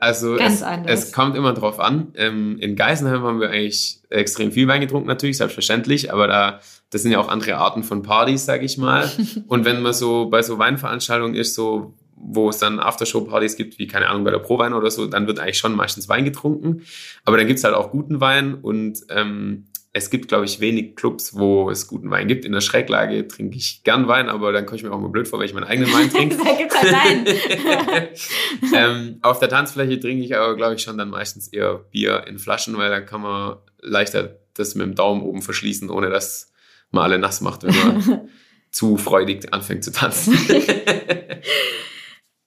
also 0.00 0.36
ganz 0.36 0.56
es, 0.56 0.62
anders? 0.62 1.04
Es 1.04 1.12
kommt 1.12 1.36
immer 1.36 1.52
drauf 1.52 1.80
an. 1.80 2.12
Ähm, 2.16 2.58
in 2.60 2.76
Geisenheim 2.76 3.22
haben 3.22 3.40
wir 3.40 3.50
eigentlich 3.50 4.00
extrem 4.10 4.52
viel 4.52 4.68
Wein 4.68 4.80
getrunken, 4.80 5.08
natürlich, 5.08 5.38
selbstverständlich, 5.38 6.12
aber 6.12 6.28
da, 6.28 6.60
das 6.90 7.02
sind 7.02 7.12
ja 7.12 7.18
auch 7.18 7.28
andere 7.28 7.56
Arten 7.56 7.82
von 7.82 8.02
Partys, 8.02 8.44
sag 8.44 8.62
ich 8.62 8.78
mal. 8.78 9.10
Und 9.48 9.64
wenn 9.64 9.82
man 9.82 9.92
so 9.92 10.28
bei 10.30 10.42
so 10.42 10.58
Weinveranstaltungen 10.58 11.34
ist, 11.34 11.54
so 11.54 11.94
wo 12.18 12.48
es 12.48 12.58
dann 12.58 12.80
Aftershow-Partys 12.80 13.56
gibt, 13.56 13.78
wie 13.78 13.86
keine 13.86 14.08
Ahnung 14.08 14.24
bei 14.24 14.30
der 14.30 14.38
Prowein 14.38 14.72
oder 14.72 14.90
so, 14.90 15.06
dann 15.06 15.26
wird 15.26 15.38
eigentlich 15.38 15.58
schon 15.58 15.74
meistens 15.74 16.08
Wein 16.08 16.24
getrunken. 16.24 16.82
Aber 17.24 17.36
dann 17.36 17.46
gibt's 17.46 17.62
halt 17.62 17.74
auch 17.74 17.90
guten 17.90 18.20
Wein 18.20 18.54
und 18.54 19.00
ähm, 19.10 19.66
es 19.96 20.10
gibt, 20.10 20.28
glaube 20.28 20.44
ich, 20.44 20.60
wenig 20.60 20.94
Clubs, 20.94 21.38
wo 21.38 21.70
es 21.70 21.86
guten 21.86 22.10
Wein 22.10 22.28
gibt. 22.28 22.44
In 22.44 22.52
der 22.52 22.60
Schräglage 22.60 23.26
trinke 23.26 23.56
ich 23.56 23.82
gern 23.82 24.06
Wein, 24.08 24.28
aber 24.28 24.52
dann 24.52 24.66
komme 24.66 24.76
ich 24.76 24.82
mir 24.82 24.92
auch 24.92 25.00
mal 25.00 25.08
blöd 25.08 25.26
vor, 25.26 25.38
wenn 25.38 25.46
ich 25.46 25.54
meinen 25.54 25.64
eigenen 25.64 25.90
Wein 25.90 26.10
trinke. 26.12 26.36
da 26.36 26.52
gibt's 26.52 26.76
halt 26.78 26.92
Wein. 26.92 28.74
ähm, 28.74 29.18
auf 29.22 29.38
der 29.38 29.48
Tanzfläche 29.48 29.98
trinke 29.98 30.22
ich 30.22 30.36
aber, 30.36 30.54
glaube 30.54 30.74
ich, 30.74 30.82
schon 30.82 30.98
dann 30.98 31.08
meistens 31.08 31.48
eher 31.48 31.76
Bier 31.90 32.26
in 32.26 32.38
Flaschen, 32.38 32.76
weil 32.76 32.90
dann 32.90 33.06
kann 33.06 33.22
man 33.22 33.56
leichter 33.80 34.36
das 34.52 34.74
mit 34.74 34.86
dem 34.86 34.94
Daumen 34.94 35.22
oben 35.22 35.40
verschließen, 35.40 35.88
ohne 35.88 36.10
dass 36.10 36.52
man 36.90 37.04
alle 37.04 37.18
nass 37.18 37.40
macht, 37.40 37.62
wenn 37.62 37.74
man 37.74 38.28
zu 38.70 38.98
freudig 38.98 39.50
anfängt 39.54 39.82
zu 39.82 39.92
tanzen. 39.92 40.36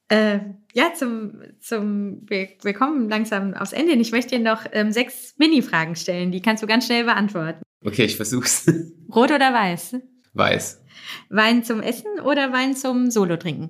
Äh, 0.07 0.39
ja, 0.73 0.93
zum, 0.93 1.41
zum, 1.59 2.29
wir, 2.29 2.49
wir 2.61 2.73
kommen 2.73 3.09
langsam 3.09 3.53
aufs 3.53 3.73
Ende. 3.73 3.93
Ich 3.93 4.11
möchte 4.11 4.37
dir 4.37 4.43
noch 4.43 4.65
ähm, 4.71 4.91
sechs 4.91 5.35
Mini-Fragen 5.37 5.95
stellen. 5.95 6.31
Die 6.31 6.41
kannst 6.41 6.61
du 6.61 6.67
ganz 6.67 6.85
schnell 6.85 7.05
beantworten. 7.05 7.61
Okay, 7.83 8.05
ich 8.05 8.15
versuch's. 8.15 8.67
Rot 9.15 9.31
oder 9.31 9.53
weiß? 9.53 9.95
Weiß. 10.33 10.81
Wein 11.29 11.63
zum 11.63 11.81
Essen 11.81 12.19
oder 12.23 12.51
Wein 12.53 12.75
zum 12.75 13.09
Solo-Trinken? 13.09 13.69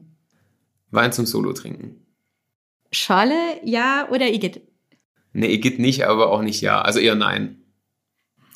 Wein 0.91 1.11
zum 1.11 1.25
Solo-Trinken. 1.25 2.05
Schorle, 2.91 3.59
ja 3.63 4.07
oder 4.09 4.27
Igitt? 4.27 4.61
Nee, 5.31 5.53
Igitt 5.53 5.79
nicht, 5.79 6.05
aber 6.05 6.31
auch 6.31 6.41
nicht 6.41 6.61
ja. 6.61 6.81
Also 6.81 6.99
eher 6.99 7.15
nein. 7.15 7.61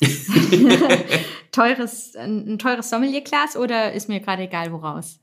teures, 1.52 2.16
ein 2.16 2.58
teures 2.58 2.90
Sommelierglas 2.90 3.56
oder 3.56 3.92
ist 3.92 4.08
mir 4.08 4.20
gerade 4.20 4.42
egal, 4.42 4.72
woraus? 4.72 5.20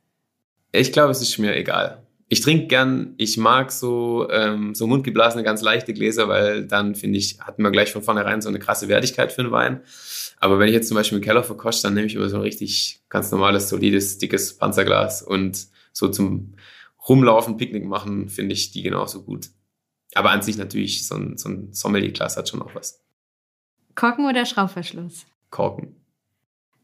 Ich 0.71 0.91
glaube, 0.93 1.11
es 1.11 1.21
ist 1.21 1.37
mir 1.37 1.55
egal. 1.55 2.07
Ich 2.33 2.39
trinke 2.39 2.67
gern, 2.67 3.13
ich 3.17 3.35
mag 3.35 3.73
so, 3.73 4.29
ähm, 4.29 4.73
so 4.73 4.87
mundgeblasene, 4.87 5.43
ganz 5.43 5.61
leichte 5.61 5.93
Gläser, 5.93 6.29
weil 6.29 6.65
dann, 6.65 6.95
finde 6.95 7.17
ich, 7.17 7.41
hat 7.41 7.59
man 7.59 7.73
gleich 7.73 7.91
von 7.91 8.03
vornherein 8.03 8.41
so 8.41 8.47
eine 8.47 8.57
krasse 8.57 8.87
Wertigkeit 8.87 9.33
für 9.33 9.41
einen 9.41 9.51
Wein. 9.51 9.81
Aber 10.39 10.57
wenn 10.57 10.69
ich 10.69 10.73
jetzt 10.73 10.87
zum 10.87 10.95
Beispiel 10.95 11.17
einen 11.17 11.25
Keller 11.25 11.43
verkoste, 11.43 11.87
dann 11.87 11.93
nehme 11.93 12.07
ich 12.07 12.15
immer 12.15 12.29
so 12.29 12.37
ein 12.37 12.41
richtig 12.41 13.01
ganz 13.09 13.31
normales, 13.31 13.67
solides, 13.67 14.17
dickes 14.17 14.57
Panzerglas 14.57 15.21
und 15.21 15.67
so 15.91 16.07
zum 16.07 16.53
Rumlaufen, 17.05 17.57
Picknick 17.57 17.83
machen, 17.83 18.29
finde 18.29 18.53
ich 18.53 18.71
die 18.71 18.81
genauso 18.81 19.23
gut. 19.23 19.49
Aber 20.13 20.31
an 20.31 20.41
sich 20.41 20.57
natürlich, 20.57 21.05
so 21.05 21.15
ein, 21.15 21.35
so 21.35 21.49
ein 21.49 21.73
Sommelierglas 21.73 22.37
hat 22.37 22.47
schon 22.47 22.61
auch 22.61 22.73
was. 22.73 23.03
Korken 23.93 24.25
oder 24.25 24.45
Schraubverschluss? 24.45 25.25
Korken. 25.49 25.97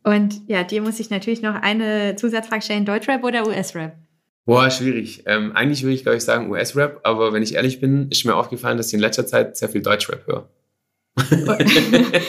Und 0.04 0.42
ja, 0.48 0.66
dir 0.66 0.82
muss 0.82 1.00
ich 1.00 1.10
natürlich 1.10 1.42
noch 1.42 1.56
eine 1.56 2.18
Zusatzfrage 2.18 2.64
stellen: 2.64 2.84
Deutschrap 2.84 3.24
oder 3.24 3.48
US-Rap? 3.48 3.96
Boah, 4.48 4.72
schwierig. 4.72 5.24
Ähm, 5.26 5.52
eigentlich 5.58 5.84
würde 5.84 5.96
ich, 5.96 6.04
glaube 6.04 6.16
ich, 6.16 6.24
sagen 6.24 6.50
US-Rap, 6.50 7.02
aber 7.04 7.34
wenn 7.34 7.44
ich 7.44 7.56
ehrlich 7.56 7.82
bin, 7.82 8.08
ist 8.10 8.24
mir 8.24 8.34
aufgefallen, 8.34 8.78
dass 8.78 8.88
ich 8.88 8.94
in 8.94 9.02
letzter 9.02 9.28
Zeit 9.28 9.58
sehr 9.58 9.68
viel 9.68 9.82
Deutsch-Rap 9.82 10.26
höre. 10.26 10.48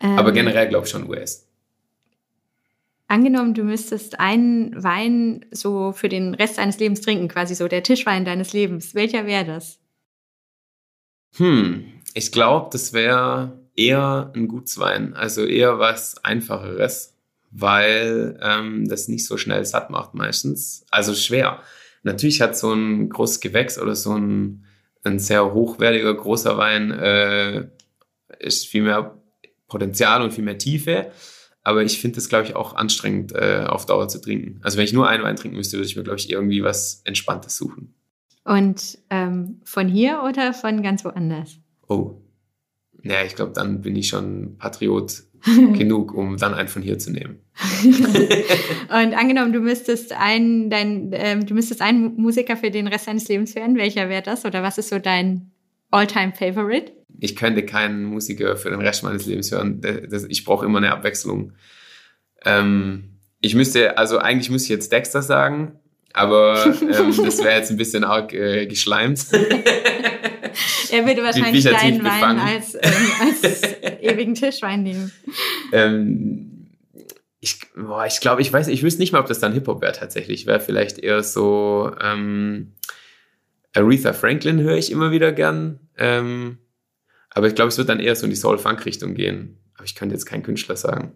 aber 0.00 0.28
ähm. 0.28 0.34
generell, 0.34 0.68
glaube 0.68 0.86
ich, 0.86 0.92
schon 0.92 1.10
US. 1.10 1.44
Angenommen, 3.08 3.52
du 3.52 3.64
müsstest 3.64 4.20
einen 4.20 4.80
Wein 4.80 5.44
so 5.50 5.90
für 5.90 6.08
den 6.08 6.34
Rest 6.34 6.58
deines 6.58 6.78
Lebens 6.78 7.00
trinken, 7.00 7.26
quasi 7.26 7.56
so 7.56 7.66
der 7.66 7.82
Tischwein 7.82 8.24
deines 8.24 8.52
Lebens. 8.52 8.94
Welcher 8.94 9.26
wäre 9.26 9.44
das? 9.44 9.80
Hm, 11.36 11.94
ich 12.14 12.30
glaube, 12.30 12.68
das 12.70 12.92
wäre 12.92 13.58
eher 13.74 14.30
ein 14.36 14.46
Gutswein, 14.46 15.14
also 15.14 15.44
eher 15.44 15.80
was 15.80 16.22
Einfacheres 16.24 17.17
weil 17.50 18.38
ähm, 18.42 18.88
das 18.88 19.08
nicht 19.08 19.26
so 19.26 19.36
schnell 19.36 19.64
satt 19.64 19.90
macht 19.90 20.14
meistens. 20.14 20.84
Also 20.90 21.14
schwer. 21.14 21.60
Natürlich 22.02 22.40
hat 22.40 22.56
so 22.56 22.72
ein 22.72 23.08
großes 23.08 23.40
Gewächs 23.40 23.78
oder 23.78 23.94
so 23.94 24.14
ein, 24.14 24.64
ein 25.04 25.18
sehr 25.18 25.52
hochwertiger 25.52 26.14
großer 26.14 26.56
Wein 26.56 26.90
äh, 26.90 27.68
ist 28.38 28.66
viel 28.66 28.82
mehr 28.82 29.16
Potenzial 29.68 30.22
und 30.22 30.32
viel 30.32 30.44
mehr 30.44 30.58
Tiefe. 30.58 31.10
Aber 31.62 31.82
ich 31.82 32.00
finde 32.00 32.16
das, 32.16 32.28
glaube 32.28 32.46
ich, 32.46 32.56
auch 32.56 32.76
anstrengend 32.76 33.32
äh, 33.32 33.64
auf 33.68 33.84
Dauer 33.84 34.08
zu 34.08 34.20
trinken. 34.20 34.60
Also 34.62 34.78
wenn 34.78 34.84
ich 34.84 34.92
nur 34.92 35.08
einen 35.08 35.22
Wein 35.22 35.36
trinken 35.36 35.56
müsste, 35.56 35.76
würde 35.76 35.86
ich 35.86 35.96
mir, 35.96 36.04
glaube 36.04 36.18
ich, 36.18 36.30
irgendwie 36.30 36.62
was 36.62 37.02
Entspanntes 37.04 37.56
suchen. 37.56 37.94
Und 38.44 38.98
ähm, 39.10 39.60
von 39.64 39.88
hier 39.88 40.22
oder 40.26 40.54
von 40.54 40.82
ganz 40.82 41.04
woanders? 41.04 41.58
Oh. 41.88 42.22
Naja, 43.08 43.24
ich 43.24 43.34
glaube, 43.34 43.52
dann 43.54 43.80
bin 43.80 43.96
ich 43.96 44.08
schon 44.08 44.58
Patriot 44.58 45.22
genug, 45.44 46.12
um 46.12 46.36
dann 46.36 46.52
einen 46.52 46.68
von 46.68 46.82
hier 46.82 46.98
zu 46.98 47.10
nehmen. 47.10 47.40
und 47.82 49.14
angenommen, 49.14 49.54
du 49.54 49.60
müsstest 49.60 50.12
einen, 50.12 50.68
dein, 50.68 51.10
ähm, 51.14 51.46
du 51.46 51.54
müsstest 51.54 51.80
einen 51.80 52.16
Musiker 52.16 52.56
für 52.58 52.70
den 52.70 52.86
Rest 52.86 53.08
deines 53.08 53.26
Lebens 53.26 53.56
hören, 53.56 53.76
welcher 53.76 54.10
wäre 54.10 54.20
das? 54.22 54.44
Oder 54.44 54.62
was 54.62 54.76
ist 54.76 54.90
so 54.90 54.98
dein 54.98 55.52
All-Time-Favorite? 55.90 56.92
Ich 57.18 57.34
könnte 57.34 57.64
keinen 57.64 58.04
Musiker 58.04 58.58
für 58.58 58.68
den 58.68 58.80
Rest 58.80 59.02
meines 59.04 59.24
Lebens 59.24 59.50
hören. 59.50 59.80
Das, 59.80 60.24
ich 60.24 60.44
brauche 60.44 60.66
immer 60.66 60.78
eine 60.78 60.92
Abwechslung. 60.92 61.54
Ähm, 62.44 63.18
ich 63.40 63.54
müsste, 63.54 63.96
also 63.96 64.18
eigentlich 64.18 64.50
müsste 64.50 64.66
ich 64.66 64.70
jetzt 64.70 64.92
Dexter 64.92 65.22
sagen, 65.22 65.78
aber 66.12 66.66
ähm, 66.66 67.14
das 67.24 67.38
wäre 67.38 67.56
jetzt 67.56 67.70
ein 67.70 67.78
bisschen 67.78 68.04
arg 68.04 68.34
äh, 68.34 68.66
geschleimt. 68.66 69.24
er 70.92 71.06
würde 71.06 71.22
wahrscheinlich 71.22 71.64
deinen 71.64 72.02
Wein 72.04 72.38
als, 72.38 72.74
ähm, 72.74 72.82
als 73.20 73.62
ewigen 74.00 74.34
Tischwein 74.34 74.82
nehmen. 74.82 75.12
Ähm, 75.72 76.66
ich, 77.40 77.60
boah, 77.74 78.06
ich 78.06 78.20
glaube, 78.20 78.42
ich 78.42 78.52
weiß, 78.52 78.68
ich 78.68 78.82
wüsste 78.82 79.00
nicht 79.00 79.12
mal, 79.12 79.20
ob 79.20 79.26
das 79.26 79.38
dann 79.38 79.52
Hip-Hop 79.52 79.80
wäre 79.80 79.92
tatsächlich. 79.92 80.46
Wäre 80.46 80.60
vielleicht 80.60 80.98
eher 80.98 81.22
so 81.22 81.92
ähm, 82.00 82.72
Aretha 83.74 84.12
Franklin 84.12 84.60
höre 84.60 84.76
ich 84.76 84.90
immer 84.90 85.10
wieder 85.12 85.32
gern. 85.32 85.80
Ähm, 85.96 86.58
aber 87.30 87.46
ich 87.46 87.54
glaube, 87.54 87.68
es 87.68 87.78
wird 87.78 87.88
dann 87.88 88.00
eher 88.00 88.16
so 88.16 88.24
in 88.24 88.30
die 88.30 88.36
Soul-Funk-Richtung 88.36 89.14
gehen. 89.14 89.58
Aber 89.74 89.84
ich 89.84 89.94
könnte 89.94 90.14
jetzt 90.14 90.26
keinen 90.26 90.42
Künstler 90.42 90.76
sagen. 90.76 91.12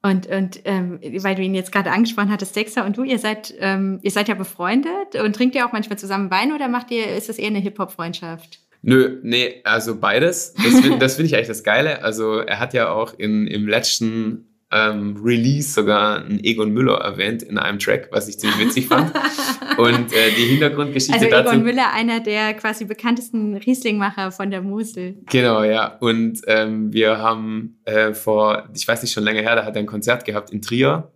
Und, 0.00 0.26
und 0.28 0.60
ähm, 0.64 1.00
weil 1.22 1.34
du 1.34 1.42
ihn 1.42 1.54
jetzt 1.54 1.72
gerade 1.72 1.90
angesprochen 1.90 2.30
hattest, 2.30 2.54
Dexter 2.54 2.84
und 2.84 2.96
du, 2.96 3.02
ihr 3.02 3.18
seid, 3.18 3.52
ähm, 3.58 3.98
ihr 4.02 4.12
seid 4.12 4.28
ja 4.28 4.34
befreundet 4.34 5.16
und 5.22 5.34
trinkt 5.34 5.56
ihr 5.56 5.66
auch 5.66 5.72
manchmal 5.72 5.98
zusammen 5.98 6.30
Wein 6.30 6.52
oder 6.52 6.68
macht 6.68 6.90
ihr, 6.90 7.16
ist 7.16 7.28
das 7.28 7.38
eher 7.38 7.48
eine 7.48 7.58
Hip-Hop-Freundschaft? 7.58 8.60
Nö, 8.82 9.18
nee, 9.22 9.60
also 9.64 9.98
beides. 9.98 10.54
Das 10.54 10.80
finde 10.80 10.98
das 10.98 11.16
find 11.16 11.26
ich 11.26 11.34
eigentlich 11.34 11.48
das 11.48 11.64
Geile. 11.64 12.02
Also 12.04 12.38
er 12.38 12.60
hat 12.60 12.74
ja 12.74 12.90
auch 12.90 13.12
in, 13.18 13.48
im 13.48 13.66
letzten 13.66 14.47
ähm, 14.70 15.16
Release 15.22 15.72
sogar 15.72 16.24
einen 16.24 16.42
Egon 16.44 16.72
Müller 16.72 16.98
erwähnt 16.98 17.42
in 17.42 17.58
einem 17.58 17.78
Track, 17.78 18.08
was 18.12 18.28
ich 18.28 18.38
ziemlich 18.38 18.58
witzig 18.58 18.86
fand. 18.88 19.12
Und 19.78 20.12
äh, 20.12 20.30
die 20.36 20.44
Hintergrundgeschichte 20.44 21.14
also 21.14 21.30
dazu. 21.30 21.50
Egon 21.50 21.64
Müller, 21.64 21.92
einer 21.92 22.20
der 22.20 22.54
quasi 22.54 22.84
bekanntesten 22.84 23.56
Rieslingmacher 23.56 24.32
von 24.32 24.50
der 24.50 24.60
Mosel. 24.60 25.16
Genau, 25.30 25.62
ja. 25.62 25.96
Und 26.00 26.40
ähm, 26.46 26.92
wir 26.92 27.18
haben 27.18 27.78
äh, 27.84 28.12
vor, 28.12 28.68
ich 28.74 28.86
weiß 28.86 29.02
nicht, 29.02 29.12
schon 29.12 29.24
länger 29.24 29.42
her, 29.42 29.56
da 29.56 29.64
hat 29.64 29.76
er 29.76 29.80
ein 29.80 29.86
Konzert 29.86 30.24
gehabt 30.24 30.50
in 30.50 30.60
Trier 30.60 31.10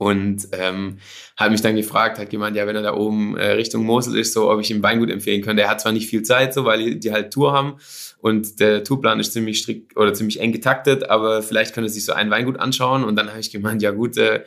und 0.00 0.48
ähm, 0.52 0.96
hat 1.36 1.50
mich 1.50 1.60
dann 1.60 1.76
gefragt, 1.76 2.18
hat 2.18 2.30
gemeint, 2.30 2.56
ja, 2.56 2.66
wenn 2.66 2.74
er 2.74 2.80
da 2.80 2.94
oben 2.94 3.36
äh, 3.36 3.50
Richtung 3.50 3.84
Mosel 3.84 4.16
ist, 4.16 4.32
so, 4.32 4.50
ob 4.50 4.58
ich 4.58 4.70
ihm 4.70 4.82
Weingut 4.82 5.10
empfehlen 5.10 5.42
könnte. 5.42 5.62
Er 5.62 5.68
hat 5.68 5.82
zwar 5.82 5.92
nicht 5.92 6.08
viel 6.08 6.22
Zeit, 6.22 6.54
so, 6.54 6.64
weil 6.64 6.94
die 6.94 7.12
halt 7.12 7.34
Tour 7.34 7.52
haben 7.52 7.74
und 8.18 8.60
der 8.60 8.82
Tourplan 8.82 9.20
ist 9.20 9.34
ziemlich 9.34 9.58
strikt 9.58 9.98
oder 9.98 10.14
ziemlich 10.14 10.40
eng 10.40 10.52
getaktet, 10.52 11.10
aber 11.10 11.42
vielleicht 11.42 11.74
könnte 11.74 11.88
er 11.88 11.92
sich 11.92 12.06
so 12.06 12.14
ein 12.14 12.30
Weingut 12.30 12.58
anschauen. 12.58 13.04
Und 13.04 13.16
dann 13.16 13.28
habe 13.28 13.40
ich 13.40 13.50
gemeint, 13.50 13.82
ja 13.82 13.90
gut, 13.90 14.16
äh, 14.16 14.42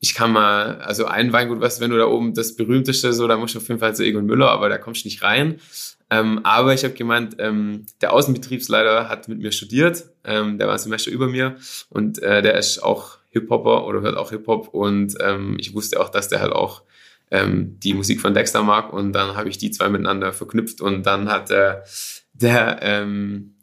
ich 0.00 0.14
kann 0.14 0.32
mal, 0.32 0.76
also 0.78 1.04
ein 1.04 1.34
Weingut, 1.34 1.60
was, 1.60 1.82
wenn 1.82 1.90
du 1.90 1.98
da 1.98 2.06
oben 2.06 2.32
das 2.32 2.56
berühmteste 2.56 3.12
so, 3.12 3.28
da 3.28 3.36
musst 3.36 3.54
du 3.54 3.58
auf 3.58 3.68
jeden 3.68 3.80
Fall 3.80 3.94
zu 3.94 4.06
Egon 4.06 4.24
Müller, 4.24 4.48
aber 4.48 4.70
da 4.70 4.78
kommst 4.78 5.04
du 5.04 5.08
nicht 5.08 5.22
rein. 5.22 5.60
Ähm, 6.08 6.40
aber 6.44 6.72
ich 6.72 6.82
habe 6.82 6.94
gemeint, 6.94 7.36
ähm, 7.40 7.84
der 8.00 8.14
Außenbetriebsleiter 8.14 9.10
hat 9.10 9.28
mit 9.28 9.40
mir 9.40 9.52
studiert, 9.52 10.04
ähm, 10.24 10.56
der 10.56 10.66
war 10.66 10.76
ein 10.76 10.80
Semester 10.80 11.10
über 11.10 11.28
mir 11.28 11.56
und 11.90 12.22
äh, 12.22 12.40
der 12.40 12.54
ist 12.54 12.82
auch 12.82 13.18
Hip-Hopper 13.34 13.86
oder 13.86 14.00
hört 14.00 14.16
auch 14.16 14.30
Hip-Hop. 14.30 14.68
Und 14.68 15.14
ähm, 15.20 15.56
ich 15.58 15.74
wusste 15.74 16.00
auch, 16.00 16.08
dass 16.08 16.28
der 16.28 16.40
halt 16.40 16.52
auch 16.52 16.82
ähm, 17.30 17.78
die 17.80 17.94
Musik 17.94 18.20
von 18.20 18.32
Dexter 18.32 18.62
mag. 18.62 18.92
Und 18.92 19.12
dann 19.12 19.36
habe 19.36 19.48
ich 19.48 19.58
die 19.58 19.70
zwei 19.70 19.88
miteinander 19.88 20.32
verknüpft. 20.32 20.80
Und 20.80 21.04
dann 21.04 21.28
hat 21.28 21.50
äh, 21.50 21.76
der 22.32 22.78
ähm, 22.82 23.56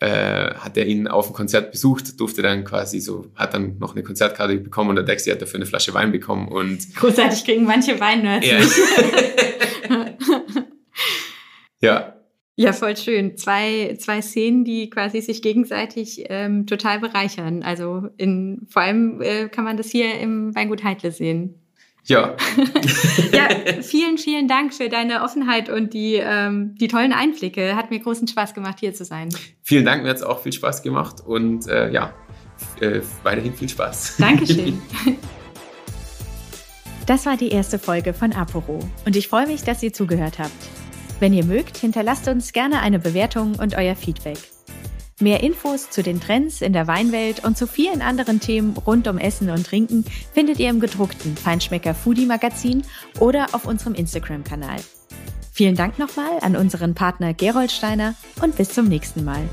äh, 0.00 0.54
hat 0.54 0.76
er 0.76 0.86
ihn 0.86 1.06
auf 1.06 1.26
dem 1.26 1.34
Konzert 1.34 1.70
besucht, 1.70 2.18
durfte 2.18 2.42
dann 2.42 2.64
quasi 2.64 2.98
so, 2.98 3.26
hat 3.36 3.54
dann 3.54 3.78
noch 3.78 3.92
eine 3.92 4.02
Konzertkarte 4.02 4.58
bekommen. 4.58 4.90
Und 4.90 4.96
der 4.96 5.04
Dexter 5.04 5.32
hat 5.32 5.42
dafür 5.42 5.58
eine 5.58 5.66
Flasche 5.66 5.94
Wein 5.94 6.10
bekommen. 6.10 6.48
Und 6.48 6.94
großartig 6.96 7.44
kriegen 7.44 7.64
manche 7.64 8.00
Weinnerds 8.00 8.46
ja. 8.46 8.58
ja, 11.80 12.11
ja, 12.54 12.72
voll 12.72 12.96
schön. 12.96 13.36
Zwei, 13.36 13.96
zwei 13.98 14.20
Szenen, 14.20 14.64
die 14.64 14.90
quasi 14.90 15.20
sich 15.20 15.40
gegenseitig 15.40 16.24
ähm, 16.28 16.66
total 16.66 17.00
bereichern. 17.00 17.62
Also 17.62 18.08
in, 18.18 18.66
vor 18.68 18.82
allem 18.82 19.20
äh, 19.22 19.48
kann 19.48 19.64
man 19.64 19.76
das 19.76 19.90
hier 19.90 20.18
im 20.20 20.54
Weingut 20.54 20.84
Heidle 20.84 21.12
sehen. 21.12 21.54
Ja. 22.04 22.36
ja, 23.32 23.48
vielen, 23.80 24.18
vielen 24.18 24.48
Dank 24.48 24.74
für 24.74 24.88
deine 24.88 25.22
Offenheit 25.22 25.70
und 25.70 25.94
die, 25.94 26.14
ähm, 26.14 26.74
die 26.78 26.88
tollen 26.88 27.12
Einblicke. 27.12 27.76
Hat 27.76 27.90
mir 27.90 28.00
großen 28.00 28.28
Spaß 28.28 28.54
gemacht, 28.54 28.80
hier 28.80 28.92
zu 28.92 29.04
sein. 29.04 29.28
Vielen 29.62 29.84
Dank, 29.84 30.02
mir 30.02 30.10
hat 30.10 30.16
es 30.16 30.22
auch 30.22 30.42
viel 30.42 30.52
Spaß 30.52 30.82
gemacht 30.82 31.22
und 31.24 31.68
äh, 31.68 31.90
ja, 31.90 32.12
äh, 32.80 33.00
weiterhin 33.22 33.54
viel 33.54 33.68
Spaß. 33.68 34.16
Dankeschön. 34.18 34.80
Das 37.04 37.26
war 37.26 37.36
die 37.36 37.48
erste 37.48 37.80
Folge 37.80 38.14
von 38.14 38.32
Aporo 38.32 38.78
und 39.04 39.16
ich 39.16 39.26
freue 39.26 39.48
mich, 39.48 39.64
dass 39.64 39.82
ihr 39.82 39.92
zugehört 39.92 40.38
habt. 40.38 40.81
Wenn 41.22 41.34
ihr 41.34 41.44
mögt, 41.44 41.76
hinterlasst 41.76 42.26
uns 42.26 42.52
gerne 42.52 42.80
eine 42.80 42.98
Bewertung 42.98 43.54
und 43.54 43.76
euer 43.76 43.94
Feedback. 43.94 44.38
Mehr 45.20 45.40
Infos 45.40 45.88
zu 45.88 46.02
den 46.02 46.20
Trends 46.20 46.60
in 46.62 46.72
der 46.72 46.88
Weinwelt 46.88 47.44
und 47.44 47.56
zu 47.56 47.68
vielen 47.68 48.02
anderen 48.02 48.40
Themen 48.40 48.76
rund 48.76 49.06
um 49.06 49.18
Essen 49.18 49.48
und 49.48 49.64
Trinken 49.64 50.04
findet 50.34 50.58
ihr 50.58 50.68
im 50.68 50.80
gedruckten 50.80 51.36
Feinschmecker 51.36 51.94
Foodie 51.94 52.26
Magazin 52.26 52.82
oder 53.20 53.46
auf 53.52 53.66
unserem 53.66 53.94
Instagram-Kanal. 53.94 54.80
Vielen 55.52 55.76
Dank 55.76 56.00
nochmal 56.00 56.40
an 56.40 56.56
unseren 56.56 56.96
Partner 56.96 57.34
Gerold 57.34 57.70
Steiner 57.70 58.16
und 58.42 58.56
bis 58.56 58.70
zum 58.70 58.88
nächsten 58.88 59.22
Mal. 59.22 59.48